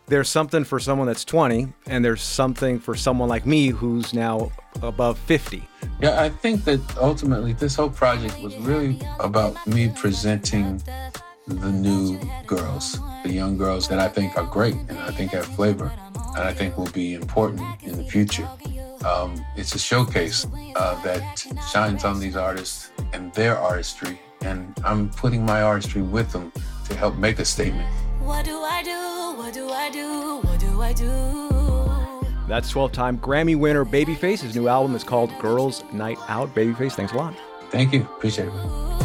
[0.08, 4.52] there's something for someone that's 20 and there's something for someone like me who's now
[4.82, 5.68] above 50
[6.02, 10.82] yeah i think that ultimately this whole project was really about me presenting
[11.48, 15.46] the new girls the young girls that i think are great and i think have
[15.46, 15.92] flavor
[16.36, 18.48] and i think will be important in the future.
[19.06, 25.10] Um, it's a showcase uh, that shines on these artists and their artistry and i'm
[25.10, 26.52] putting my artistry with them
[26.86, 27.88] to help make a statement
[28.26, 29.38] what do I do?
[29.38, 30.38] What do I do?
[30.38, 32.26] What do I do?
[32.48, 34.42] That's 12 time Grammy winner Babyface.
[34.42, 36.54] His new album is called Girls Night Out.
[36.54, 37.36] Babyface, thanks a lot.
[37.70, 38.02] Thank you.
[38.02, 39.05] Appreciate it.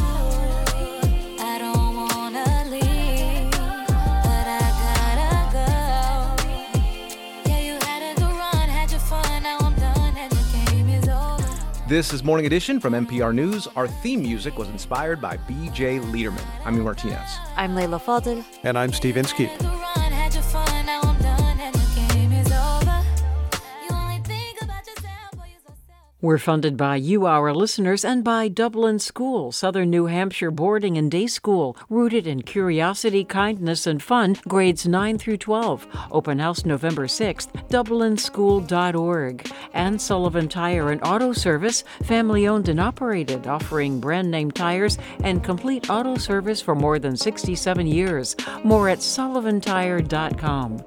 [11.91, 13.67] This is Morning Edition from NPR News.
[13.75, 15.99] Our theme music was inspired by B.J.
[15.99, 16.47] Leiderman.
[16.65, 17.39] I'm Amy Martinez.
[17.57, 18.45] I'm Leila Fadel.
[18.63, 19.51] And I'm Steve Inskeep.
[26.23, 31.11] We're funded by you, our listeners, and by Dublin School, Southern New Hampshire boarding and
[31.11, 35.87] day school, rooted in curiosity, kindness, and fun, grades 9 through 12.
[36.11, 39.51] Open house November 6th, dublinschool.org.
[39.73, 45.43] And Sullivan Tire and Auto Service, family owned and operated, offering brand name tires and
[45.43, 48.37] complete auto service for more than 67 years.
[48.63, 50.85] More at sullivantire.com.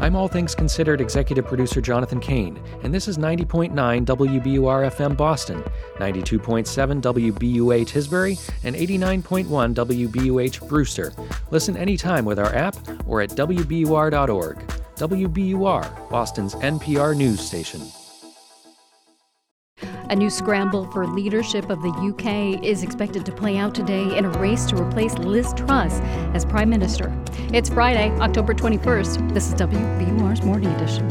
[0.00, 5.62] I'm All Things Considered executive producer Jonathan Kane, and this is 90.9 WBUR FM Boston,
[5.96, 11.12] 92.7 WBUA Tisbury, and 89.1 WBUH Brewster.
[11.50, 12.76] Listen anytime with our app
[13.06, 14.58] or at WBUR.org.
[14.96, 17.80] WBUR, Boston's NPR news station.
[20.10, 24.26] A new scramble for leadership of the UK is expected to play out today in
[24.26, 25.98] a race to replace Liz Truss
[26.34, 27.12] as Prime Minister.
[27.52, 29.34] It's Friday, October 21st.
[29.34, 31.08] This is WBUR's Morning Edition.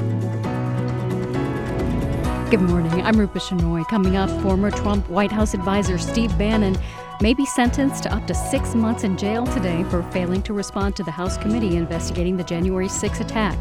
[2.49, 3.01] Good morning.
[3.01, 3.85] I'm Rupa Shenoy.
[3.89, 6.77] Coming up, former Trump White House advisor Steve Bannon
[7.21, 10.95] may be sentenced to up to six months in jail today for failing to respond
[10.95, 13.57] to the House committee investigating the January 6 attack.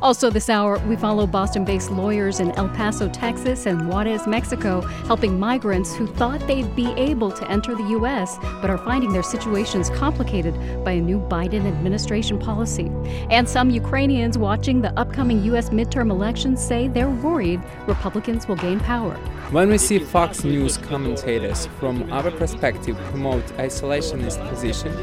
[0.00, 4.80] Also, this hour, we follow Boston based lawyers in El Paso, Texas, and Juarez, Mexico,
[5.06, 9.22] helping migrants who thought they'd be able to enter the U.S., but are finding their
[9.22, 12.90] situations complicated by a new Biden administration policy.
[13.30, 15.70] And some Ukrainians watching the upcoming U.S.
[15.70, 19.16] midterm elections say they're worried Republicans will gain power.
[19.52, 24.94] When we see Fox News commentators from our perspective promote isolationist position,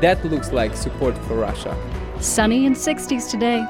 [0.00, 1.76] that looks like support for Russia.
[2.18, 3.62] Sunny and 60s today.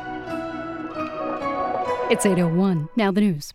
[2.09, 2.89] It's 801.
[2.95, 3.53] Now the news.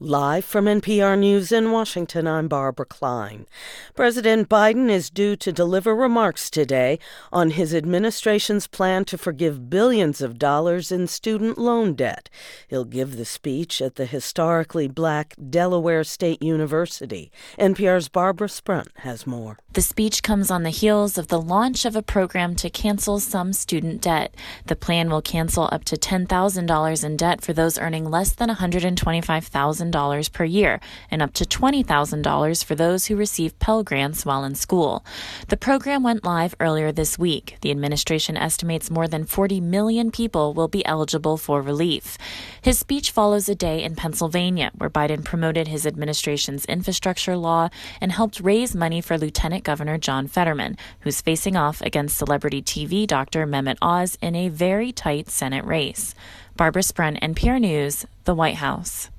[0.00, 3.46] Live from NPR News in Washington, I'm Barbara Klein.
[3.94, 6.98] President Biden is due to deliver remarks today
[7.32, 12.28] on his administration's plan to forgive billions of dollars in student loan debt.
[12.66, 17.30] He'll give the speech at the historically black Delaware State University.
[17.56, 19.60] NPR's Barbara Sprunt has more.
[19.74, 23.52] The speech comes on the heels of the launch of a program to cancel some
[23.52, 24.34] student debt.
[24.66, 29.83] The plan will cancel up to $10,000 in debt for those earning less than $125,000
[29.92, 30.80] $1,000 per year
[31.10, 35.04] and up to $20,000 for those who receive Pell Grants while in school.
[35.48, 37.56] The program went live earlier this week.
[37.60, 42.18] The administration estimates more than 40 million people will be eligible for relief.
[42.60, 47.68] His speech follows a day in Pennsylvania where Biden promoted his administration's infrastructure law
[48.00, 53.06] and helped raise money for Lieutenant Governor John Fetterman, who's facing off against celebrity TV
[53.06, 56.14] doctor Mehmet Oz in a very tight Senate race.
[56.56, 59.10] Barbara Sprunt, NPR News, the White House.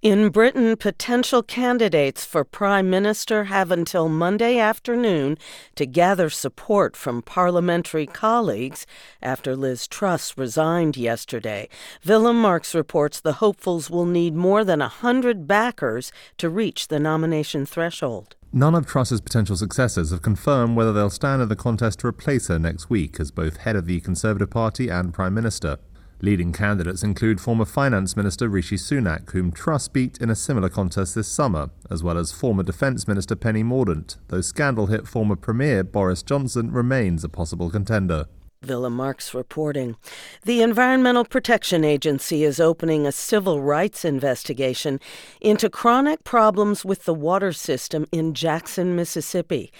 [0.00, 5.36] In Britain, potential candidates for Prime Minister have until Monday afternoon
[5.74, 8.86] to gather support from parliamentary colleagues
[9.20, 11.68] after Liz Truss resigned yesterday.
[12.06, 17.00] Willem Marx reports the hopefuls will need more than a hundred backers to reach the
[17.00, 18.36] nomination threshold.
[18.52, 22.46] None of Truss's potential successors have confirmed whether they'll stand in the contest to replace
[22.46, 25.78] her next week as both head of the Conservative Party and Prime Minister.
[26.20, 31.14] Leading candidates include former Finance Minister Rishi Sunak, whom Truss beat in a similar contest
[31.14, 35.84] this summer, as well as former Defence Minister Penny Mordaunt, though scandal hit former Premier
[35.84, 38.26] Boris Johnson remains a possible contender.
[38.66, 39.96] Willem Marx reporting.
[40.44, 44.98] The Environmental Protection Agency is opening a civil rights investigation
[45.40, 49.72] into chronic problems with the water system in Jackson, Mississippi.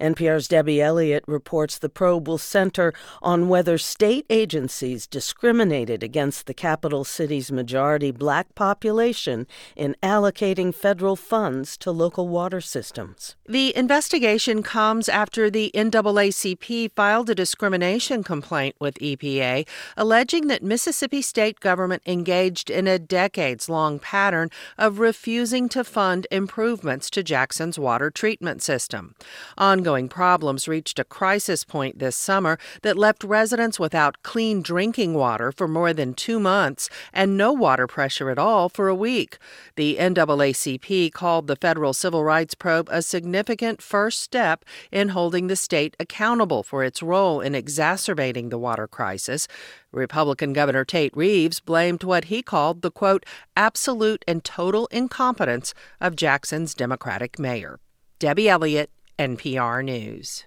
[0.00, 2.92] NPR's Debbie Elliott reports the probe will center
[3.22, 11.16] on whether state agencies discriminated against the capital city's majority black population in allocating federal
[11.16, 13.36] funds to local water systems.
[13.48, 19.66] The investigation comes after the NAACP filed a discrimination complaint with EPA,
[19.96, 26.26] alleging that Mississippi state government engaged in a decades long pattern of refusing to fund
[26.30, 29.14] improvements to Jackson's water treatment system.
[29.56, 35.14] On ongoing problems reached a crisis point this summer that left residents without clean drinking
[35.14, 39.38] water for more than two months and no water pressure at all for a week.
[39.76, 45.54] The NAACP called the federal civil rights probe a significant first step in holding the
[45.54, 49.46] state accountable for its role in exacerbating the water crisis.
[49.92, 53.24] Republican Governor Tate Reeves blamed what he called the quote,
[53.56, 57.78] absolute and total incompetence of Jackson's Democratic mayor.
[58.18, 60.44] Debbie Elliott, NPR News.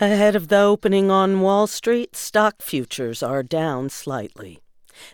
[0.00, 4.60] Ahead of the opening on Wall Street, stock futures are down slightly.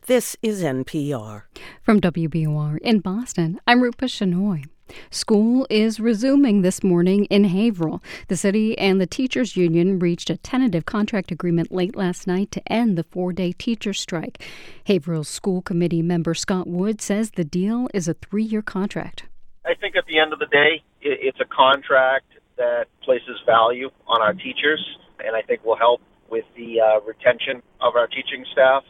[0.09, 1.45] This is NPR.
[1.83, 4.67] From WBUR in Boston, I'm Rupa Shenoy.
[5.11, 8.03] School is resuming this morning in Haverhill.
[8.29, 12.73] The city and the teachers union reached a tentative contract agreement late last night to
[12.73, 14.45] end the four-day teacher strike.
[14.85, 19.25] Haverhill school committee member Scott Wood says the deal is a three-year contract.
[19.65, 22.27] I think at the end of the day, it's a contract
[22.63, 24.83] that places value on our teachers,
[25.25, 26.01] and I think will help
[26.31, 28.85] with the uh, retention of our teaching staff.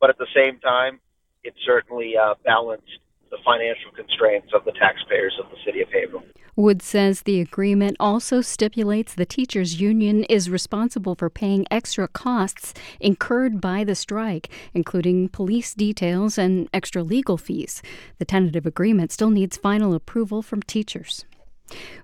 [0.00, 1.00] But at the same time,
[1.42, 3.00] it certainly uh, balanced
[3.30, 6.22] the financial constraints of the taxpayers of the city of Haverhill.
[6.54, 12.72] Wood says the agreement also stipulates the teachers union is responsible for paying extra costs
[12.98, 17.82] incurred by the strike, including police details and extra legal fees.
[18.18, 21.26] The tentative agreement still needs final approval from teachers.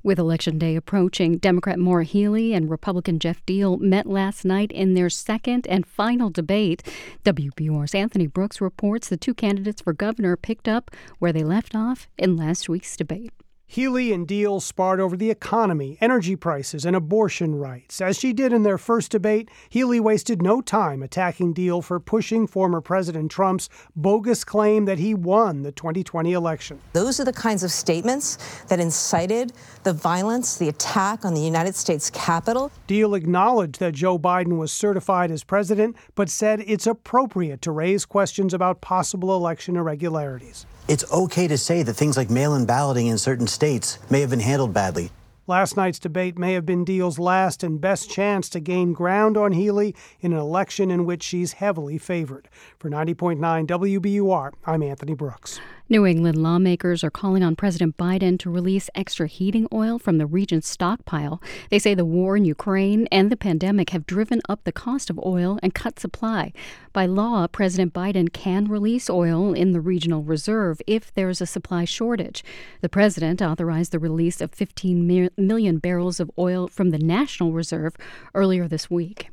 [0.03, 4.95] With Election Day approaching, Democrat Maura Healey and Republican Jeff Diehl met last night in
[4.95, 6.83] their second and final debate.
[7.25, 12.09] WBUR's Anthony Brooks reports the two candidates for governor picked up where they left off
[12.19, 13.33] in last week's debate.
[13.73, 18.03] Healey and Diehl sparred over the economy, energy prices, and abortion rights.
[18.03, 22.47] As she did in their first debate, Healey wasted no time attacking Diehl for pushing
[22.47, 26.81] former President Trump's bogus claim that he won the 2020 election.
[26.93, 28.37] Those are the kinds of statements
[28.69, 29.55] that incited
[29.85, 32.71] the violence, the attack on the United States Capitol.
[32.87, 38.05] Diehl acknowledged that Joe Biden was certified as president, but said it's appropriate to raise
[38.05, 40.67] questions about possible election irregularities.
[40.89, 44.31] It's okay to say that things like mail in balloting in certain states may have
[44.31, 45.11] been handled badly.
[45.47, 49.53] Last night's debate may have been Diehl's last and best chance to gain ground on
[49.53, 52.49] Healey in an election in which she's heavily favored.
[52.79, 55.61] For 90.9 WBUR, I'm Anthony Brooks.
[55.93, 60.25] New England lawmakers are calling on President Biden to release extra heating oil from the
[60.25, 61.43] region's stockpile.
[61.69, 65.21] They say the war in Ukraine and the pandemic have driven up the cost of
[65.23, 66.55] oil and cut supply.
[66.95, 71.85] By law, President Biden can release oil in the regional reserve if there's a supply
[71.85, 72.43] shortage.
[72.81, 77.95] The president authorized the release of 15 million barrels of oil from the National Reserve
[78.35, 79.32] earlier this week.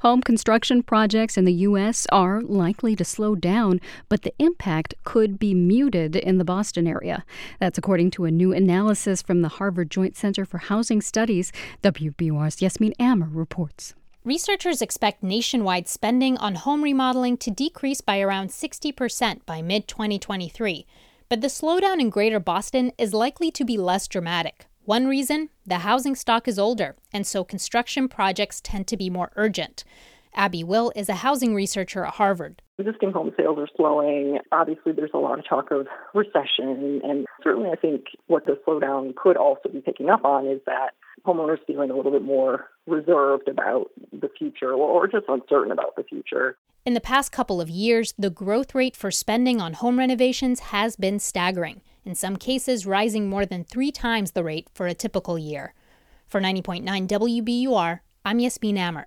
[0.00, 2.06] Home construction projects in the U.S.
[2.10, 7.24] are likely to slow down, but the impact could be muted in the Boston area.
[7.58, 11.52] That's according to a new analysis from the Harvard Joint Center for Housing Studies.
[11.82, 13.94] WBUR's Yasmin Amer reports.
[14.24, 20.86] Researchers expect nationwide spending on home remodeling to decrease by around 60% by mid 2023.
[21.28, 24.66] But the slowdown in Greater Boston is likely to be less dramatic.
[24.84, 29.30] One reason the housing stock is older, and so construction projects tend to be more
[29.36, 29.84] urgent.
[30.34, 32.62] Abbe Will is a housing researcher at Harvard.
[32.78, 34.38] Existing home sales are slowing.
[34.52, 37.02] Obviously, there's a lot of talk of recession.
[37.04, 40.92] And certainly, I think what the slowdown could also be picking up on is that
[41.26, 46.04] homeowners feeling a little bit more reserved about the future or just uncertain about the
[46.04, 46.56] future.
[46.86, 50.96] In the past couple of years, the growth rate for spending on home renovations has
[50.96, 55.38] been staggering in some cases rising more than three times the rate for a typical
[55.38, 55.74] year.
[56.26, 59.06] For 90.9 WBUR, I'm Yasmin Amer.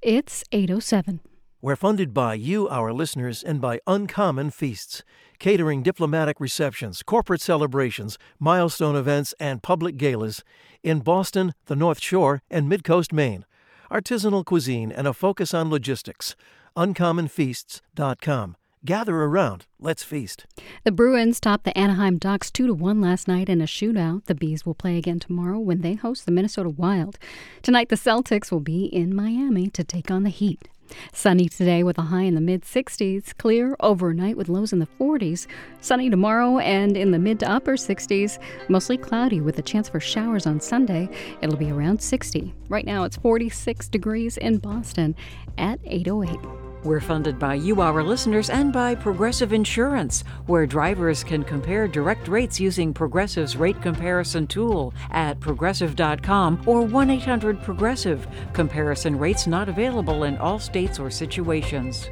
[0.00, 1.20] It's 807.
[1.60, 5.04] We're funded by you, our listeners, and by Uncommon Feasts,
[5.38, 10.42] catering diplomatic receptions, corporate celebrations, milestone events, and public galas
[10.82, 13.44] in Boston, the North Shore, and Midcoast Maine.
[13.92, 16.34] Artisanal cuisine and a focus on logistics.
[16.76, 18.56] UncommonFeasts.com.
[18.84, 19.66] Gather around.
[19.78, 20.44] Let's feast.
[20.82, 24.24] The Bruins topped the Anaheim Ducks 2 to 1 last night in a shootout.
[24.24, 27.16] The Bees will play again tomorrow when they host the Minnesota Wild.
[27.62, 30.68] Tonight, the Celtics will be in Miami to take on the Heat.
[31.12, 33.38] Sunny today with a high in the mid 60s.
[33.38, 35.46] Clear overnight with lows in the 40s.
[35.80, 38.40] Sunny tomorrow and in the mid to upper 60s.
[38.68, 41.08] Mostly cloudy with a chance for showers on Sunday.
[41.40, 42.52] It'll be around 60.
[42.68, 45.14] Right now it's 46 degrees in Boston
[45.56, 46.61] at 808.
[46.84, 52.26] We're funded by you, our listeners, and by Progressive Insurance, where drivers can compare direct
[52.26, 58.26] rates using Progressive's rate comparison tool at progressive.com or 1 800 Progressive.
[58.52, 62.08] Comparison rates not available in all states or situations.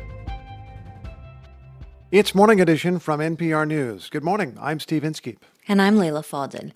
[2.12, 4.08] It's Morning Edition from NPR News.
[4.08, 4.56] Good morning.
[4.60, 5.44] I'm Steve Inskeep.
[5.68, 6.72] And I'm Leila Fadel.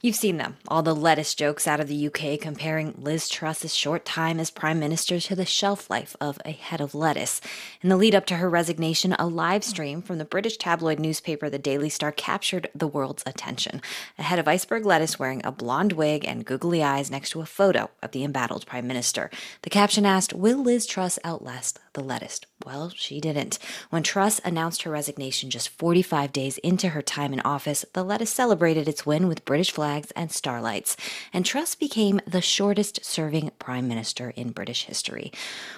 [0.00, 4.04] You've seen them, all the lettuce jokes out of the UK comparing Liz Truss's short
[4.04, 7.40] time as Prime Minister to the shelf life of a head of lettuce.
[7.82, 11.50] In the lead up to her resignation, a live stream from the British tabloid newspaper
[11.50, 13.82] The Daily Star captured the world's attention.
[14.20, 17.46] A head of iceberg lettuce wearing a blonde wig and googly eyes next to a
[17.46, 19.32] photo of the embattled Prime Minister.
[19.62, 22.42] The caption asked, Will Liz Truss outlast the lettuce?
[22.64, 23.58] Well, she didn't.
[23.90, 28.30] When Truss announced her resignation just 45 days into her time in office, the lettuce
[28.30, 30.96] celebrated its win with British flags and starlights,
[31.32, 35.32] and Truss became the shortest serving prime minister in British history.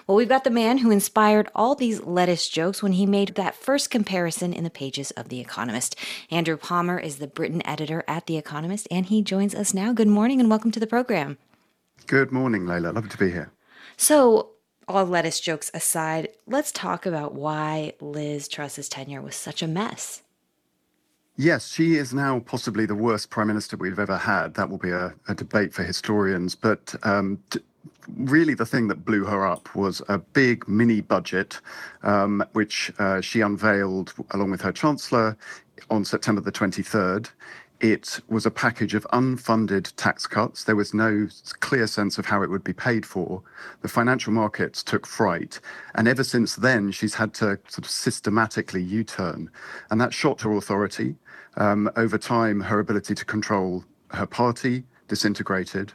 [0.06, 3.54] Well, we've got the man who inspired all these lettuce jokes when he made that
[3.54, 5.96] first comparison in the pages of The Economist.
[6.30, 9.92] Andrew Palmer is the Britain editor at The Economist, and he joins us now.
[9.92, 11.38] Good morning and welcome to the program.
[12.06, 12.88] Good morning, Leila.
[12.88, 13.52] Lovely to be here.
[13.96, 14.50] So,
[14.88, 20.22] all lettuce jokes aside, let's talk about why Liz Truss's tenure was such a mess.
[21.42, 24.52] Yes, she is now possibly the worst prime minister we've ever had.
[24.52, 26.54] That will be a, a debate for historians.
[26.54, 27.60] But um, t-
[28.14, 31.58] really, the thing that blew her up was a big mini budget,
[32.02, 35.34] um, which uh, she unveiled along with her chancellor
[35.88, 37.30] on September the 23rd.
[37.80, 40.64] It was a package of unfunded tax cuts.
[40.64, 41.26] There was no
[41.60, 43.42] clear sense of how it would be paid for.
[43.80, 45.58] The financial markets took fright.
[45.94, 49.50] And ever since then, she's had to sort of systematically U turn.
[49.90, 51.14] And that shot her authority.
[51.56, 55.92] Um, over time, her ability to control her party disintegrated.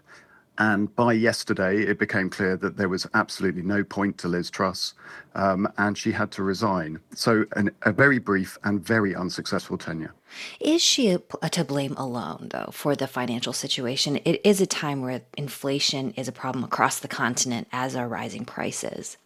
[0.57, 4.93] And by yesterday, it became clear that there was absolutely no point to Liz Truss,
[5.33, 6.99] um, and she had to resign.
[7.13, 10.13] So, an, a very brief and very unsuccessful tenure.
[10.61, 11.17] Is she
[11.51, 14.17] to blame alone, though, for the financial situation?
[14.23, 18.45] It is a time where inflation is a problem across the continent, as are rising
[18.45, 19.17] prices.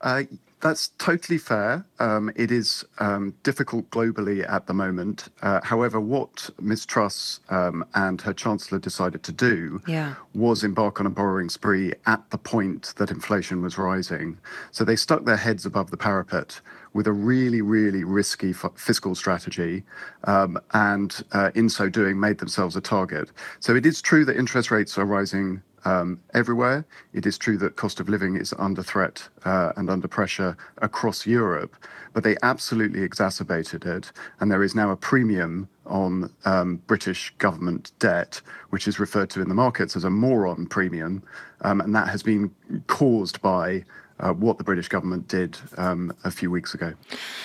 [0.00, 0.24] Uh,
[0.60, 1.84] that's totally fair.
[1.98, 5.28] Um, it is um, difficult globally at the moment.
[5.42, 6.86] Uh, however, what Ms.
[6.86, 10.14] Truss um, and her Chancellor decided to do yeah.
[10.34, 14.38] was embark on a borrowing spree at the point that inflation was rising.
[14.70, 16.60] So they stuck their heads above the parapet
[16.92, 19.84] with a really, really risky f- fiscal strategy,
[20.24, 23.30] um, and uh, in so doing, made themselves a target.
[23.60, 26.84] So it is true that interest rates are rising um, everywhere.
[27.12, 31.26] It is true that cost of living is under threat uh, and under pressure across
[31.26, 31.74] Europe,
[32.12, 34.12] but they absolutely exacerbated it.
[34.40, 38.40] And there is now a premium on um, British government debt,
[38.70, 41.22] which is referred to in the markets as a moron premium.
[41.62, 42.54] Um, and that has been
[42.86, 43.84] caused by
[44.20, 46.92] uh, what the British government did um, a few weeks ago.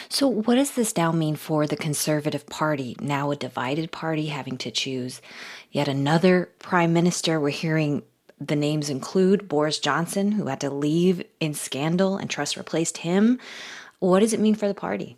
[0.09, 4.57] So, what does this now mean for the Conservative Party, now a divided party, having
[4.57, 5.21] to choose
[5.71, 7.39] yet another prime minister?
[7.39, 8.03] We're hearing
[8.39, 13.39] the names include Boris Johnson, who had to leave in scandal and Truss replaced him.
[13.99, 15.17] What does it mean for the party?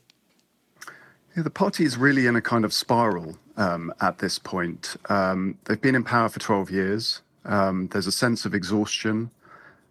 [1.35, 4.95] Yeah, the party is really in a kind of spiral um, at this point.
[5.09, 7.21] Um, they've been in power for 12 years.
[7.45, 9.31] Um, there's a sense of exhaustion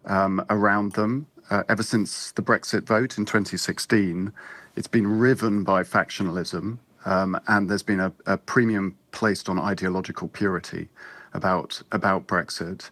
[0.05, 1.27] um, around them.
[1.49, 4.31] Uh, ever since the Brexit vote in 2016,
[4.75, 10.27] it's been riven by factionalism, um, and there's been a, a premium placed on ideological
[10.27, 10.89] purity
[11.33, 12.89] about about Brexit.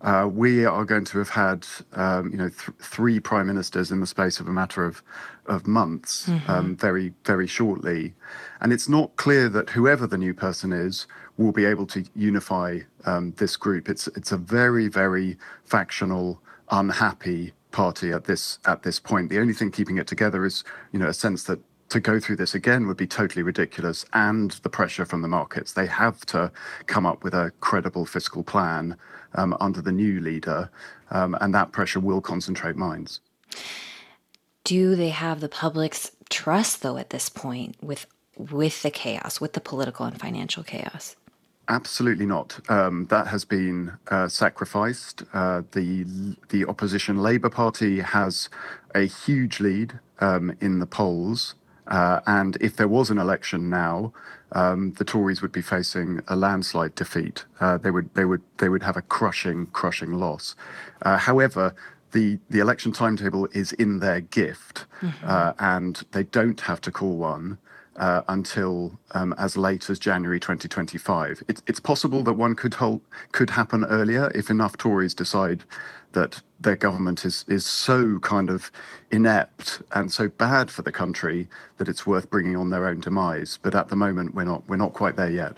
[0.00, 4.00] Uh, we are going to have had, um, you know, th- three prime ministers in
[4.00, 5.02] the space of a matter of
[5.46, 6.50] of months, mm-hmm.
[6.50, 8.14] um, very very shortly,
[8.60, 11.06] and it's not clear that whoever the new person is
[11.36, 13.88] will be able to unify um, this group.
[13.88, 19.30] It's it's a very very factional, unhappy party at this at this point.
[19.30, 21.58] The only thing keeping it together is, you know, a sense that
[21.88, 25.72] to go through this again would be totally ridiculous and the pressure from the markets.
[25.72, 26.52] They have to
[26.86, 28.96] come up with a credible fiscal plan
[29.34, 30.70] um, under the new leader,
[31.10, 33.20] um, and that pressure will concentrate minds.
[34.64, 38.06] Do they have the public's trust, though, at this point, with
[38.36, 41.16] with the chaos, with the political and financial chaos?
[41.68, 42.60] Absolutely not.
[42.70, 45.22] Um, that has been uh, sacrificed.
[45.32, 46.04] Uh, the
[46.48, 48.48] the opposition Labour Party has
[48.94, 51.54] a huge lead um, in the polls.
[51.88, 54.12] Uh, and if there was an election now,
[54.52, 57.44] um, the Tories would be facing a landslide defeat.
[57.60, 60.54] Uh, they would they would they would have a crushing crushing loss.
[61.02, 61.74] Uh, however,
[62.12, 65.26] the the election timetable is in their gift, mm-hmm.
[65.26, 67.58] Uh, and they don't have to call one.
[67.96, 71.42] Uh, until um, as late as January 2025.
[71.48, 73.00] It, it's possible that one could hold,
[73.32, 75.64] could happen earlier if enough Tories decide
[76.18, 78.70] that their government is is so kind of
[79.10, 83.58] inept and so bad for the country that it's worth bringing on their own demise.
[83.62, 85.56] But at the moment, we're not we're not quite there yet.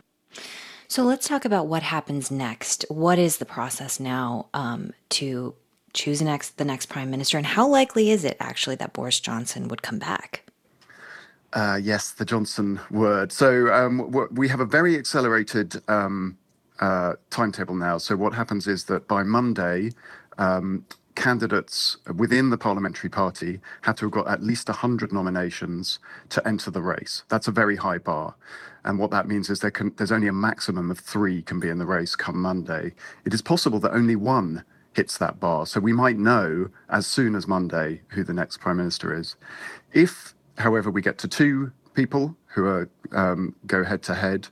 [0.89, 2.85] So let's talk about what happens next.
[2.89, 5.55] What is the process now um, to
[5.95, 9.69] choose next the next prime minister, and how likely is it actually that Boris Johnson
[9.69, 10.45] would come back?
[11.53, 13.33] Uh, yes, the Johnson word.
[13.33, 13.93] So um,
[14.31, 16.37] we have a very accelerated um,
[16.81, 17.99] uh, timetable now.
[17.99, 19.91] So what happens is that by Monday,
[20.39, 20.85] um,
[21.15, 25.99] candidates within the parliamentary party had to have got at least 100 nominations
[26.31, 27.25] to enter the race.
[27.29, 28.35] That's a very high bar.
[28.85, 31.69] And what that means is there can, there's only a maximum of three can be
[31.69, 32.95] in the race come Monday.
[33.25, 35.67] It is possible that only one hits that bar.
[35.67, 39.37] So we might know as soon as Monday who the next prime minister is.
[39.93, 44.49] If, however, we get to two people who are um, go head to head,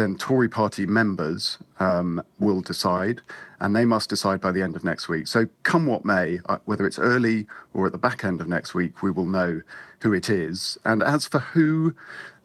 [0.00, 3.20] then Tory party members um, will decide,
[3.60, 5.26] and they must decide by the end of next week.
[5.28, 8.74] So, come what may, uh, whether it's early or at the back end of next
[8.74, 9.60] week, we will know
[10.00, 10.78] who it is.
[10.84, 11.94] And as for who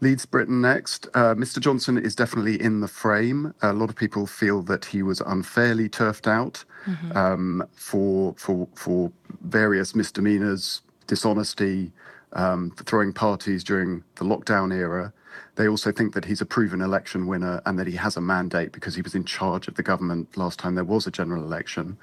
[0.01, 1.59] leads Britain next, uh, Mr.
[1.59, 3.53] Johnson is definitely in the frame.
[3.61, 7.17] A lot of people feel that he was unfairly turfed out mm-hmm.
[7.17, 9.11] um, for for for
[9.41, 11.91] various misdemeanors, dishonesty
[12.33, 15.13] um, for throwing parties during the lockdown era.
[15.55, 18.71] They also think that he's a proven election winner and that he has a mandate
[18.71, 21.97] because he was in charge of the government last time there was a general election.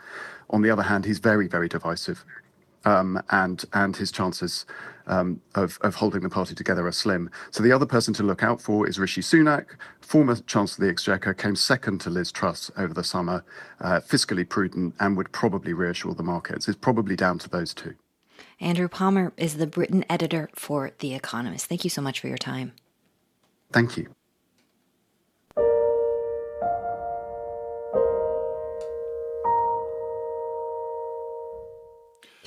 [0.50, 2.24] On the other hand, he's very, very divisive.
[2.84, 4.66] Um, and and his chances
[5.06, 7.30] um, of, of holding the party together are slim.
[7.52, 10.92] So the other person to look out for is Rishi Sunak, former Chancellor of the
[10.92, 13.44] Exchequer, came second to Liz Truss over the summer,
[13.80, 16.66] uh, fiscally prudent, and would probably reassure the markets.
[16.66, 17.94] It's probably down to those two.
[18.60, 21.66] Andrew Palmer is the Britain editor for The Economist.
[21.66, 22.72] Thank you so much for your time.
[23.72, 24.21] Thank you.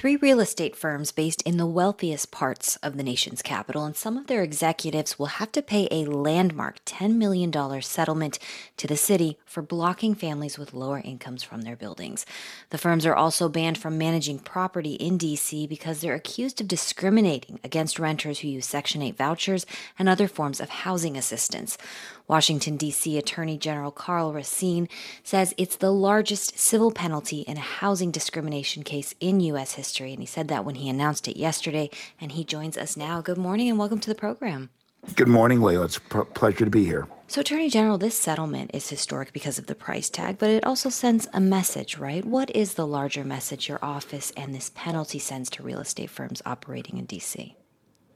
[0.05, 4.17] Three real estate firms based in the wealthiest parts of the nation's capital, and some
[4.17, 7.51] of their executives will have to pay a landmark $10 million
[7.81, 8.37] settlement
[8.77, 12.23] to the city for blocking families with lower incomes from their buildings.
[12.69, 15.65] The firms are also banned from managing property in D.C.
[15.65, 19.65] because they're accused of discriminating against renters who use Section 8 vouchers
[19.97, 21.79] and other forms of housing assistance.
[22.27, 23.17] Washington, D.C.
[23.17, 24.89] Attorney General Karl Racine
[25.23, 29.73] says it's the largest civil penalty in a housing discrimination case in U.S.
[29.73, 30.11] history.
[30.11, 31.89] And he said that when he announced it yesterday.
[32.19, 33.21] And he joins us now.
[33.21, 34.69] Good morning and welcome to the program.
[35.13, 35.83] Good morning, Leo.
[35.83, 37.07] It's a pr- pleasure to be here.
[37.27, 40.89] So, Attorney General, this settlement is historic because of the price tag, but it also
[40.89, 42.25] sends a message, right?
[42.25, 46.41] What is the larger message your office and this penalty sends to real estate firms
[46.45, 47.55] operating in D.C.?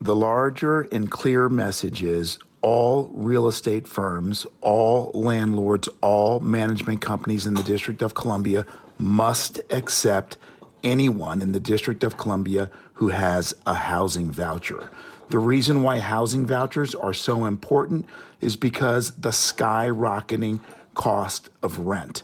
[0.02, 7.46] The larger and clear message is all real estate firms, all landlords, all management companies
[7.46, 8.66] in the District of Columbia
[8.98, 10.38] must accept
[10.84, 14.92] anyone in the District of Columbia who has a housing voucher.
[15.30, 18.08] The reason why housing vouchers are so important
[18.42, 20.60] is because the skyrocketing
[20.96, 22.24] cost of rent.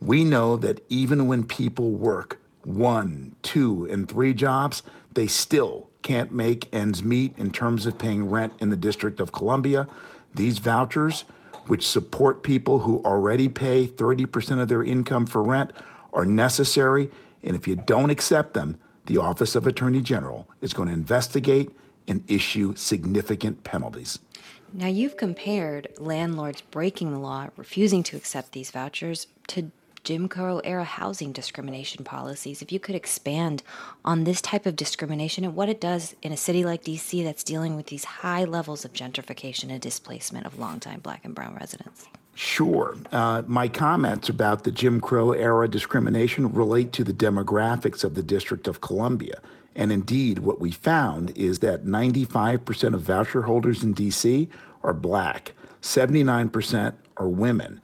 [0.00, 4.82] We know that even when people work one, two, and three jobs,
[5.14, 9.32] they still can't make ends meet in terms of paying rent in the District of
[9.32, 9.88] Columbia.
[10.34, 11.24] These vouchers,
[11.66, 15.72] which support people who already pay 30% of their income for rent,
[16.12, 17.10] are necessary.
[17.42, 21.70] And if you don't accept them, the Office of Attorney General is going to investigate
[22.06, 24.18] and issue significant penalties.
[24.72, 29.70] Now, you've compared landlords breaking the law, refusing to accept these vouchers, to
[30.02, 32.62] Jim Crow era housing discrimination policies.
[32.62, 33.62] If you could expand
[34.04, 37.44] on this type of discrimination and what it does in a city like DC that's
[37.44, 42.06] dealing with these high levels of gentrification and displacement of longtime black and brown residents.
[42.34, 42.96] Sure.
[43.12, 48.22] Uh, my comments about the Jim Crow era discrimination relate to the demographics of the
[48.22, 49.40] District of Columbia.
[49.76, 54.48] And indeed, what we found is that 95% of voucher holders in DC
[54.82, 55.52] are black,
[55.82, 57.80] 79% are women.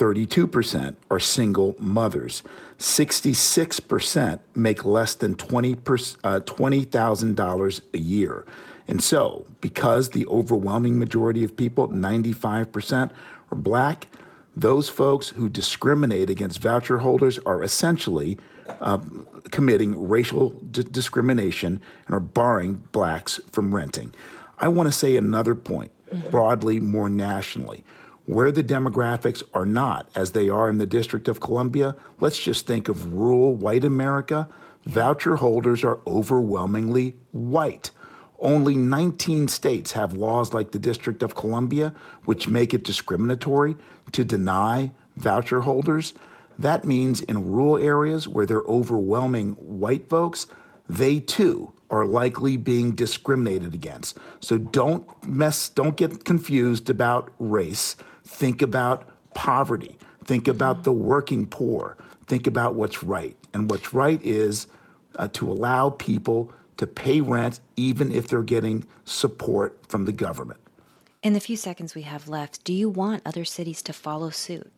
[0.00, 2.42] 32% are single mothers.
[2.78, 8.46] 66% make less than 20 uh, $20,000 a year.
[8.88, 13.10] And so, because the overwhelming majority of people, 95%,
[13.52, 14.06] are black,
[14.56, 18.38] those folks who discriminate against voucher holders are essentially
[18.80, 18.98] uh,
[19.50, 24.14] committing racial d- discrimination and are barring blacks from renting.
[24.58, 26.30] I want to say another point, mm-hmm.
[26.30, 27.84] broadly, more nationally.
[28.30, 32.64] Where the demographics are not as they are in the District of Columbia, let's just
[32.64, 34.48] think of rural white America.
[34.86, 37.90] Voucher holders are overwhelmingly white.
[38.38, 41.92] Only 19 states have laws like the District of Columbia,
[42.24, 43.76] which make it discriminatory
[44.12, 46.14] to deny voucher holders.
[46.56, 50.46] That means in rural areas where they're overwhelming white folks,
[50.88, 54.16] they too are likely being discriminated against.
[54.38, 57.96] So don't mess, don't get confused about race.
[58.30, 59.98] Think about poverty.
[60.24, 61.96] Think about the working poor.
[62.26, 63.36] Think about what's right.
[63.52, 64.68] And what's right is
[65.16, 70.60] uh, to allow people to pay rent even if they're getting support from the government.
[71.22, 74.72] In the few seconds we have left, do you want other cities to follow suit?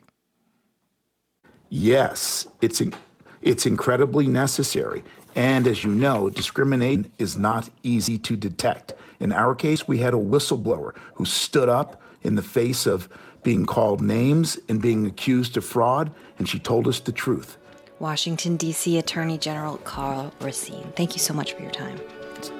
[1.68, 2.94] Yes, it's, in,
[3.42, 5.04] it's incredibly necessary.
[5.34, 8.94] And as you know, discrimination is not easy to detect.
[9.20, 13.08] In our case, we had a whistleblower who stood up in the face of
[13.42, 17.58] being called names and being accused of fraud, and she told us the truth.
[17.98, 18.98] Washington, D.C.
[18.98, 20.92] Attorney General Karl Racine.
[20.96, 22.00] Thank you so much for your time.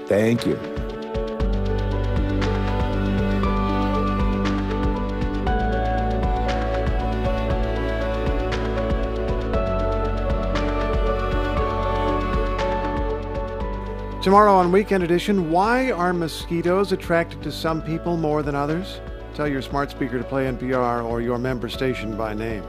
[0.07, 0.57] Thank you.
[14.23, 19.01] Tomorrow on Weekend Edition, why are mosquitoes attracted to some people more than others?
[19.35, 22.65] Tell your smart speaker to play NPR or your member station by name.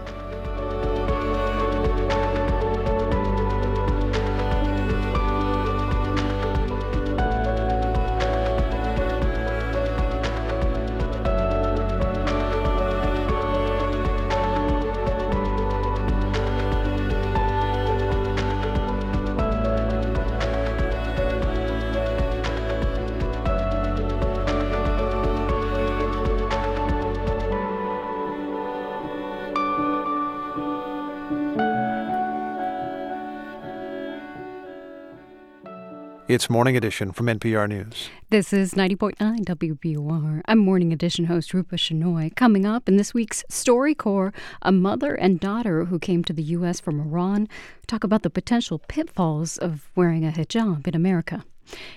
[36.33, 38.09] It's Morning Edition from NPR News.
[38.31, 40.41] This is 90.9 WBUR.
[40.45, 42.35] I'm Morning Edition host Rupa Shenoy.
[42.35, 44.33] Coming up in this week's StoryCorps,
[44.63, 46.79] a mother and daughter who came to the U.S.
[46.79, 47.47] from Iran
[47.85, 51.45] talk about the potential pitfalls of wearing a hijab in America.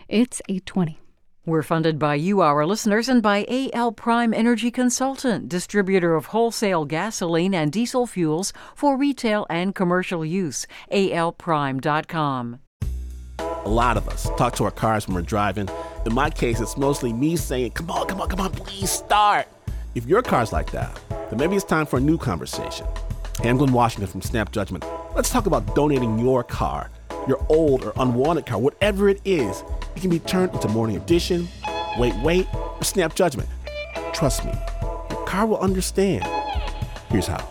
[0.06, 0.98] It's 820.
[1.46, 6.84] We're funded by you, our listeners, and by AL Prime Energy Consultant, distributor of wholesale
[6.84, 10.66] gasoline and diesel fuels for retail and commercial use.
[10.92, 12.58] alprime.com.
[13.66, 15.68] A lot of us talk to our cars when we're driving.
[16.06, 19.48] In my case, it's mostly me saying, Come on, come on, come on, please start.
[19.97, 22.86] If your car's like that, then maybe it's time for a new conversation.
[23.40, 24.84] I'm Glynn Washington from Snap Judgment.
[25.16, 26.93] Let's talk about donating your car,
[27.26, 29.64] your old or unwanted car, whatever it is.
[29.97, 31.48] It can be turned into Morning Edition,
[31.98, 33.48] Wait, Wait, or Snap Judgment.
[34.14, 34.52] Trust me,
[35.10, 36.24] your car will understand.
[37.09, 37.44] Here's how.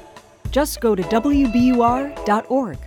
[0.50, 2.78] Just go to WBUR.org.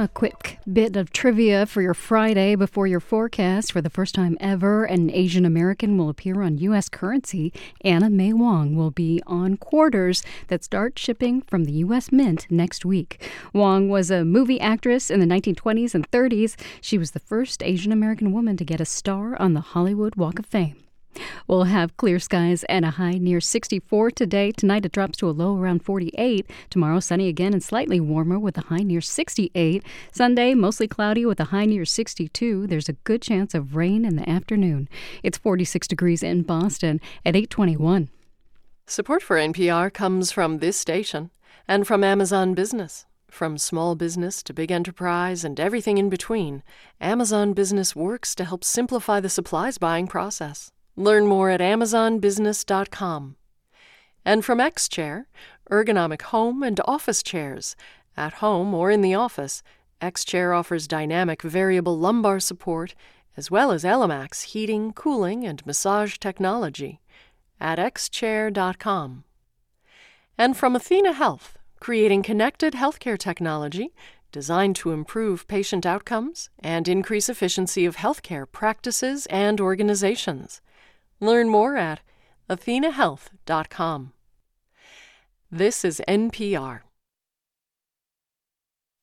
[0.00, 3.72] A quick bit of trivia for your Friday before your forecast.
[3.72, 6.88] For the first time ever, an Asian American will appear on U.S.
[6.88, 7.52] currency.
[7.80, 12.12] Anna May Wong will be on quarters that start shipping from the U.S.
[12.12, 13.28] Mint next week.
[13.52, 16.54] Wong was a movie actress in the 1920s and 30s.
[16.80, 20.38] She was the first Asian American woman to get a star on the Hollywood Walk
[20.38, 20.76] of Fame.
[21.46, 24.52] We'll have clear skies and a high near 64 today.
[24.52, 26.48] Tonight it drops to a low around 48.
[26.68, 29.82] Tomorrow sunny again and slightly warmer with a high near 68.
[30.12, 32.66] Sunday mostly cloudy with a high near 62.
[32.66, 34.88] There's a good chance of rain in the afternoon.
[35.22, 38.10] It's 46 degrees in Boston at 821.
[38.86, 41.30] Support for NPR comes from this station
[41.66, 43.06] and from Amazon Business.
[43.30, 46.62] From small business to big enterprise and everything in between,
[47.00, 50.72] Amazon Business works to help simplify the supplies buying process.
[50.98, 53.36] Learn more at amazonbusiness.com.
[54.24, 55.26] And from XChair,
[55.70, 57.76] ergonomic home and office chairs.
[58.16, 59.62] At home or in the office,
[60.02, 62.96] XChair offers dynamic variable lumbar support
[63.36, 67.00] as well as ELEMAX heating, cooling, and massage technology
[67.60, 69.22] at xchair.com.
[70.36, 73.94] And from Athena Health, creating connected healthcare technology
[74.32, 80.60] designed to improve patient outcomes and increase efficiency of healthcare practices and organizations.
[81.20, 82.00] Learn more at
[82.48, 84.12] athenahealth.com.
[85.50, 86.80] This is NPR.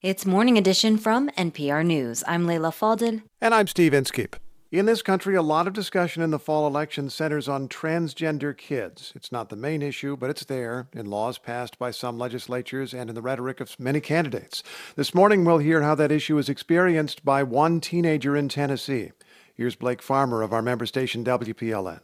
[0.02, 2.24] It's Morning Edition from NPR News.
[2.28, 3.24] I'm Leila Fadel.
[3.42, 4.36] And I'm Steve Inskeep.
[4.72, 9.14] In this country, a lot of discussion in the fall election centers on transgender kids.
[9.16, 13.10] It's not the main issue, but it's there in laws passed by some legislatures and
[13.10, 14.64] in the rhetoric of many candidates.
[14.96, 19.12] This morning, we'll hear how that issue is experienced by one teenager in Tennessee.
[19.58, 22.02] Here's Blake Farmer of our member station WPLN.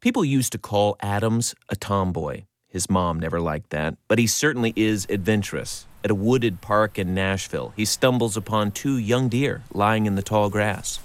[0.00, 2.44] People used to call Adams a tomboy.
[2.68, 5.86] His mom never liked that, but he certainly is adventurous.
[6.02, 10.22] At a wooded park in Nashville, he stumbles upon two young deer lying in the
[10.22, 11.00] tall grass.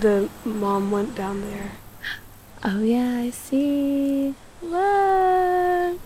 [0.00, 1.70] The mom went down there.
[2.64, 4.34] Oh, yeah, I see.
[4.60, 6.00] Look.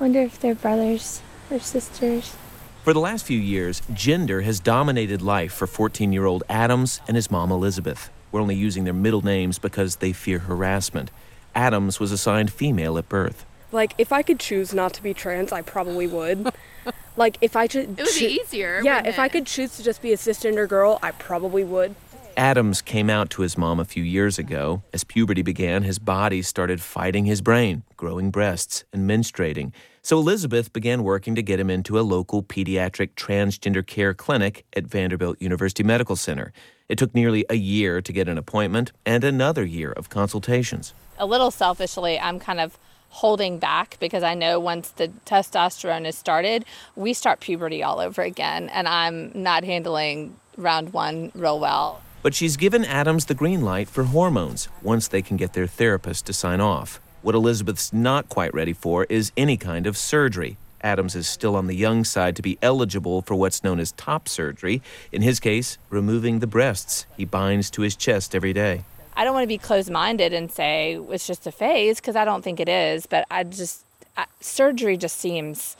[0.00, 2.34] Wonder if they're brothers or sisters.
[2.82, 7.14] For the last few years, gender has dominated life for 14 year old Adams and
[7.14, 8.10] his mom Elizabeth.
[8.34, 11.12] We're only using their middle names because they fear harassment.
[11.54, 13.46] Adams was assigned female at birth.
[13.70, 16.52] Like, if I could choose not to be trans, I probably would.
[17.16, 17.90] like, if I just.
[17.90, 18.80] It would be easier.
[18.82, 21.94] Yeah, wouldn't if I could choose to just be a cisgender girl, I probably would.
[22.36, 24.82] Adams came out to his mom a few years ago.
[24.92, 29.72] As puberty began, his body started fighting his brain, growing breasts and menstruating.
[30.02, 34.84] So Elizabeth began working to get him into a local pediatric transgender care clinic at
[34.84, 36.52] Vanderbilt University Medical Center.
[36.88, 40.92] It took nearly a year to get an appointment and another year of consultations.
[41.18, 42.78] A little selfishly, I'm kind of
[43.08, 46.64] holding back because I know once the testosterone is started,
[46.96, 52.02] we start puberty all over again, and I'm not handling round one real well.
[52.24, 56.24] But she's given Adams the green light for hormones once they can get their therapist
[56.24, 56.98] to sign off.
[57.20, 60.56] What Elizabeth's not quite ready for is any kind of surgery.
[60.80, 64.26] Adams is still on the young side to be eligible for what's known as top
[64.26, 64.80] surgery.
[65.12, 68.86] In his case, removing the breasts he binds to his chest every day.
[69.14, 72.24] I don't want to be closed minded and say it's just a phase because I
[72.24, 73.84] don't think it is, but I just,
[74.16, 75.76] I, surgery just seems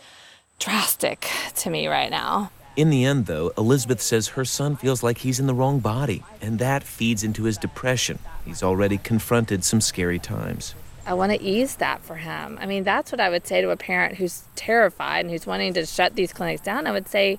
[0.59, 1.27] drastic
[1.57, 2.51] to me right now.
[2.77, 6.25] In the end, though, Elizabeth says her son feels like he's in the wrong body,
[6.41, 8.19] and that feeds into his depression.
[8.45, 10.75] He's already confronted some scary times.
[11.07, 12.59] I want to ease that for him.
[12.61, 15.75] I mean, that's what I would say to a parent who's terrified and who's wanting
[15.75, 16.87] to shut these clinics down.
[16.87, 17.39] I would say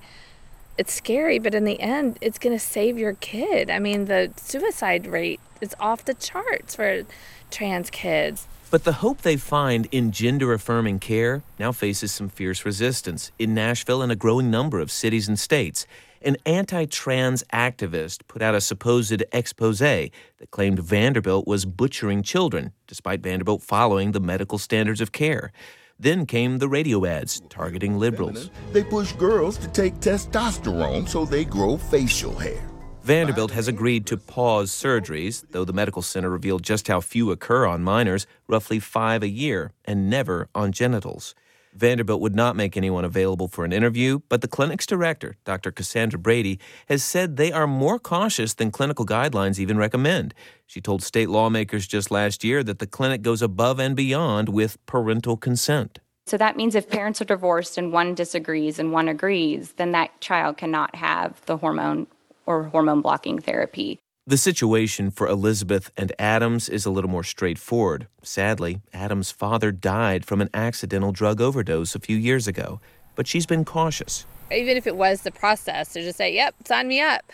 [0.78, 3.68] it's scary, but in the end, it's going to save your kid.
[3.68, 7.02] I mean, the suicide rate is off the charts for
[7.50, 8.46] trans kids.
[8.68, 13.54] But the hope they find in gender affirming care now faces some fierce resistance in
[13.54, 15.86] Nashville and a growing number of cities and states
[16.22, 20.10] an anti trans activist put out a supposed expose that
[20.50, 25.52] claimed Vanderbilt was butchering children, despite Vanderbilt following the medical standards of care.
[25.98, 28.50] Then came the radio ads targeting liberals.
[28.72, 32.75] They push girls to take testosterone so they grow facial hair.
[33.06, 37.64] Vanderbilt has agreed to pause surgeries, though the medical center revealed just how few occur
[37.64, 41.32] on minors, roughly five a year, and never on genitals.
[41.72, 45.70] Vanderbilt would not make anyone available for an interview, but the clinic's director, Dr.
[45.70, 46.58] Cassandra Brady,
[46.88, 50.34] has said they are more cautious than clinical guidelines even recommend.
[50.66, 54.84] She told state lawmakers just last year that the clinic goes above and beyond with
[54.84, 56.00] parental consent.
[56.26, 60.20] So that means if parents are divorced and one disagrees and one agrees, then that
[60.20, 62.08] child cannot have the hormone
[62.46, 63.98] or hormone blocking therapy.
[64.28, 68.08] The situation for Elizabeth and Adams is a little more straightforward.
[68.22, 72.80] Sadly, Adams' father died from an accidental drug overdose a few years ago,
[73.14, 74.26] but she's been cautious.
[74.50, 77.24] Even if it was the process to just say, yep, sign me up,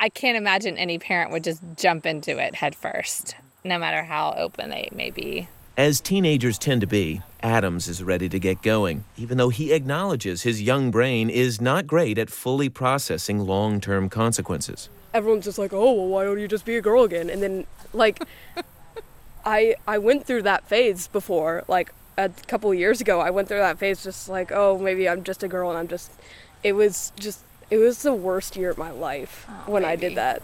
[0.00, 4.34] I can't imagine any parent would just jump into it head first, no matter how
[4.36, 5.46] open they may be.
[5.76, 10.42] As teenagers tend to be, Adams is ready to get going, even though he acknowledges
[10.42, 15.72] his young brain is not great at fully processing long term consequences everyone's just like,
[15.72, 17.30] oh, well, why don't you just be a girl again?
[17.30, 18.22] And then, like,
[19.44, 23.20] I I went through that phase before, like a couple years ago.
[23.20, 25.88] I went through that phase, just like, oh, maybe I'm just a girl, and I'm
[25.88, 26.10] just.
[26.62, 27.40] It was just.
[27.72, 29.92] It was the worst year of my life oh, when baby.
[29.92, 30.42] I did that.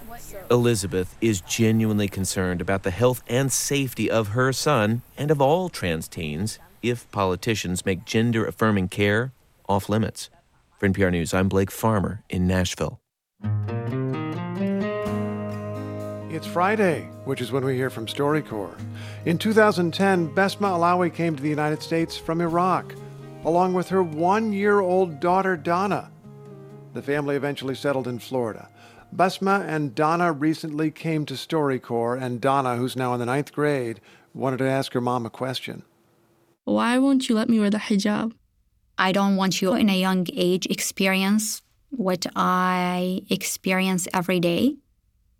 [0.50, 5.68] Elizabeth is genuinely concerned about the health and safety of her son and of all
[5.68, 9.32] trans teens if politicians make gender affirming care
[9.68, 10.30] off limits.
[10.78, 12.98] For NPR News, I'm Blake Farmer in Nashville.
[16.30, 18.80] It's Friday, which is when we hear from StoryCorps.
[19.26, 22.94] In 2010, Besma Alawi came to the United States from Iraq,
[23.44, 26.10] along with her one year old daughter, Donna.
[26.94, 28.68] The family eventually settled in Florida.
[29.14, 34.00] Basma and Donna recently came to StoryCorps, and Donna, who's now in the ninth grade,
[34.34, 35.82] wanted to ask her mom a question.
[36.64, 38.32] Why won't you let me wear the hijab?
[38.98, 44.76] I don't want you in a young age experience what I experience every day.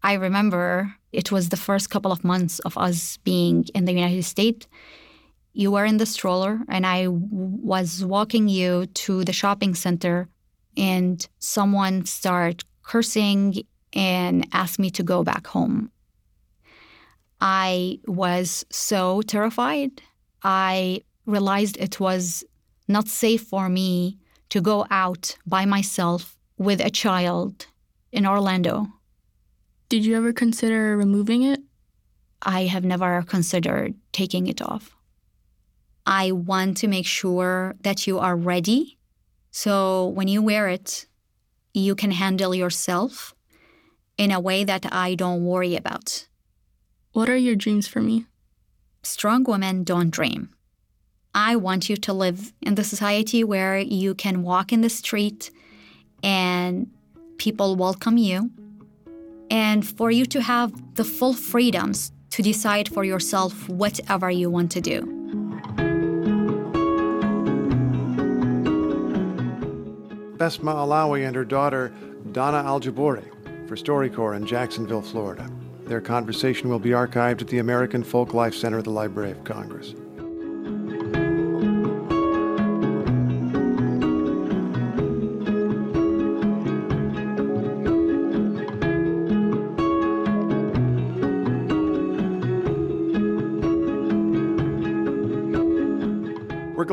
[0.02, 4.22] I remember it was the first couple of months of us being in the United
[4.24, 4.66] States.
[5.52, 10.28] You were in the stroller, and I w- was walking you to the shopping center,
[10.78, 15.90] and someone started cursing and asked me to go back home.
[17.40, 20.02] I was so terrified.
[20.42, 22.44] I realized it was
[22.86, 24.18] not safe for me
[24.48, 27.66] to go out by myself with a child
[28.12, 28.86] in Orlando.
[29.88, 31.60] Did you ever consider removing it?
[32.42, 34.96] I have never considered taking it off.
[36.06, 38.97] I want to make sure that you are ready.
[39.60, 41.06] So when you wear it,
[41.74, 43.34] you can handle yourself
[44.16, 46.28] in a way that I don't worry about.
[47.12, 48.26] What are your dreams for me?
[49.02, 50.50] Strong women don't dream.
[51.34, 55.50] I want you to live in the society where you can walk in the street
[56.22, 56.88] and
[57.38, 58.52] people welcome you
[59.50, 64.70] and for you to have the full freedoms to decide for yourself whatever you want
[64.70, 65.17] to do.
[70.38, 71.92] Besma Alawi and her daughter,
[72.30, 73.24] Donna Aljabouri,
[73.68, 75.50] for StoryCorps in Jacksonville, Florida.
[75.84, 79.42] Their conversation will be archived at the American Folk Life Center of the Library of
[79.42, 79.94] Congress.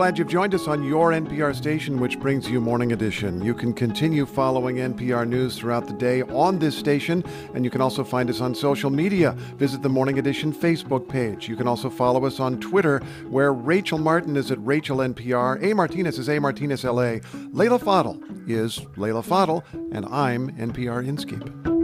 [0.06, 3.44] Glad you've joined us on your NPR station, which brings you Morning Edition.
[3.44, 7.24] You can continue following NPR News throughout the day on this station,
[7.56, 9.32] and you can also find us on social media.
[9.58, 11.50] Visit the Morning Edition Facebook page.
[11.50, 13.00] You can also follow us on Twitter,
[13.30, 15.74] where Rachel Martin is at Rachel NPR, A.
[15.74, 16.38] Martinez is A.
[16.38, 17.16] Martinez LA,
[17.50, 21.75] Leila Fadel is Leila Fadel, and I'm NPR Inskeep.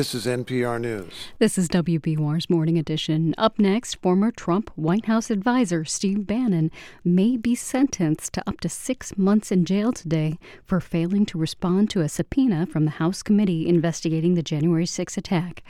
[0.00, 1.12] This is NPR News.
[1.40, 3.34] This is WBUR's Morning Edition.
[3.36, 6.70] Up next, former Trump White House advisor Steve Bannon
[7.04, 11.90] may be sentenced to up to six months in jail today for failing to respond
[11.90, 15.62] to a subpoena from the House committee investigating the January 6 attack.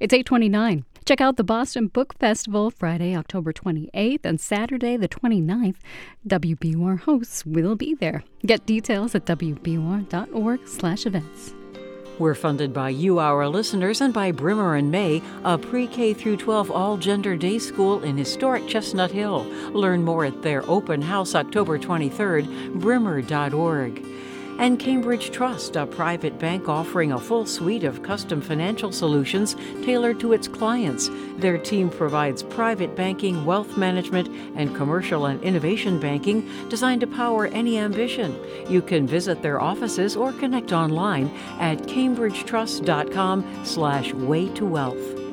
[0.00, 0.86] It's 829.
[1.04, 5.76] Check out the Boston Book Festival Friday, October 28th and Saturday, the 29th.
[6.26, 8.24] WBUR hosts will be there.
[8.46, 11.54] Get details at wbur.org slash events.
[12.18, 16.36] We're funded by you, our listeners, and by Brimmer and May, a pre K through
[16.36, 19.44] 12 all gender day school in historic Chestnut Hill.
[19.72, 24.04] Learn more at their open house October 23rd, brimmer.org
[24.58, 30.20] and Cambridge Trust, a private bank offering a full suite of custom financial solutions tailored
[30.20, 31.10] to its clients.
[31.38, 37.46] Their team provides private banking, wealth management, and commercial and innovation banking designed to power
[37.46, 38.38] any ambition.
[38.68, 41.28] You can visit their offices or connect online
[41.58, 45.23] at cambridgetrust.com slash way to wealth.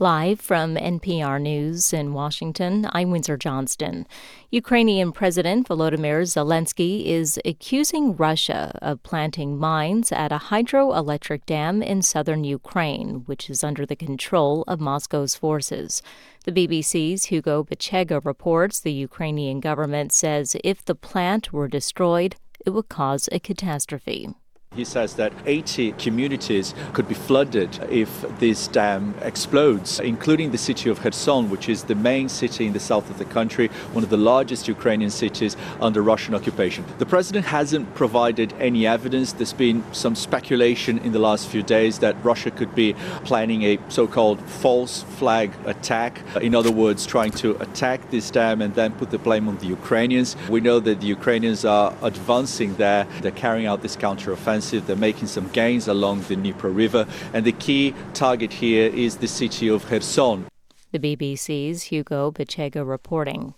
[0.00, 4.08] Live from NPR News in Washington, I'm Windsor Johnston.
[4.50, 12.02] Ukrainian President Volodymyr Zelensky is accusing Russia of planting mines at a hydroelectric dam in
[12.02, 16.02] southern Ukraine, which is under the control of Moscow's forces.
[16.44, 22.34] The BBC's Hugo Bachega reports the Ukrainian government says if the plant were destroyed,
[22.66, 24.34] it would cause a catastrophe.
[24.74, 30.90] He says that 80 communities could be flooded if this dam explodes, including the city
[30.90, 34.10] of Kherson, which is the main city in the south of the country, one of
[34.10, 36.84] the largest Ukrainian cities under Russian occupation.
[36.98, 39.32] The president hasn't provided any evidence.
[39.32, 42.94] There's been some speculation in the last few days that Russia could be
[43.24, 46.20] planning a so called false flag attack.
[46.40, 49.66] In other words, trying to attack this dam and then put the blame on the
[49.66, 50.34] Ukrainians.
[50.48, 55.28] We know that the Ukrainians are advancing there, they're carrying out this counteroffensive They're making
[55.28, 57.06] some gains along the Dnipro River.
[57.32, 60.46] And the key target here is the city of Kherson.
[60.92, 63.54] The BBC's Hugo Bachega reporting.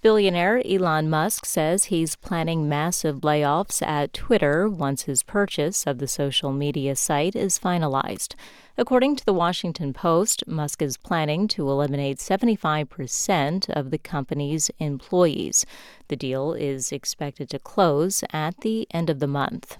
[0.00, 6.06] Billionaire Elon Musk says he's planning massive layoffs at Twitter once his purchase of the
[6.06, 8.36] social media site is finalized.
[8.76, 15.66] According to the Washington Post, Musk is planning to eliminate 75% of the company's employees.
[16.06, 19.78] The deal is expected to close at the end of the month.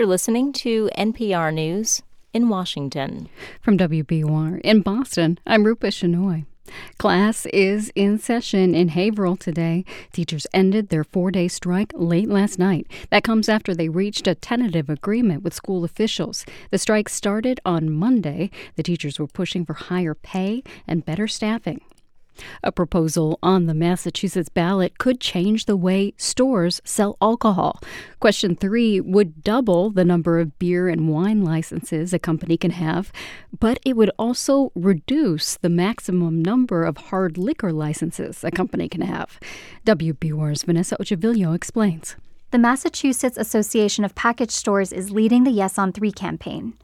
[0.00, 2.00] You're listening to NPR News
[2.32, 3.28] in Washington.
[3.60, 6.46] From WBUR in Boston, I'm Rupa Shenoy.
[6.96, 9.84] Class is in session in Haverhill today.
[10.10, 12.86] Teachers ended their four day strike late last night.
[13.10, 16.46] That comes after they reached a tentative agreement with school officials.
[16.70, 18.50] The strike started on Monday.
[18.76, 21.82] The teachers were pushing for higher pay and better staffing.
[22.62, 27.80] A proposal on the Massachusetts ballot could change the way stores sell alcohol.
[28.20, 33.12] Question three would double the number of beer and wine licenses a company can have,
[33.58, 39.02] but it would also reduce the maximum number of hard liquor licenses a company can
[39.02, 39.38] have.
[39.86, 42.16] WBUR's Vanessa Ochavillo explains.
[42.50, 46.74] The Massachusetts Association of Package Stores is leading the Yes on 3 campaign.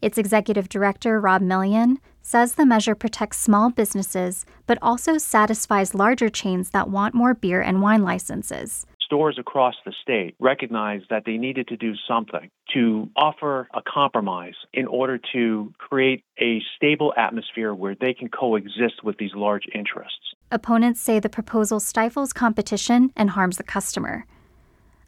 [0.00, 6.28] Its executive director, Rob Mellion, says the measure protects small businesses but also satisfies larger
[6.28, 8.86] chains that want more beer and wine licenses.
[9.00, 14.54] Stores across the state recognized that they needed to do something to offer a compromise
[14.72, 20.34] in order to create a stable atmosphere where they can coexist with these large interests.
[20.52, 24.26] Opponents say the proposal stifles competition and harms the customer.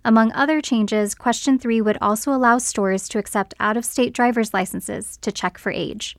[0.05, 4.53] Among other changes, Question 3 would also allow stores to accept out of state driver's
[4.53, 6.17] licenses to check for age.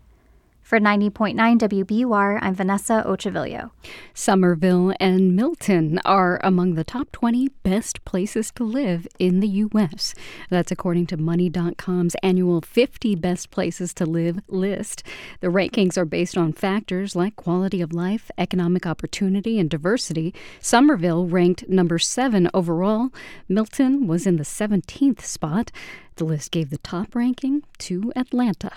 [0.74, 3.70] For 90.9 WBUR, I'm Vanessa Ochavillo.
[4.16, 10.16] Somerville and Milton are among the top 20 best places to live in the U.S.
[10.50, 15.04] That's according to Money.com's annual 50 Best Places to Live list.
[15.42, 20.34] The rankings are based on factors like quality of life, economic opportunity, and diversity.
[20.60, 23.12] Somerville ranked number seven overall.
[23.48, 25.72] Milton was in the 17th spot.
[26.16, 28.72] The list gave the top ranking to Atlanta.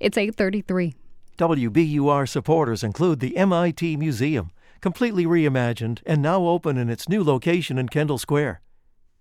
[0.00, 0.92] It's 833.
[1.40, 4.50] WBUR supporters include the MIT Museum,
[4.82, 8.60] completely reimagined and now open in its new location in Kendall Square.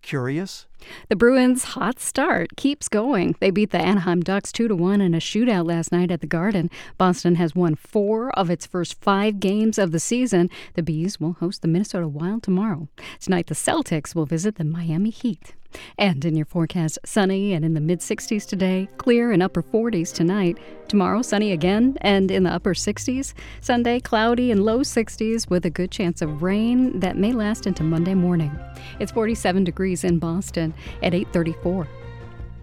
[0.01, 0.67] Curious?
[1.07, 3.35] The Bruins' hot start keeps going.
[3.39, 6.27] They beat the Anaheim Ducks 2 to 1 in a shootout last night at the
[6.27, 6.69] Garden.
[6.97, 10.49] Boston has won 4 of its first 5 games of the season.
[10.73, 12.89] The Bees will host the Minnesota Wild tomorrow.
[13.21, 15.55] Tonight the Celtics will visit the Miami Heat.
[15.97, 20.13] And in your forecast, sunny and in the mid 60s today, clear and upper 40s
[20.13, 20.57] tonight.
[20.87, 23.33] Tomorrow, sunny again and in the upper 60s.
[23.61, 27.83] Sunday, cloudy and low 60s with a good chance of rain that may last into
[27.83, 28.57] Monday morning.
[28.99, 30.73] It's 47 degrees in Boston
[31.03, 31.87] at 834.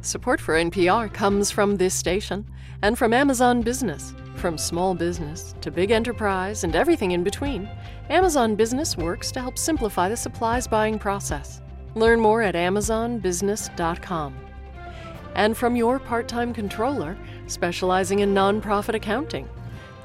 [0.00, 2.46] Support for NPR comes from this station
[2.82, 4.14] and from Amazon Business.
[4.36, 7.68] From small business to big enterprise and everything in between,
[8.10, 11.60] Amazon Business works to help simplify the supplies buying process.
[11.96, 14.36] Learn more at AmazonBusiness.com.
[15.34, 19.48] And from your part time controller, specializing in nonprofit accounting.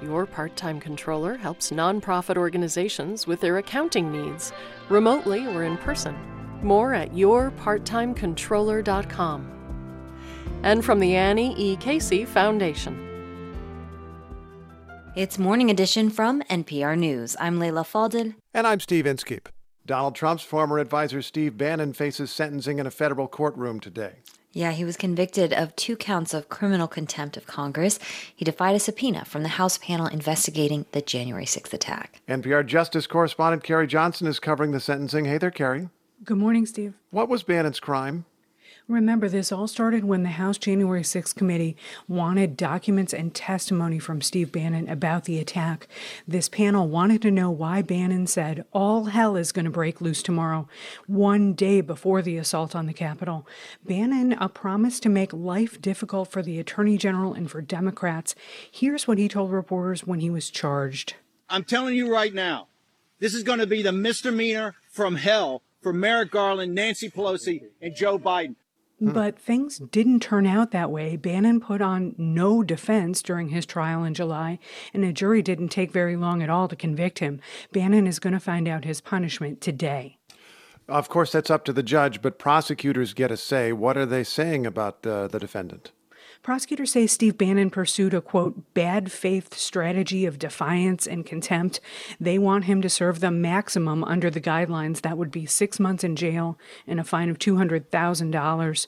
[0.02, 4.54] Your part time controller helps nonprofit organizations with their accounting needs,
[4.90, 6.18] remotely or in person.
[6.64, 9.48] More at yourparttimecontroller.com.
[10.64, 11.76] And from the Annie E.
[11.76, 13.08] Casey Foundation.
[15.16, 17.36] It's Morning Edition from NPR News.
[17.40, 18.34] I'm Leila Fadel.
[18.54, 19.50] And I'm Steve Inskeep.
[19.92, 24.20] Donald Trump's former advisor Steve Bannon faces sentencing in a federal courtroom today.
[24.54, 28.00] Yeah, he was convicted of two counts of criminal contempt of Congress.
[28.34, 32.22] He defied a subpoena from the House panel investigating the January 6th attack.
[32.30, 35.26] NPR Justice correspondent Carrie Johnson is covering the sentencing.
[35.26, 35.90] Hey there, Carrie.
[36.24, 36.94] Good morning, Steve.
[37.10, 38.24] What was Bannon's crime?
[38.92, 41.78] Remember, this all started when the House January 6th committee
[42.10, 45.88] wanted documents and testimony from Steve Bannon about the attack.
[46.28, 50.22] This panel wanted to know why Bannon said all hell is going to break loose
[50.22, 50.68] tomorrow,
[51.08, 53.48] one day before the assault on the Capitol.
[53.86, 58.36] Bannon a promise to make life difficult for the Attorney General and for Democrats.
[58.70, 61.14] Here's what he told reporters when he was charged.
[61.50, 62.68] I'm telling you right now,
[63.20, 67.96] this is going to be the misdemeanor from hell for Merrick Garland, Nancy Pelosi, and
[67.96, 68.56] Joe Biden.
[69.02, 71.16] But things didn't turn out that way.
[71.16, 74.60] Bannon put on no defense during his trial in July,
[74.94, 77.42] and a jury didn't take very long at all to convict him.
[77.72, 80.18] Bannon is going to find out his punishment today.
[80.88, 83.72] Of course, that's up to the judge, but prosecutors get a say.
[83.74, 85.92] What are they saying about uh, the defendant?
[86.44, 91.80] Prosecutors say Steve Bannon pursued a quote, bad faith strategy of defiance and contempt.
[92.20, 95.02] They want him to serve the maximum under the guidelines.
[95.02, 96.58] That would be six months in jail
[96.88, 98.88] and a fine of $200,000.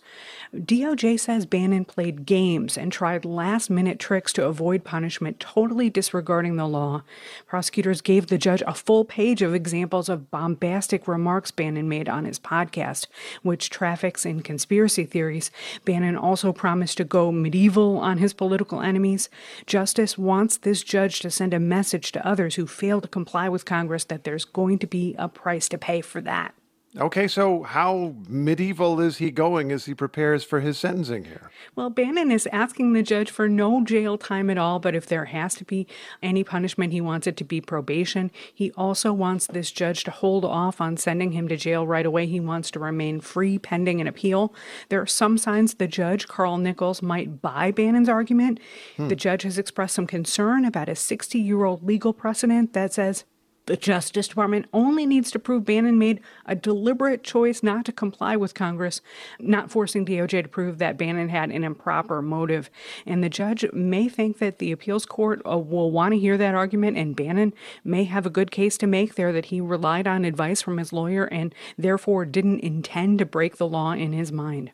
[0.56, 6.56] DOJ says Bannon played games and tried last minute tricks to avoid punishment, totally disregarding
[6.56, 7.04] the law.
[7.46, 12.26] Prosecutors gave the judge a full page of examples of bombastic remarks Bannon made on
[12.26, 13.06] his podcast,
[13.44, 15.52] which traffics in conspiracy theories.
[15.86, 19.30] Bannon also promised to go medieval on his political enemies.
[19.68, 23.66] Justice wants this judge to send a message to others who fail to comply with
[23.66, 26.56] Congress that there's going to be a price to pay for that.
[27.00, 31.50] Okay, so how medieval is he going as he prepares for his sentencing here?
[31.76, 35.26] Well, Bannon is asking the judge for no jail time at all, but if there
[35.26, 35.88] has to be
[36.22, 38.30] any punishment, he wants it to be probation.
[38.54, 42.28] He also wants this judge to hold off on sending him to jail right away.
[42.28, 44.54] He wants to remain free pending an appeal.
[44.90, 48.60] There are some signs the judge, Carl Nichols, might buy Bannon's argument.
[48.98, 49.08] Hmm.
[49.08, 53.26] The judge has expressed some concern about a 60 year old legal precedent that says
[53.66, 58.36] the Justice Department only needs to prove Bannon made a deliberate choice not to comply
[58.36, 59.02] with Congress,
[59.40, 62.70] not forcing DOJ to prove that Bannon had an improper motive.
[63.06, 66.56] And the judge may think that the appeals court uh, will want to hear that
[66.56, 67.54] argument, and Bannon
[67.84, 70.92] may have a good case to make there that he relied on advice from his
[70.92, 74.72] lawyer and therefore didn't intend to break the law in his mind.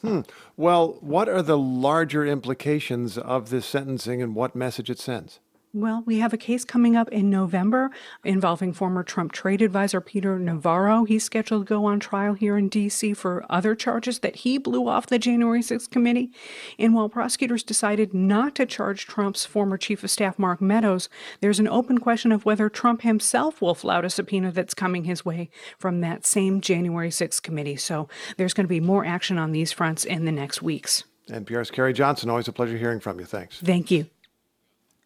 [0.00, 0.20] Hmm.
[0.56, 5.38] Well, what are the larger implications of this sentencing and what message it sends?
[5.74, 7.90] Well, we have a case coming up in November
[8.24, 11.04] involving former Trump trade advisor Peter Navarro.
[11.04, 13.14] He's scheduled to go on trial here in D.C.
[13.14, 16.30] for other charges that he blew off the January 6th committee.
[16.78, 21.08] And while prosecutors decided not to charge Trump's former chief of staff, Mark Meadows,
[21.40, 25.24] there's an open question of whether Trump himself will flout a subpoena that's coming his
[25.24, 27.76] way from that same January 6th committee.
[27.76, 31.04] So there's going to be more action on these fronts in the next weeks.
[31.30, 33.24] NPR's Carrie Johnson, always a pleasure hearing from you.
[33.24, 33.58] Thanks.
[33.58, 34.10] Thank you.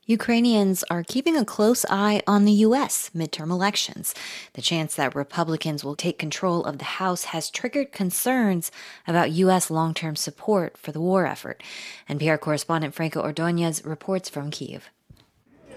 [0.08, 3.10] Ukrainians are keeping a close eye on the U.S.
[3.12, 4.14] midterm elections.
[4.52, 8.70] The chance that Republicans will take control of the House has triggered concerns
[9.08, 9.68] about U.S.
[9.68, 11.60] long term support for the war effort.
[12.08, 14.90] NPR correspondent Franco Ordonez reports from Kiev.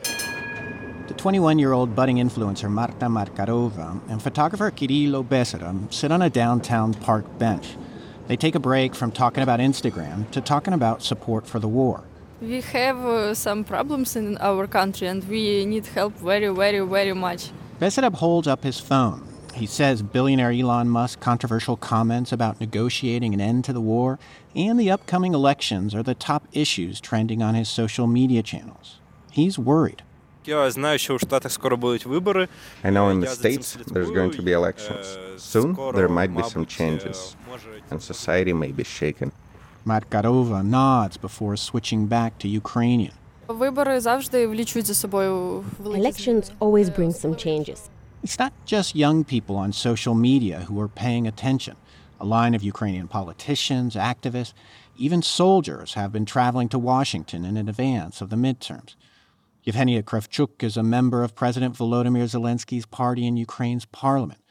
[0.04, 6.30] The 21 year old budding influencer Marta Markarova and photographer Kirilo Besara sit on a
[6.30, 7.76] downtown park bench.
[8.28, 12.04] They take a break from talking about Instagram to talking about support for the war.
[12.42, 17.14] We have uh, some problems in our country and we need help very, very, very
[17.14, 17.52] much.
[17.82, 19.28] Besedov holds up his phone.
[19.54, 24.20] He says billionaire Elon Musk's controversial comments about negotiating an end to the war
[24.56, 29.00] and the upcoming elections are the top issues trending on his social media channels.
[29.32, 30.04] He's worried.
[30.48, 30.52] I
[32.90, 35.18] know in the States there's going to be elections.
[35.36, 37.36] Soon there might be some changes,
[37.92, 39.34] and society may be shaken.
[39.90, 43.14] Markarova nods before switching back to Ukrainian.
[45.96, 47.90] Elections always bring some changes.
[48.22, 51.76] It's not just young people on social media who are paying attention.
[52.20, 54.54] A line of Ukrainian politicians, activists,
[54.98, 58.96] even soldiers have been traveling to Washington in advance of the midterms.
[59.66, 64.42] Yevhenia Kravchuk is a member of President Volodymyr Zelensky's party in Ukraine's parliament.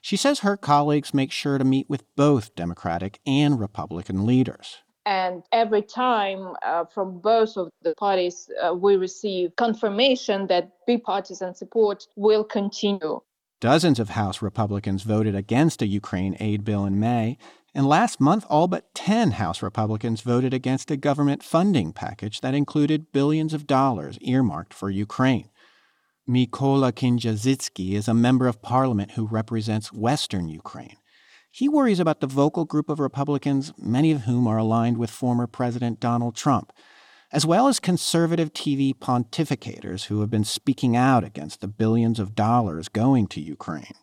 [0.00, 4.78] She says her colleagues make sure to meet with both Democratic and Republican leaders.
[5.06, 11.54] And every time uh, from both of the parties, uh, we receive confirmation that bipartisan
[11.54, 13.20] support will continue.
[13.60, 17.38] Dozens of House Republicans voted against a Ukraine aid bill in May,
[17.72, 22.54] and last month, all but 10 House Republicans voted against a government funding package that
[22.54, 25.50] included billions of dollars earmarked for Ukraine.
[26.28, 30.96] Mykola Kindzhazitsky is a member of parliament who represents Western Ukraine.
[31.56, 35.46] He worries about the vocal group of Republicans, many of whom are aligned with former
[35.46, 36.70] President Donald Trump,
[37.32, 42.34] as well as conservative TV pontificators who have been speaking out against the billions of
[42.34, 43.94] dollars going to Ukraine.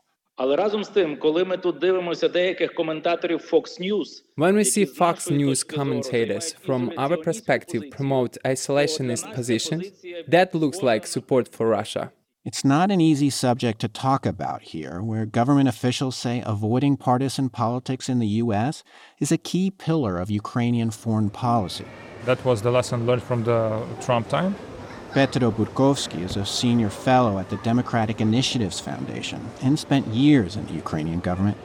[4.36, 9.92] When we see Fox News commentators from our perspective promote isolationist positions,
[10.28, 12.12] that looks like support for Russia.
[12.46, 17.48] It's not an easy subject to talk about here, where government officials say avoiding partisan
[17.48, 18.84] politics in the U.S.
[19.18, 21.86] is a key pillar of Ukrainian foreign policy.
[22.26, 24.58] That was the lesson learned from the Trump time.
[25.14, 30.66] Petro Burkovsky is a senior fellow at the Democratic Initiatives Foundation and spent years in
[30.66, 31.58] the Ukrainian government.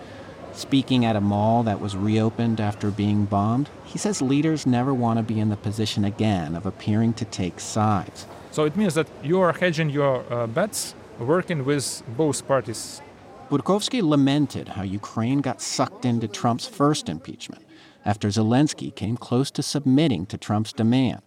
[0.52, 5.16] Speaking at a mall that was reopened after being bombed, he says leaders never want
[5.18, 8.28] to be in the position again of appearing to take sides.
[8.50, 13.02] So it means that you are hedging your uh, bets, working with both parties.
[13.50, 17.64] Burkovsky lamented how Ukraine got sucked into Trump's first impeachment
[18.04, 21.22] after Zelensky came close to submitting to Trump's demand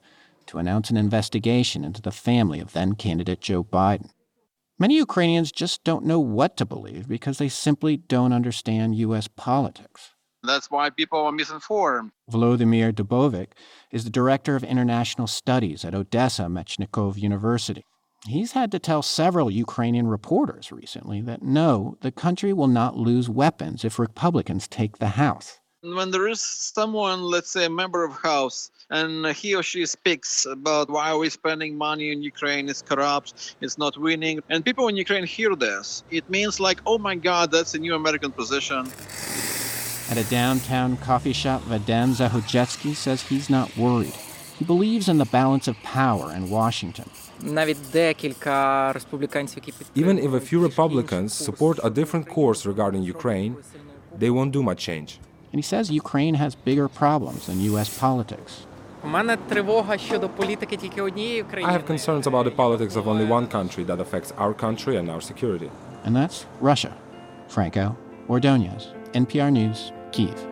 [0.47, 4.09] to announce an investigation into the family of then candidate Joe Biden.
[4.77, 9.27] Many Ukrainians just don't know what to believe because they simply don't understand U.S.
[9.27, 10.10] politics.
[10.43, 12.11] That's why people are misinformed.
[12.31, 13.49] Volodymyr Dubovik
[13.91, 17.83] is the director of international studies at Odessa Mechnikov University.
[18.27, 23.29] He's had to tell several Ukrainian reporters recently that no, the country will not lose
[23.29, 25.59] weapons if Republicans take the House.
[25.83, 30.45] When there is someone, let's say a member of House, and he or she speaks
[30.45, 34.87] about why are we spending money in Ukraine, it's corrupt, it's not winning, and people
[34.87, 38.91] in Ukraine hear this, it means like, oh my God, that's a new American position.
[40.11, 44.13] At a downtown coffee shop, Vadim Zahujetsky says he's not worried.
[44.59, 47.09] He believes in the balance of power in Washington.
[49.95, 53.55] Even if a few Republicans support a different course regarding Ukraine,
[54.13, 55.21] they won't do much change.
[55.53, 57.97] And he says Ukraine has bigger problems than U.S.
[57.97, 58.67] politics.
[59.03, 59.07] I
[61.77, 65.21] have concerns about the politics of only one country that affects our country and our
[65.21, 65.71] security.
[66.03, 66.97] And that's Russia.
[67.47, 67.95] Franco
[68.29, 70.50] Ordonez, NPR News, Kiev.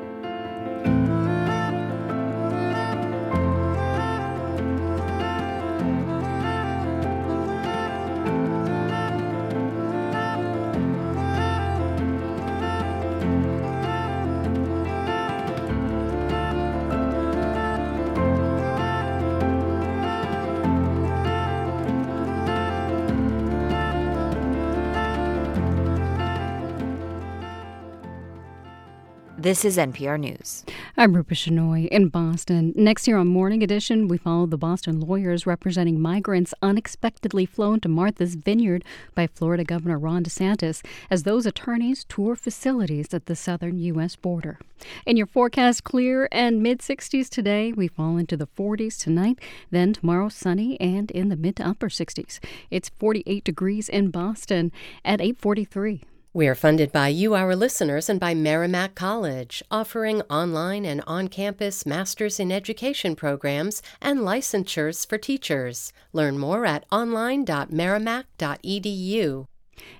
[29.49, 30.63] This is NPR News.
[30.95, 32.71] I'm Rupa Shenoy in Boston.
[32.76, 37.89] Next year on Morning Edition, we follow the Boston lawyers representing migrants unexpectedly flown to
[37.89, 38.84] Martha's Vineyard
[39.15, 44.15] by Florida Governor Ron DeSantis as those attorneys tour facilities at the southern U.S.
[44.15, 44.59] border.
[45.07, 47.73] In your forecast, clear and mid 60s today.
[47.73, 49.39] We fall into the 40s tonight.
[49.71, 52.39] Then tomorrow, sunny and in the mid to upper 60s.
[52.69, 54.71] It's 48 degrees in Boston
[55.03, 56.03] at 843.
[56.31, 61.27] We are funded by you, our listeners, and by Merrimack College, offering online and on
[61.27, 65.91] campus Masters in Education programs and licensures for teachers.
[66.14, 69.45] Learn more at online.merrimack.edu.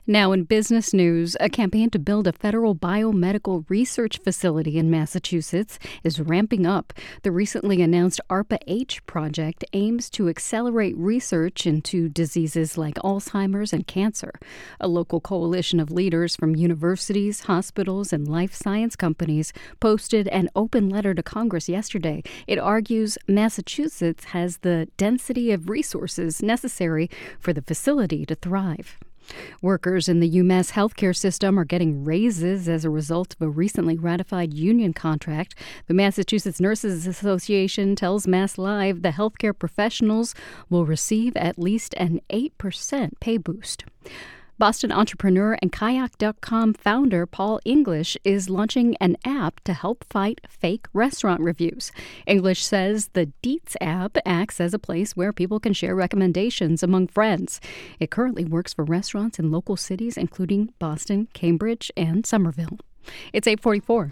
[0.08, 5.78] Now, in business news, a campaign to build a federal biomedical research facility in Massachusetts
[6.04, 6.94] is ramping up.
[7.22, 13.86] The recently announced ARPA H project aims to accelerate research into diseases like Alzheimer's and
[13.86, 14.34] cancer.
[14.80, 20.90] A local coalition of leaders from universities, hospitals, and life science companies posted an open
[20.90, 22.24] letter to Congress yesterday.
[22.48, 28.98] It argues Massachusetts has the density of resources necessary for the facility to thrive.
[29.62, 33.98] Workers in the UMass healthcare system are getting raises as a result of a recently
[33.98, 35.56] ratified union contract.
[35.88, 40.36] The Massachusetts Nurses Association tells Mass Live the healthcare professionals
[40.70, 43.86] will receive at least an 8% pay boost.
[44.60, 50.86] Boston entrepreneur and Kayak.com founder Paul English is launching an app to help fight fake
[50.92, 51.94] restaurant reviews.
[52.28, 57.08] English says the Deets app acts as a place where people can share recommendations among
[57.08, 57.62] friends.
[58.02, 62.80] It currently works for restaurants in local cities including Boston, Cambridge, and Somerville.
[63.32, 64.12] It's 844.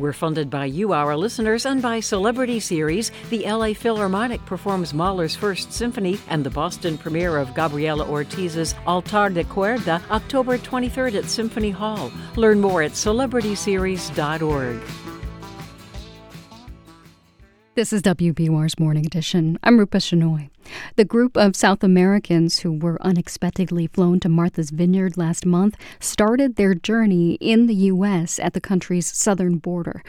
[0.00, 3.12] We're funded by you, our listeners, and by Celebrity Series.
[3.28, 9.28] The LA Philharmonic performs Mahler's First Symphony and the Boston premiere of Gabriela Ortiz's Altar
[9.28, 12.10] de Cuerda, October 23rd at Symphony Hall.
[12.36, 14.80] Learn more at celebrityseries.org.
[17.74, 19.58] This is WBUR's Morning Edition.
[19.62, 20.48] I'm Rupa Shenoy.
[20.96, 26.56] The group of South Americans who were unexpectedly flown to Martha's Vineyard last month started
[26.56, 28.38] their journey in the U.S.
[28.38, 30.02] at the country's southern border.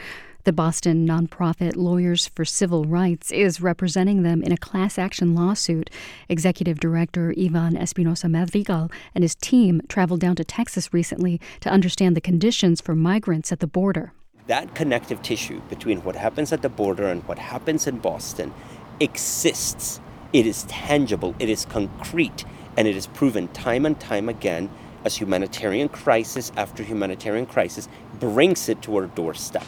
[0.44, 5.88] The Boston nonprofit Lawyers for Civil Rights is representing them in a class action lawsuit.
[6.28, 12.16] Executive Director Ivan Espinosa Madrigal and his team traveled down to Texas recently to understand
[12.16, 14.12] the conditions for migrants at the border
[14.46, 18.52] that connective tissue between what happens at the border and what happens in Boston
[19.00, 20.00] exists.
[20.32, 22.46] It is tangible, it is concrete,
[22.78, 24.70] and it is proven time and time again
[25.04, 27.86] as humanitarian crisis after humanitarian crisis
[28.18, 29.66] brings it to our doorstep.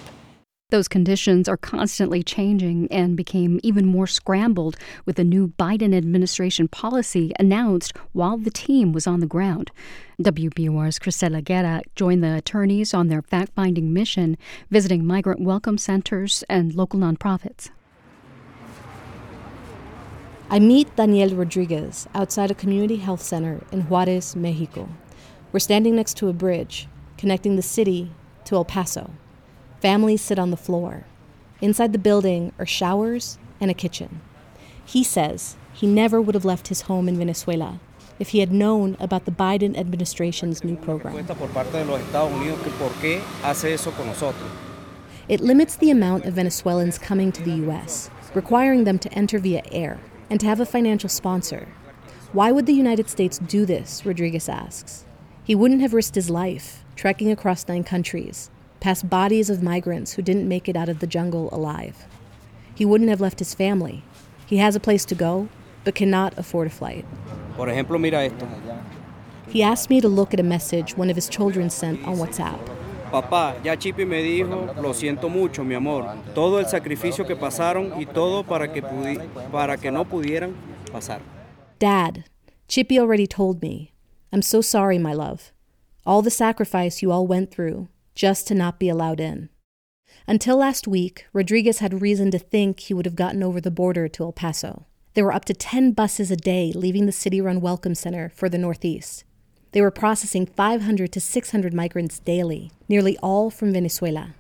[0.70, 6.66] Those conditions are constantly changing and became even more scrambled with the new Biden administration
[6.66, 9.70] policy announced while the team was on the ground.
[10.22, 14.38] WBUR's Cristela Guerra joined the attorneys on their fact finding mission,
[14.70, 17.68] visiting migrant welcome centers and local nonprofits.
[20.50, 24.88] I meet Daniel Rodriguez outside a community health center in Juarez, Mexico.
[25.52, 28.12] We're standing next to a bridge connecting the city
[28.44, 29.10] to El Paso.
[29.80, 31.06] Families sit on the floor.
[31.62, 34.20] Inside the building are showers and a kitchen.
[34.84, 37.80] He says he never would have left his home in Venezuela
[38.18, 41.26] if he had known about the Biden administration's new program.
[45.26, 49.62] It limits the amount of Venezuelans coming to the U.S., requiring them to enter via
[49.72, 49.98] air
[50.30, 51.68] and to have a financial sponsor.
[52.32, 54.04] Why would the United States do this?
[54.04, 55.04] Rodriguez asks.
[55.44, 60.22] He wouldn't have risked his life trekking across nine countries past bodies of migrants who
[60.22, 62.04] didn't make it out of the jungle alive.
[62.74, 64.02] He wouldn't have left his family.
[64.46, 65.48] He has a place to go,
[65.84, 67.06] but cannot afford a flight.
[67.56, 68.46] Por ejemplo, mira esto.
[69.48, 72.60] He asked me to look at a message one of his children sent on WhatsApp.
[73.14, 76.04] Papá, ya Chippy me dijo, lo siento mucho, mi amor.
[76.34, 78.82] Todo el sacrificio que pasaron y todo para que,
[79.52, 80.52] para que no pudieran
[80.90, 81.20] pasar.
[81.78, 82.24] Dad,
[82.66, 83.92] Chippy already told me.
[84.32, 85.52] I'm so sorry, my love.
[86.04, 87.86] All the sacrifice you all went through,
[88.16, 89.48] just to not be allowed in.
[90.26, 94.08] Until last week, Rodriguez had reason to think he would have gotten over the border
[94.08, 94.86] to El Paso.
[95.14, 98.48] There were up to 10 buses a day leaving the city run Welcome Center for
[98.48, 99.22] the Northeast.
[99.74, 104.36] They were processing 500 to 600 migrants daily, nearly all from Venezuela.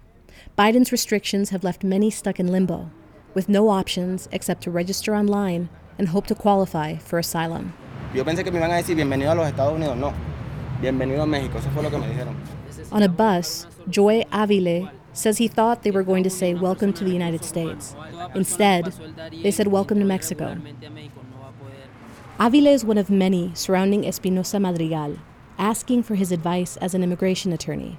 [0.56, 2.92] Biden's restrictions have left many stuck in limbo,
[3.34, 7.72] with no options except to register online and hope to qualify for asylum.
[8.14, 9.96] Yo pensé que me iban a decir bienvenido a los Estados Unidos.
[9.96, 10.14] No,
[10.80, 11.58] bienvenido a México.
[11.58, 12.36] Eso fue lo que me dijeron.
[12.92, 17.02] On a bus, Joy Avile says he thought they were going to say welcome to
[17.02, 17.96] the United States.
[18.36, 18.94] Instead,
[19.42, 20.56] they said welcome to Mexico.
[22.38, 25.18] Avile is one of many surrounding Espinosa Madrigal,
[25.56, 27.96] asking for his advice as an immigration attorney.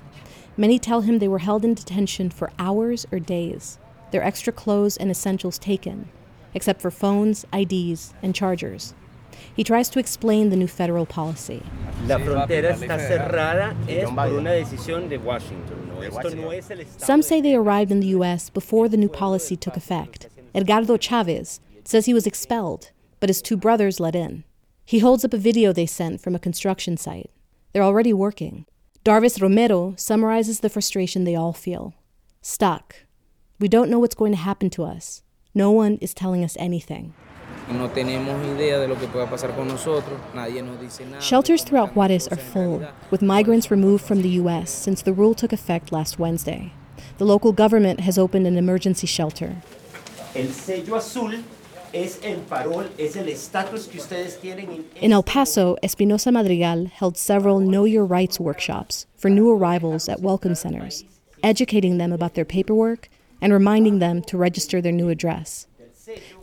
[0.57, 3.79] Many tell him they were held in detention for hours or days,
[4.11, 6.09] their extra clothes and essentials taken,
[6.53, 8.93] except for phones, IDs, and chargers.
[9.55, 11.63] He tries to explain the new federal policy.
[16.97, 18.49] Some say they arrived in the U.S.
[18.49, 20.27] before the new policy took effect.
[20.53, 24.43] Edgardo Chavez says he was expelled, but his two brothers let in.
[24.83, 27.31] He holds up a video they sent from a construction site.
[27.73, 28.65] They're already working.
[29.03, 31.93] Darvis Romero summarizes the frustration they all feel.
[32.41, 32.95] Stuck.
[33.59, 35.23] We don't know what's going to happen to us.
[35.53, 37.13] No one is telling us anything.
[41.19, 44.69] Shelters throughout Juarez are full, with migrants removed from the U.S.
[44.71, 46.73] since the rule took effect last Wednesday.
[47.17, 49.57] The local government has opened an emergency shelter.
[50.35, 51.43] El sello azul
[51.95, 56.88] es el parol, es el estatus que ustedes tienen en In El Paso, Espinosa Madrigal
[56.88, 61.05] held several Know Your Rights workshops for new arrivals at welcome centers,
[61.41, 63.07] educating them about their paperwork
[63.41, 65.67] and reminding them to register their new address.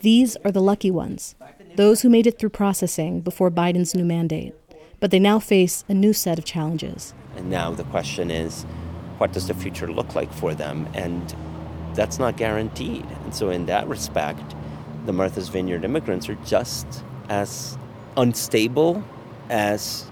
[0.01, 1.35] These are the lucky ones,
[1.77, 4.55] those who made it through processing before Biden's new mandate.
[5.01, 7.13] But they now face a new set of challenges.
[7.37, 8.63] And now the question is,
[9.19, 10.89] what does the future look like for them?
[10.95, 11.35] And
[11.95, 13.05] that's not guaranteed.
[13.25, 14.55] And so, in that respect,
[15.05, 16.87] the Martha's Vineyard immigrants are just
[17.29, 17.77] as
[18.17, 19.03] unstable
[19.51, 20.11] as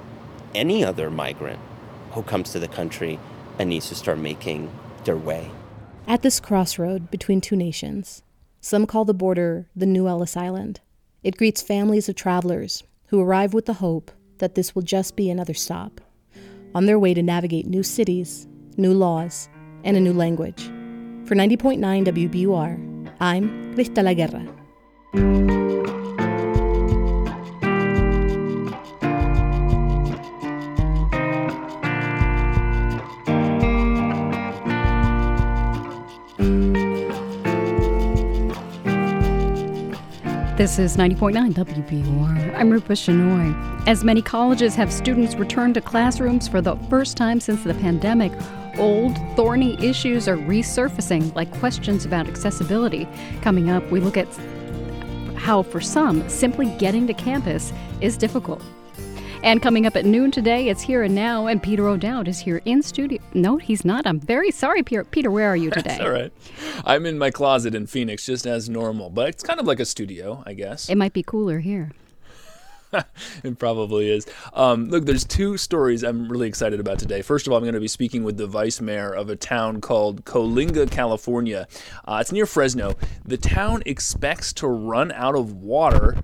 [0.55, 1.61] any other migrant
[2.12, 3.19] who comes to the country
[3.59, 4.71] and needs to start making
[5.05, 5.51] their way.
[6.07, 8.23] At this crossroad between two nations,
[8.61, 10.81] some call the border the new Ellis Island.
[11.23, 15.31] It greets families of travelers who arrive with the hope that this will just be
[15.31, 16.01] another stop
[16.75, 19.49] on their way to navigate new cities, new laws,
[19.85, 20.65] and a new language.
[21.27, 24.60] For 90.9 WBUR, I'm Cristela Guerra.
[25.12, 25.23] This
[40.78, 42.55] is 90.9 WBUR.
[42.55, 43.89] I'm Rupa Shenoy.
[43.89, 48.31] As many colleges have students return to classrooms for the first time since the pandemic,
[48.78, 53.09] old, thorny issues are resurfacing, like questions about accessibility.
[53.43, 54.28] Coming up, we look at
[55.41, 58.62] how, for some, simply getting to campus is difficult.
[59.43, 62.61] And coming up at noon today, it's Here and Now, and Peter O'Dowd is here
[62.67, 63.23] in studio.
[63.33, 64.07] No, he's not.
[64.07, 65.03] I'm very sorry, Peter.
[65.03, 65.97] Peter, where are you today?
[65.97, 66.31] That's all right.
[66.85, 69.87] I'm in my closet in Phoenix, just as normal, but it's kind of like a
[69.87, 70.91] studio, I guess.
[70.91, 71.93] It might be cooler here.
[73.45, 74.27] it probably is.
[74.53, 77.23] Um, look, there's two stories I'm really excited about today.
[77.23, 79.81] First of all, I'm going to be speaking with the vice mayor of a town
[79.81, 81.69] called Coalinga, California.
[82.05, 82.97] Uh, it's near Fresno.
[83.25, 86.17] The town expects to run out of water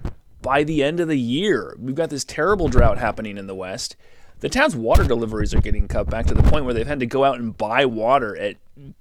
[0.42, 1.76] by the end of the year.
[1.78, 3.96] We've got this terrible drought happening in the West.
[4.40, 7.06] The town's water deliveries are getting cut back to the point where they've had to
[7.06, 8.56] go out and buy water at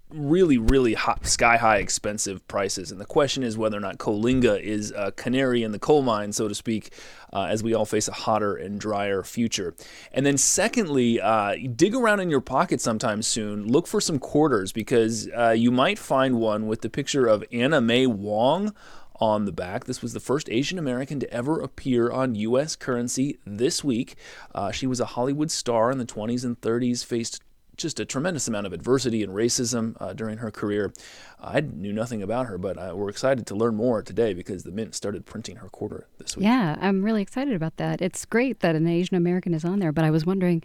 [0.10, 2.90] really, really hot, sky high expensive prices.
[2.90, 6.32] And the question is whether or not Coalinga is a canary in the coal mine,
[6.32, 6.94] so to speak,
[7.34, 9.76] uh, as we all face a hotter and drier future.
[10.14, 13.68] And then, secondly, uh, dig around in your pocket sometime soon.
[13.68, 17.82] Look for some quarters because uh, you might find one with the picture of Anna
[17.82, 18.74] May Wong
[19.20, 19.86] on the back.
[19.86, 22.76] This was the first Asian American to ever appear on U.S.
[22.76, 24.16] currency this week.
[24.54, 27.42] Uh, she was a Hollywood star in the 20s and 30s, faced
[27.78, 30.94] just a tremendous amount of adversity and racism uh, during her career.
[31.40, 34.72] I knew nothing about her, but uh, we're excited to learn more today because the
[34.72, 36.46] Mint started printing her quarter this week.
[36.46, 38.02] Yeah, I'm really excited about that.
[38.02, 40.64] It's great that an Asian American is on there, but I was wondering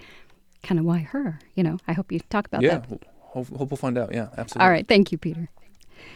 [0.63, 1.41] kind of why her.
[1.55, 2.91] You know, I hope you talk about yeah, that.
[2.91, 4.15] Yeah, hope, hope we'll find out.
[4.15, 4.65] Yeah, absolutely.
[4.65, 5.49] All right, thank you, Peter.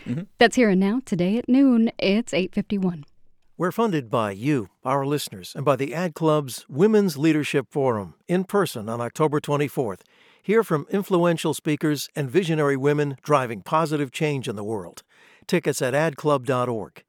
[0.06, 0.22] Mm-hmm.
[0.38, 1.00] That's here and now.
[1.04, 3.04] Today at noon, it's 851.
[3.56, 8.44] We're funded by you, our listeners, and by the Ad Club's Women's Leadership Forum in
[8.44, 10.00] person on October 24th.
[10.42, 15.02] Hear from influential speakers and visionary women driving positive change in the world.
[15.46, 17.04] Tickets at adclub.org.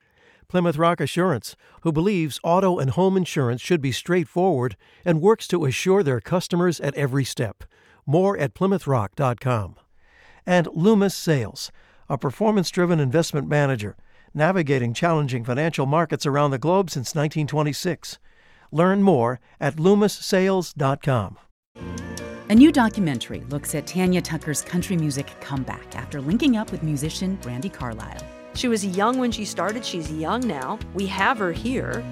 [0.48, 5.66] Plymouth Rock Assurance, who believes auto and home insurance should be straightforward and works to
[5.66, 7.64] assure their customers at every step.
[8.06, 9.76] More at plymouthrock.com.
[10.46, 11.72] And Loomis Sayles
[12.10, 13.96] a performance driven investment manager,
[14.34, 18.20] navigating challenging financial markets around the globe since 1926.
[18.72, 21.38] Learn more at loomissayles.com.
[22.48, 27.38] A new documentary looks at Tanya Tucker's country music comeback after linking up with musician
[27.42, 28.22] Brandi Carlile.
[28.54, 30.78] She was young when she started, she's young now.
[30.94, 32.04] We have her here.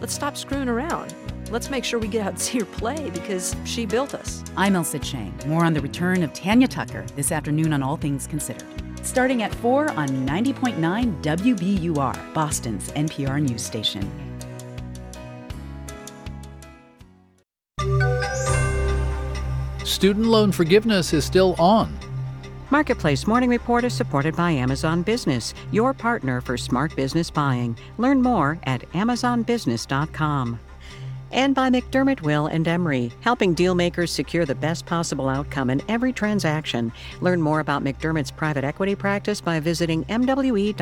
[0.00, 1.14] Let's stop screwing around.
[1.50, 4.42] Let's make sure we get out and see her play because she built us.
[4.56, 5.34] I'm Ailsa Chang.
[5.46, 9.54] More on the return of Tanya Tucker this afternoon on All Things Considered starting at
[9.56, 14.10] 4 on 90.9 WBUR, Boston's NPR news station.
[19.84, 21.96] Student loan forgiveness is still on.
[22.70, 27.76] Marketplace Morning Report is supported by Amazon Business, your partner for smart business buying.
[27.98, 30.58] Learn more at amazonbusiness.com
[31.32, 36.12] and by McDermott Will and Emery, helping dealmakers secure the best possible outcome in every
[36.12, 36.92] transaction.
[37.20, 40.78] Learn more about McDermott's private equity practice by visiting mwe.com/pe.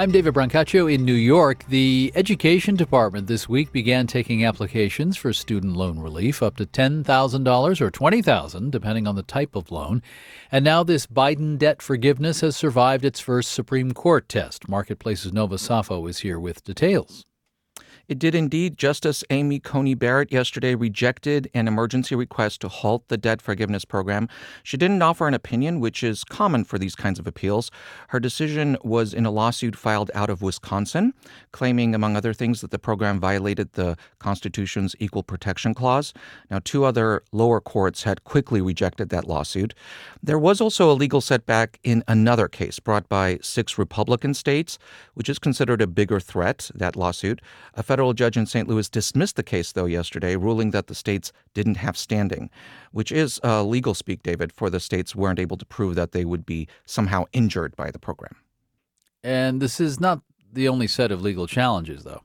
[0.00, 1.64] I'm David Brancaccio in New York.
[1.68, 7.80] The Education Department this week began taking applications for student loan relief up to $10,000
[7.80, 10.00] or $20,000 depending on the type of loan.
[10.52, 14.68] And now this Biden debt forgiveness has survived its first Supreme Court test.
[14.68, 17.24] Marketplace's Nova Safo is here with details.
[18.08, 18.78] It did indeed.
[18.78, 24.30] Justice Amy Coney Barrett yesterday rejected an emergency request to halt the debt forgiveness program.
[24.62, 27.70] She didn't offer an opinion, which is common for these kinds of appeals.
[28.08, 31.12] Her decision was in a lawsuit filed out of Wisconsin,
[31.52, 36.14] claiming, among other things, that the program violated the Constitution's Equal Protection Clause.
[36.50, 39.74] Now, two other lower courts had quickly rejected that lawsuit.
[40.22, 44.78] There was also a legal setback in another case brought by six Republican states,
[45.12, 47.42] which is considered a bigger threat, that lawsuit.
[47.74, 48.68] A federal judge in St.
[48.68, 52.48] Louis dismissed the case, though, yesterday, ruling that the states didn't have standing,
[52.92, 56.24] which is uh, legal speak, David, for the states weren't able to prove that they
[56.24, 58.36] would be somehow injured by the program.
[59.24, 60.20] And this is not
[60.52, 62.22] the only set of legal challenges, though.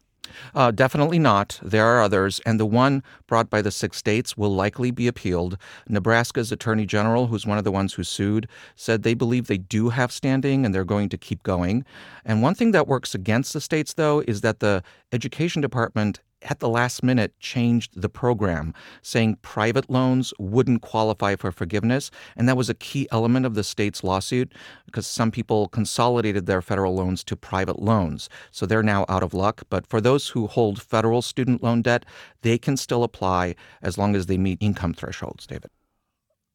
[0.54, 1.60] Uh, definitely not.
[1.64, 5.58] There are others, and the one brought by the six states will likely be appealed.
[5.88, 9.90] Nebraska's attorney general, who's one of the ones who sued, said they believe they do
[9.90, 11.86] have standing and they're going to keep going.
[12.26, 16.60] And one thing that works against the states, though, is that the education department at
[16.60, 22.12] the last minute changed the program, saying private loans wouldn't qualify for forgiveness.
[22.36, 24.54] And that was a key element of the state's lawsuit
[24.86, 28.30] because some people consolidated their federal loans to private loans.
[28.52, 29.64] So they're now out of luck.
[29.70, 32.06] But for those who hold federal student loan debt,
[32.42, 35.72] they can still apply as long as they meet income thresholds, David.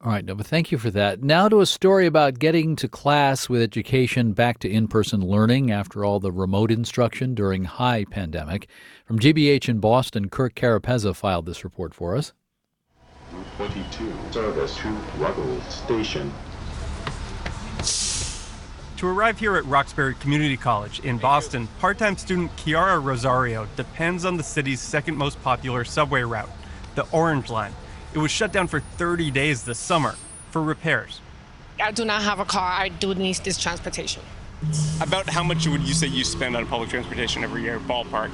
[0.01, 1.25] All right, Nova, thank you for that.
[1.25, 5.73] Now to a story about getting to class with education back to in person learning
[5.73, 8.69] after all the remote instruction during high pandemic.
[9.07, 12.33] From GBH in Boston, Kirk Carapezza filed this report for us.
[13.33, 16.33] Route 22, service to Ruggles Station.
[18.99, 24.25] To arrive here at Roxbury Community College in Boston, part time student Kiara Rosario depends
[24.25, 26.51] on the city's second most popular subway route,
[26.95, 27.73] the Orange Line.
[28.14, 30.14] It was shut down for 30 days this summer
[30.51, 31.20] for repairs.
[31.80, 32.72] I do not have a car.
[32.72, 34.22] I do need this transportation.
[35.01, 38.30] About how much would you say you spend on public transportation every year, ballpark?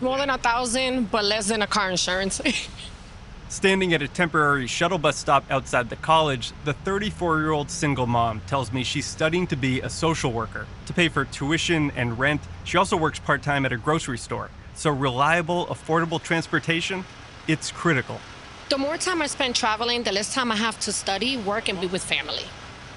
[0.00, 2.40] More than a thousand, but less than a car insurance.
[3.48, 8.06] Standing at a temporary shuttle bus stop outside the college, the 34 year old single
[8.06, 10.66] mom tells me she's studying to be a social worker.
[10.86, 14.50] To pay for tuition and rent, she also works part time at a grocery store.
[14.74, 17.04] So, reliable, affordable transportation,
[17.48, 18.20] it's critical.
[18.68, 21.80] The more time I spend traveling, the less time I have to study, work, and
[21.80, 22.42] be with family.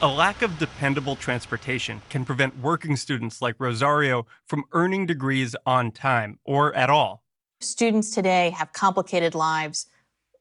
[0.01, 5.91] A lack of dependable transportation can prevent working students like Rosario from earning degrees on
[5.91, 7.23] time or at all.
[7.61, 9.85] Students today have complicated lives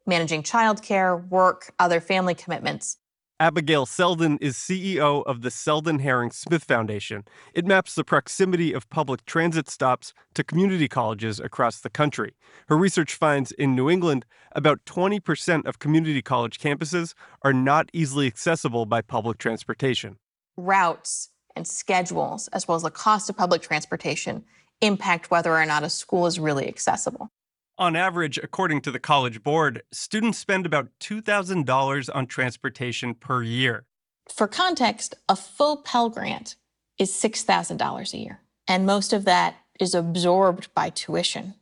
[0.06, 2.96] managing childcare, work, other family commitments.
[3.40, 7.24] Abigail Seldin is CEO of the Seldin Haring Smith Foundation.
[7.54, 12.34] It maps the proximity of public transit stops to community colleges across the country.
[12.68, 14.26] Her research finds in New England,
[14.58, 20.18] about 20% of community college campuses are not easily accessible by public transportation.
[20.56, 24.44] Routes and schedules, as well as the cost of public transportation,
[24.80, 27.30] impact whether or not a school is really accessible.
[27.78, 33.84] On average, according to the College Board, students spend about $2,000 on transportation per year.
[34.28, 36.56] For context, a full Pell Grant
[36.98, 41.54] is $6,000 a year, and most of that is absorbed by tuition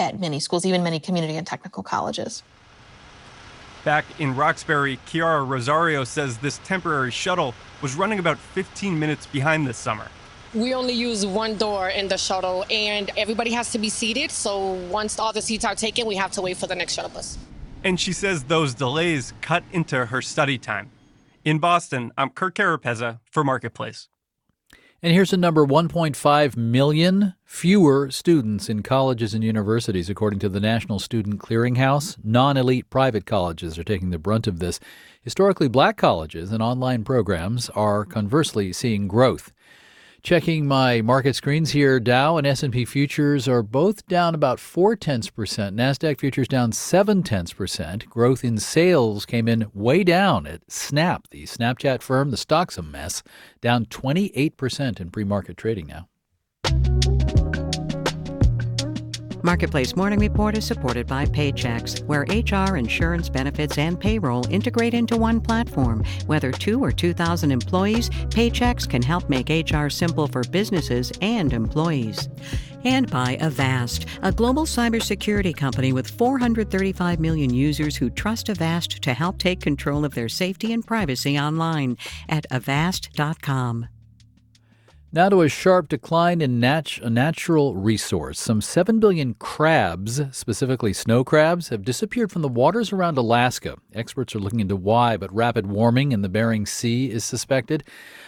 [0.00, 2.42] at many schools, even many community and technical colleges.
[3.84, 9.66] Back in Roxbury, Kiara Rosario says this temporary shuttle was running about 15 minutes behind
[9.66, 10.08] this summer.
[10.52, 14.30] We only use one door in the shuttle, and everybody has to be seated.
[14.30, 17.10] So once all the seats are taken, we have to wait for the next shuttle
[17.10, 17.38] bus.
[17.84, 20.90] And she says those delays cut into her study time.
[21.44, 24.08] In Boston, I'm Kirk Carapezza for Marketplace.
[25.02, 30.60] And here's a number 1.5 million fewer students in colleges and universities, according to the
[30.60, 32.18] National Student Clearinghouse.
[32.22, 34.78] Non elite private colleges are taking the brunt of this.
[35.22, 39.54] Historically, black colleges and online programs are conversely seeing growth.
[40.22, 45.30] Checking my market screens here, Dow and S&P futures are both down about four tenths
[45.30, 45.74] percent.
[45.74, 48.08] Nasdaq futures down seven tenths percent.
[48.10, 52.30] Growth in sales came in way down at Snap, the Snapchat firm.
[52.30, 53.22] The stock's a mess,
[53.62, 56.06] down 28 percent in pre-market trading now.
[59.42, 65.16] Marketplace Morning Report is supported by Paychex, where HR, insurance, benefits, and payroll integrate into
[65.16, 66.04] one platform.
[66.26, 72.28] Whether two or 2,000 employees, Paychex can help make HR simple for businesses and employees.
[72.84, 79.14] And by Avast, a global cybersecurity company with 435 million users who trust Avast to
[79.14, 81.96] help take control of their safety and privacy online
[82.28, 83.88] at avast.com.
[85.12, 88.38] Now to a sharp decline in nat- a natural resource.
[88.38, 93.76] Some 7 billion crabs, specifically snow crabs, have disappeared from the waters around Alaska.
[93.92, 97.82] Experts are looking into why, but rapid warming in the Bering Sea is suspected.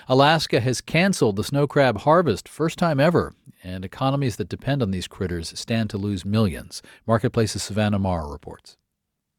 [0.08, 3.32] Alaska has canceled the snow crab harvest, first time ever,
[3.62, 6.82] and economies that depend on these critters stand to lose millions.
[7.06, 8.76] Marketplace's Savannah Maher reports.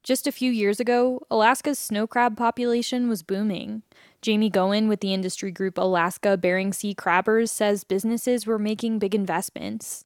[0.01, 3.83] Just a few years ago, Alaska's snow crab population was booming.
[4.23, 9.13] Jamie Goen with the industry group Alaska Bering Sea Crabbers says businesses were making big
[9.13, 10.05] investments.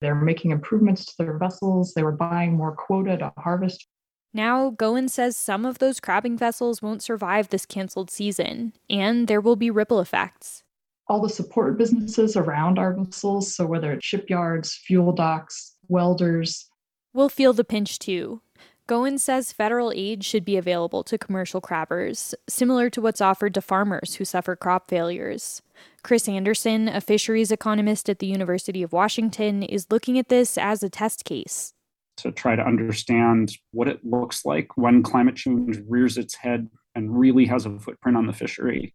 [0.00, 3.86] They're making improvements to their vessels, they were buying more quota to harvest.
[4.32, 9.40] Now, Goen says some of those crabbing vessels won't survive this canceled season, and there
[9.40, 10.62] will be ripple effects.
[11.06, 16.70] All the support businesses around our vessels, so whether it's shipyards, fuel docks, welders,
[17.12, 18.40] will feel the pinch too.
[18.88, 23.60] Goen says federal aid should be available to commercial crabbers, similar to what's offered to
[23.60, 25.60] farmers who suffer crop failures.
[26.02, 30.82] Chris Anderson, a fisheries economist at the University of Washington, is looking at this as
[30.82, 31.74] a test case.
[32.16, 37.16] To try to understand what it looks like when climate change rears its head and
[37.16, 38.94] really has a footprint on the fishery,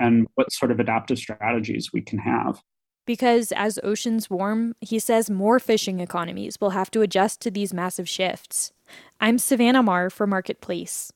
[0.00, 2.62] and what sort of adaptive strategies we can have.
[3.06, 7.72] Because as oceans warm, he says more fishing economies will have to adjust to these
[7.72, 8.72] massive shifts.
[9.20, 11.12] I'm Savannah Maher for Marketplace.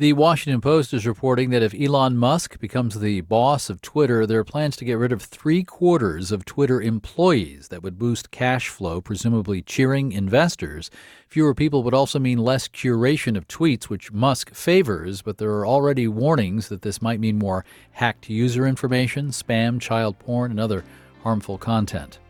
[0.00, 4.38] The Washington Post is reporting that if Elon Musk becomes the boss of Twitter, there
[4.38, 7.66] are plans to get rid of three quarters of Twitter employees.
[7.66, 10.88] That would boost cash flow, presumably cheering investors.
[11.26, 15.66] Fewer people would also mean less curation of tweets, which Musk favors, but there are
[15.66, 20.84] already warnings that this might mean more hacked user information, spam, child porn, and other
[21.24, 22.20] harmful content.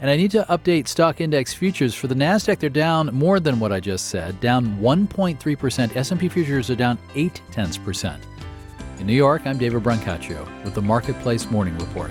[0.00, 2.58] And I need to update stock index futures for the Nasdaq.
[2.58, 5.94] They're down more than what I just said, down 1.3%.
[5.94, 8.22] S&P futures are down 8 tenths percent.
[8.98, 12.10] In New York, I'm David Brancaccio with the Marketplace Morning Report.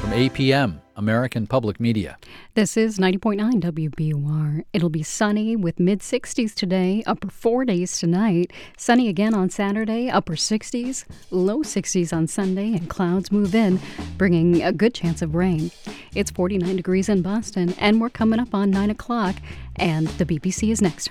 [0.00, 2.18] From APM, American Public Media.
[2.54, 4.64] This is 90.9 WBUR.
[4.72, 8.52] It'll be sunny with mid 60s today, upper 40s tonight.
[8.76, 13.80] Sunny again on Saturday, upper 60s, low 60s on Sunday, and clouds move in,
[14.18, 15.70] bringing a good chance of rain.
[16.14, 19.36] It's 49 degrees in Boston, and we're coming up on 9 o'clock,
[19.76, 21.10] and the BBC is next.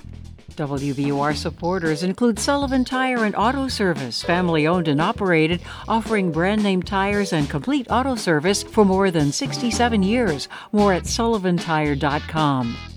[0.55, 6.83] WBUR supporters include Sullivan Tire and Auto Service, family owned and operated, offering brand name
[6.83, 10.47] tires and complete auto service for more than 67 years.
[10.71, 12.90] More at sullivantire.com.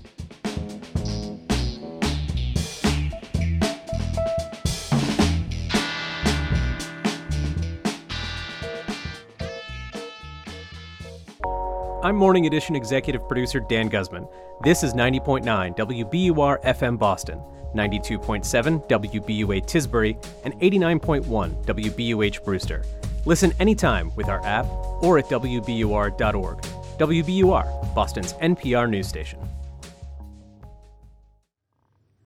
[12.05, 14.27] I'm Morning Edition executive producer Dan Guzman.
[14.61, 15.43] This is 90.9
[15.75, 17.41] WBUR FM Boston,
[17.73, 22.83] 92.7 WBUA Tisbury, and 89.1 WBUH Brewster.
[23.25, 24.67] Listen anytime with our app
[25.01, 26.61] or at WBUR.org.
[26.61, 29.39] WBUR, Boston's NPR news station.